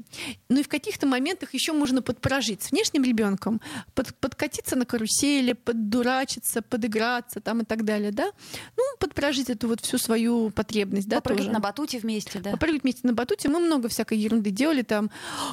Ну 0.49 0.61
и 0.61 0.63
в 0.63 0.69
каких-то 0.69 1.07
моментах 1.07 1.55
еще 1.55 1.73
можно 1.73 2.03
подпорожить 2.03 2.63
с 2.63 2.71
внешним 2.73 3.05
ребенком, 3.05 3.61
под, 3.95 4.15
подкатиться 4.17 4.77
на 4.77 4.85
карусели, 4.85 5.53
поддурачиться, 5.53 6.63
подыграться 6.63 7.41
там 7.41 7.61
и 7.63 7.65
так 7.65 7.85
далее, 7.85 8.11
да. 8.13 8.31
Ну, 8.77 8.83
подпорожить 8.99 9.51
эту 9.51 9.69
вот 9.69 9.81
всю 9.81 9.99
свою 9.99 10.51
потребность, 10.51 11.09
да, 11.09 11.17
Попрыгать 11.17 11.45
тоже. 11.45 11.53
на 11.53 11.61
батуте 11.61 11.99
вместе, 11.99 12.41
да. 12.41 12.51
Попрыгать 12.51 12.83
вместе 12.83 13.01
на 13.07 13.13
батуте. 13.13 13.49
Мы 13.49 13.61
много 13.61 13.89
всякой 13.89 14.16
ерунды 14.17 14.51
делали. 14.51 14.83
Там 14.83 15.11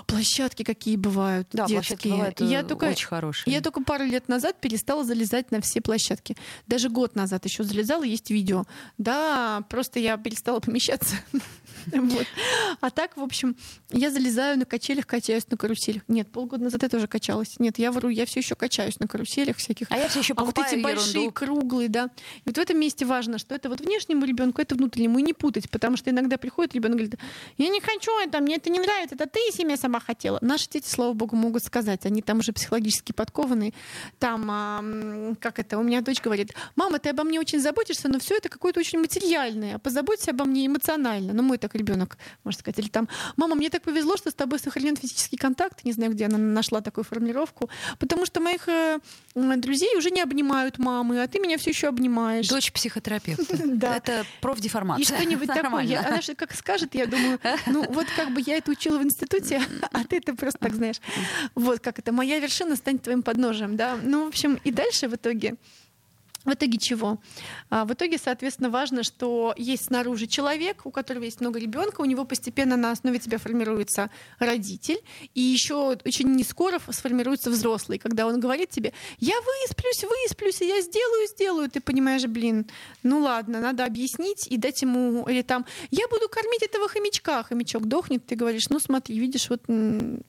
площадки 0.08 0.64
какие 0.64 0.96
бывают 0.96 1.48
Да, 1.52 1.66
площадки 1.66 1.90
детские. 1.90 2.14
бывают 2.14 2.42
я 2.42 2.60
э, 2.62 2.64
только, 2.64 2.86
очень 2.86 3.08
хорошие. 3.08 3.54
я 3.54 3.62
только 3.62 3.84
пару 3.84 4.04
лет 4.06 4.28
назад 4.30 4.60
перестала 4.60 5.04
залезать 5.04 5.52
на 5.52 5.62
все 5.62 5.82
площадки. 5.82 6.36
Даже 6.68 6.90
год 6.90 7.16
назад 7.16 7.46
еще 7.46 7.64
залезала, 7.64 8.04
есть 8.04 8.30
видео. 8.30 8.66
Да, 8.98 9.64
просто 9.70 10.00
я 10.00 10.18
перестала 10.18 10.60
помещаться. 10.60 11.16
Вот. 12.04 12.26
А 12.82 12.90
так, 12.90 13.18
в 13.18 13.22
общем, 13.22 13.56
я 13.90 14.12
залезаю 14.12 14.58
на 14.58 14.66
качелях, 14.66 15.08
качаюсь 15.08 15.48
на 15.50 15.58
каруселях. 15.58 16.04
Нет, 16.08 16.32
полгода 16.32 16.64
назад 16.64 16.84
я 16.84 16.90
тоже 16.90 17.08
качалась. 17.08 17.60
Нет, 17.60 17.80
я 17.80 17.92
вру, 17.92 18.10
я 18.10 18.26
все 18.26 18.40
еще 18.40 18.56
качаюсь 18.56 19.00
на 19.00 19.08
каруселях 19.08 19.58
всяких. 19.58 19.88
А 19.90 19.98
я 19.98 20.08
все 20.08 20.20
еще 20.20 20.34
А 20.34 20.44
вот 20.44 20.54
покупаю 20.54 20.78
эти 20.78 20.84
большие, 20.84 21.32
круглые, 21.32 21.90
да. 21.90 22.10
И 22.40 22.42
вот 22.46 22.58
в 22.58 22.60
этом 22.60 22.80
месте 22.80 23.06
важно, 23.06 23.38
что 23.38 23.56
это 23.56 23.70
вот 23.70 23.82
внешнему 23.82 24.26
ребенку, 24.26 24.62
это 24.62 24.76
внутреннему, 24.76 25.20
и 25.20 25.22
не 25.22 25.34
путать, 25.34 25.70
потому 25.70 25.98
что 25.98 26.10
иногда 26.10 26.38
приходит 26.38 26.76
ребенок 26.76 27.00
и 27.00 27.04
говорит, 27.04 27.20
я 27.58 27.70
не 27.70 27.82
хочу 27.82 28.12
это, 28.20 28.40
мне 28.40 28.56
это 28.58 28.70
не 28.70 28.80
нравится, 28.80 29.16
это 29.16 29.28
ты 29.28 29.40
себе 29.52 29.78
сама 29.78 30.00
хотела. 30.00 30.40
Наши 30.42 30.70
дети, 30.70 30.88
слава 30.88 31.14
богу, 31.14 31.36
могут 31.36 31.64
сказать, 31.64 32.06
они 32.06 32.22
там 32.22 32.40
уже 32.40 32.54
психологически 32.54 33.12
подкованные. 33.12 33.74
Там, 34.20 34.48
а, 34.50 35.36
как 35.40 35.60
это, 35.60 35.78
у 35.78 35.84
меня 35.84 36.02
дочь 36.02 36.22
говорит, 36.22 36.54
мама, 36.76 37.00
ты 37.00 37.10
обо 37.10 37.24
мне 37.24 37.40
очень 37.40 37.60
заботишься, 37.60 38.10
но 38.10 38.20
все 38.20 38.38
это 38.38 38.50
какое-то 38.50 38.80
очень 38.80 39.00
материальное, 39.00 39.80
позаботься 39.80 40.32
обо 40.32 40.46
мне 40.46 40.68
эмоционально. 40.68 41.34
Ну, 41.34 41.44
мой 41.44 41.58
так 41.64 41.76
ребенок, 41.76 42.18
можно 42.44 42.60
сказать, 42.60 42.80
или 42.80 42.90
там, 42.90 43.08
мама, 43.38 43.56
мне 43.56 43.70
так 43.70 43.84
повезло, 43.84 44.18
что 44.18 44.30
с 44.30 44.34
тобой 44.34 44.60
сохранен 44.60 44.98
физический 44.98 45.38
контакт, 45.38 45.86
не 45.86 45.94
знаю, 45.94 46.12
где 46.12 46.26
она 46.26 46.38
нашла 46.38 46.82
такую 46.82 47.06
формулировку, 47.06 47.70
потому 48.00 48.26
что 48.26 48.42
моих 48.42 48.68
э, 48.68 49.00
друзей 49.34 49.96
уже 49.96 50.12
не 50.12 50.22
обнимают 50.22 50.78
мамы, 50.78 51.24
а 51.24 51.28
ты 51.28 51.40
меня 51.40 51.58
все 51.58 51.70
еще 51.70 51.88
обнимаешь. 51.88 52.50
Дочь 52.50 52.72
психотерапевта. 52.72 53.58
Да. 53.74 53.98
Это 53.98 54.26
профдеформация. 54.42 55.02
И 55.02 55.06
что-нибудь 55.06 55.48
такое. 55.48 56.00
Она 56.06 56.22
же 56.22 56.36
как 56.36 56.54
скажет, 56.54 56.96
я 56.96 57.06
думаю, 57.06 57.40
ну 57.66 57.86
вот 57.92 58.08
как 58.16 58.32
бы 58.34 58.42
я 58.42 58.58
это 58.58 58.72
учила 58.72 59.00
в 59.00 59.04
институте, 59.04 59.62
а 59.92 60.04
ты 60.04 60.18
это 60.18 60.36
просто 60.36 60.60
так 60.60 60.76
знаешь. 60.76 60.98
Вот 61.56 61.80
как 61.80 62.00
это, 62.00 62.12
моя 62.12 62.40
вершина 62.40 62.76
станет 62.76 63.04
твоим 63.04 63.24
подножием, 63.24 63.76
да. 63.76 63.98
Ну, 64.02 64.26
в 64.26 64.28
общем, 64.28 64.60
и 64.64 64.72
дальше 64.72 65.08
в 65.08 65.16
итоге 65.16 65.56
в 66.46 66.54
итоге 66.54 66.78
чего? 66.78 67.20
А, 67.70 67.86
в 67.86 67.94
итоге, 67.94 68.18
соответственно, 68.18 68.70
важно, 68.70 69.04
что 69.04 69.54
есть 69.58 69.86
снаружи 69.86 70.28
человек, 70.28 70.86
у 70.86 70.92
которого 70.92 71.24
есть 71.24 71.40
много 71.42 71.60
ребенка, 71.60 72.02
у 72.02 72.06
него 72.06 72.26
постепенно 72.26 72.76
на 72.76 72.92
основе 72.92 73.20
тебя 73.20 73.38
формируется 73.38 74.10
родитель, 74.40 75.00
и 75.34 75.42
еще 75.42 75.98
очень 76.06 76.36
не 76.36 76.44
скоро 76.44 76.80
сформируется 76.90 77.50
взрослый, 77.50 77.98
когда 77.98 78.28
он 78.28 78.40
говорит 78.40 78.70
тебе, 78.70 78.94
я 79.20 79.36
высплюсь, 79.36 80.04
высплюсь, 80.04 80.62
и 80.62 80.68
я 80.68 80.82
сделаю, 80.82 81.28
сделаю, 81.28 81.70
ты 81.70 81.80
понимаешь, 81.80 82.26
блин, 82.26 82.66
ну 83.04 83.20
ладно, 83.20 83.60
надо 83.60 83.86
объяснить 83.86 84.48
и 84.48 84.58
дать 84.58 84.82
ему, 84.82 85.28
или 85.30 85.42
там, 85.42 85.66
я 85.92 86.08
буду 86.10 86.28
кормить 86.28 86.64
этого 86.64 86.90
хомячка, 86.90 87.44
хомячок 87.44 87.88
дохнет, 87.88 88.26
ты 88.26 88.36
говоришь, 88.36 88.70
ну 88.70 88.80
смотри, 88.80 89.18
видишь, 89.18 89.50
вот 89.50 89.64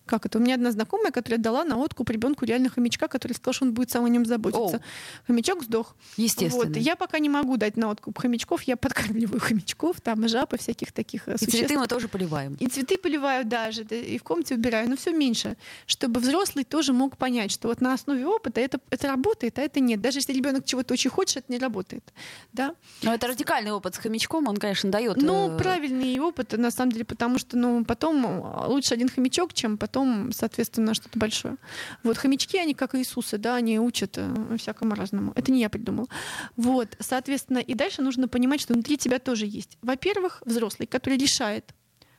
как 0.07 0.27
это, 0.27 0.39
у 0.39 0.41
меня 0.41 0.55
одна 0.55 0.71
знакомая, 0.71 1.11
которая 1.11 1.41
дала 1.41 1.65
на 1.65 1.77
откуп 1.77 2.11
ребенку 2.11 2.45
реально 2.45 2.69
хомячка, 2.69 3.09
который 3.09 3.33
сказал, 3.33 3.55
что 3.55 3.65
он 3.65 3.75
будет 3.75 3.91
сам 3.91 4.05
о 4.05 4.09
нем 4.09 4.25
заботиться. 4.25 4.77
Оу. 4.77 4.83
Хомячок 5.27 5.65
сдох. 5.65 5.97
Естественно. 6.17 6.67
Вот. 6.67 6.77
Я 6.77 6.97
пока 6.97 7.19
не 7.19 7.29
могу 7.29 7.57
дать 7.57 7.77
на 7.77 7.91
откуп 7.91 8.19
хомячков, 8.19 8.63
я 8.63 8.77
подкармливаю 8.77 9.41
хомячков, 9.41 10.01
там 10.01 10.29
жаб 10.29 10.53
и 10.55 10.59
всяких 10.59 10.93
таких 10.93 11.29
э, 11.29 11.35
И 11.35 11.39
существ. 11.39 11.59
цветы 11.59 11.79
мы 11.79 11.87
тоже 11.87 12.09
поливаем. 12.09 12.57
И 12.61 12.67
цветы 12.69 12.97
поливаю 12.99 13.45
даже, 13.45 13.85
да, 13.85 13.97
и 13.97 14.19
в 14.19 14.23
комнате 14.23 14.55
убираю, 14.55 14.89
но 14.89 14.97
все 14.97 15.13
меньше, 15.13 15.57
чтобы 15.87 16.21
взрослый 16.21 16.65
тоже 16.65 16.93
мог 16.93 17.17
понять, 17.17 17.51
что 17.51 17.69
вот 17.69 17.81
на 17.81 17.93
основе 17.95 18.27
опыта 18.27 18.61
это, 18.61 18.79
это 18.91 19.09
работает, 19.09 19.59
а 19.59 19.63
это 19.63 19.81
нет. 19.81 20.01
Даже 20.01 20.19
если 20.19 20.33
ребенок 20.33 20.65
чего-то 20.65 20.95
очень 20.95 21.11
хочет, 21.11 21.39
это 21.39 21.53
не 21.53 21.59
работает. 21.59 22.05
Да? 22.53 22.75
Но 23.03 23.13
это 23.15 23.27
радикальный 23.27 23.73
опыт 23.73 23.95
с 23.95 23.99
хомячком, 23.99 24.49
он, 24.49 24.57
конечно, 24.57 24.91
дает. 24.91 25.17
Ну, 25.17 25.51
э, 25.51 25.59
правильный 25.59 26.19
опыт, 26.21 26.53
на 26.53 26.71
самом 26.71 26.93
деле, 26.93 27.05
потому 27.05 27.39
что 27.39 27.57
ну, 27.57 27.85
потом 27.85 28.25
э, 28.25 28.67
лучше 28.69 28.95
один 28.95 29.09
хомячок, 29.09 29.53
чем 29.53 29.79
потом, 29.79 30.33
соответственно, 30.33 30.95
что-то 30.95 31.19
большое. 31.19 31.57
Вот 32.03 32.19
хомячки, 32.19 32.59
они 32.59 32.75
как 32.75 32.95
Иисусы, 32.95 33.39
да, 33.39 33.57
они 33.57 33.79
учат 33.79 34.19
всякому 34.59 34.95
разному. 34.95 35.33
Это 35.35 35.51
не 35.51 35.61
я 35.61 35.69
придумал. 35.95 36.09
Вот, 36.57 36.89
соответственно, 37.01 37.59
и 37.59 37.75
дальше 37.75 38.03
нужно 38.03 38.29
понимать, 38.29 38.61
что 38.61 38.75
внутри 38.75 38.97
тебя 38.97 39.19
тоже 39.19 39.47
есть. 39.47 39.79
Во-первых, 39.83 40.43
взрослый, 40.45 40.87
который 40.87 41.19
решает, 41.19 41.75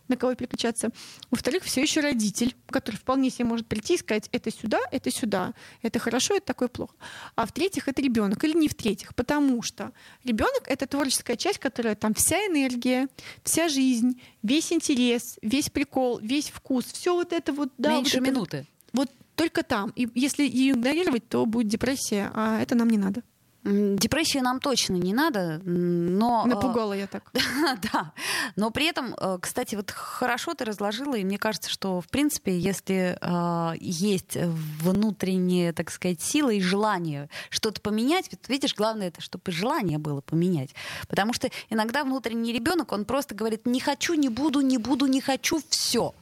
на 0.08 0.18
кого 0.18 0.36
переключаться. 0.36 0.92
Во-вторых, 1.32 1.64
все 1.64 1.82
еще 1.82 2.00
родитель, 2.00 2.56
который 2.68 2.96
вполне 2.96 3.32
себе 3.32 3.46
может 3.46 3.66
прийти 3.66 3.96
и 3.96 3.98
сказать, 3.98 4.30
это 4.32 4.52
сюда, 4.52 4.80
это 4.92 5.10
сюда, 5.10 5.54
это 5.82 5.98
хорошо, 5.98 6.36
это 6.36 6.46
такое 6.46 6.68
плохо. 6.68 6.94
А 7.36 7.48
в-третьих, 7.48 7.88
это 7.88 8.04
ребенок 8.04 8.44
или 8.44 8.56
не 8.56 8.68
в-третьих, 8.68 9.16
потому 9.16 9.64
что 9.64 9.94
ребенок 10.24 10.64
это 10.68 10.86
творческая 10.86 11.38
часть, 11.38 11.58
которая 11.58 11.96
там 11.96 12.14
вся 12.14 12.38
энергия, 12.38 13.08
вся 13.44 13.68
жизнь, 13.68 14.22
весь 14.44 14.72
интерес, 14.72 15.40
весь 15.42 15.72
прикол, 15.72 16.20
весь 16.20 16.50
вкус, 16.50 16.86
все 16.86 17.16
вот 17.16 17.34
это 17.34 17.52
вот, 17.52 17.70
да, 17.80 17.96
меньше 17.96 18.20
вот 18.20 18.28
это 18.28 18.32
минуты. 18.32 18.66
Вот 18.94 19.10
только 19.36 19.64
там. 19.64 19.92
И 19.96 20.08
если 20.14 20.44
ее 20.44 20.74
игнорировать, 20.74 21.28
то 21.28 21.46
будет 21.46 21.68
депрессия, 21.68 22.32
а 22.34 22.62
это 22.62 22.76
нам 22.76 22.90
не 22.90 22.98
надо. 22.98 23.24
Депрессии 23.66 24.38
нам 24.38 24.60
точно 24.60 24.94
не 24.94 25.12
надо, 25.12 25.60
но... 25.66 26.44
Э, 26.46 26.50
Напугала 26.50 26.94
я 26.94 27.08
так. 27.08 27.32
да. 27.92 28.14
Но 28.56 28.70
при 28.70 28.86
этом, 28.86 29.16
э, 29.20 29.40
кстати, 29.42 29.74
вот 29.74 29.90
хорошо 29.90 30.54
ты 30.54 30.66
разложила, 30.66 31.16
и 31.16 31.24
мне 31.24 31.40
кажется, 31.40 31.72
что, 31.72 32.00
в 32.00 32.08
принципе, 32.08 32.56
если 32.60 33.18
э, 33.20 33.78
есть 33.80 34.38
внутренняя, 34.38 35.74
так 35.74 35.90
сказать, 35.90 36.22
сила 36.22 36.52
и 36.52 36.62
желание 36.62 37.28
что-то 37.50 37.82
поменять, 37.82 38.30
видишь, 38.48 38.76
главное 38.76 39.08
это, 39.08 39.22
чтобы 39.22 39.52
желание 39.52 39.98
было 39.98 40.22
поменять. 40.22 40.76
Потому 41.08 41.34
что 41.34 41.50
иногда 41.72 42.04
внутренний 42.04 42.54
ребенок, 42.54 42.92
он 42.92 43.04
просто 43.04 43.34
говорит, 43.34 43.66
не 43.66 43.80
хочу, 43.80 44.14
не 44.14 44.30
буду, 44.30 44.62
не 44.62 44.78
буду, 44.78 45.08
не 45.08 45.22
хочу, 45.22 45.60
все. 45.70 46.14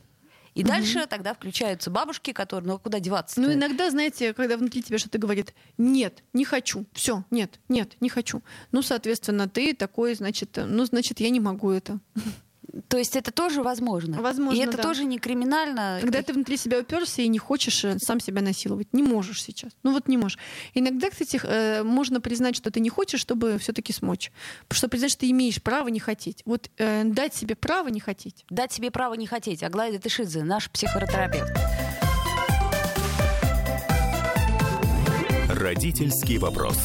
И 0.54 0.62
угу. 0.62 0.70
дальше 0.70 1.06
тогда 1.08 1.34
включаются 1.34 1.90
бабушки, 1.90 2.32
которые, 2.32 2.68
ну 2.68 2.76
а 2.76 2.80
куда 2.80 3.00
деваться? 3.00 3.42
Ну 3.42 3.54
иногда, 3.54 3.90
знаете, 3.90 4.34
когда 4.34 4.58
внутри 4.58 4.82
тебя 4.82 4.98
что-то 4.98 5.18
говорит, 5.18 5.54
нет, 5.78 6.24
не 6.34 6.46
хочу, 6.46 6.86
все, 6.94 7.24
нет, 7.32 7.60
нет, 7.70 7.94
не 8.00 8.10
хочу. 8.10 8.44
Ну, 8.72 8.82
соответственно, 8.82 9.50
ты 9.50 9.74
такой, 9.74 10.16
значит, 10.16 10.58
ну, 10.64 10.86
значит, 10.86 11.20
я 11.20 11.30
не 11.30 11.40
могу 11.40 11.72
это. 11.72 12.00
То 12.88 12.98
есть 12.98 13.16
это 13.16 13.32
тоже 13.32 13.62
возможно. 13.62 14.22
Возможно. 14.22 14.58
И 14.58 14.64
это 14.64 14.78
да. 14.78 14.84
тоже 14.84 15.06
не 15.06 15.20
криминально. 15.20 16.00
Когда 16.02 16.22
ты 16.22 16.34
внутри 16.34 16.58
себя 16.58 16.80
уперся 16.80 17.22
и 17.22 17.28
не 17.28 17.38
хочешь 17.38 17.84
э, 17.84 17.98
сам 18.00 18.20
себя 18.20 18.42
насиловать, 18.42 18.94
не 18.94 19.04
можешь 19.04 19.44
сейчас. 19.44 19.72
Ну 19.84 19.94
вот 19.94 20.08
не 20.08 20.18
можешь. 20.18 20.40
Иногда, 20.74 21.10
кстати, 21.10 21.40
э, 21.44 21.84
можно 21.84 22.22
признать, 22.22 22.56
что 22.56 22.72
ты 22.72 22.80
не 22.80 22.90
хочешь, 22.90 23.20
чтобы 23.20 23.58
все-таки 23.60 23.94
смочь. 23.94 24.32
Потому 24.68 24.78
что 24.78 24.88
признать, 24.88 25.12
что 25.12 25.22
ты 25.22 25.30
имеешь 25.32 25.62
право 25.62 25.88
не 25.88 26.00
хотеть. 26.00 26.42
Вот 26.46 26.70
э, 26.78 27.04
дать 27.06 27.34
себе 27.36 27.56
право 27.56 27.88
не 27.90 28.00
хотеть. 28.00 28.46
Дать 28.50 28.72
себе 28.72 28.92
право 28.92 29.14
не 29.14 29.28
хотеть. 29.28 29.64
Аглая 29.64 29.98
Тышидзе, 30.00 30.44
наш 30.44 30.70
психотерапевт. 30.70 31.52
Родительский 35.50 36.38
вопрос. 36.38 36.78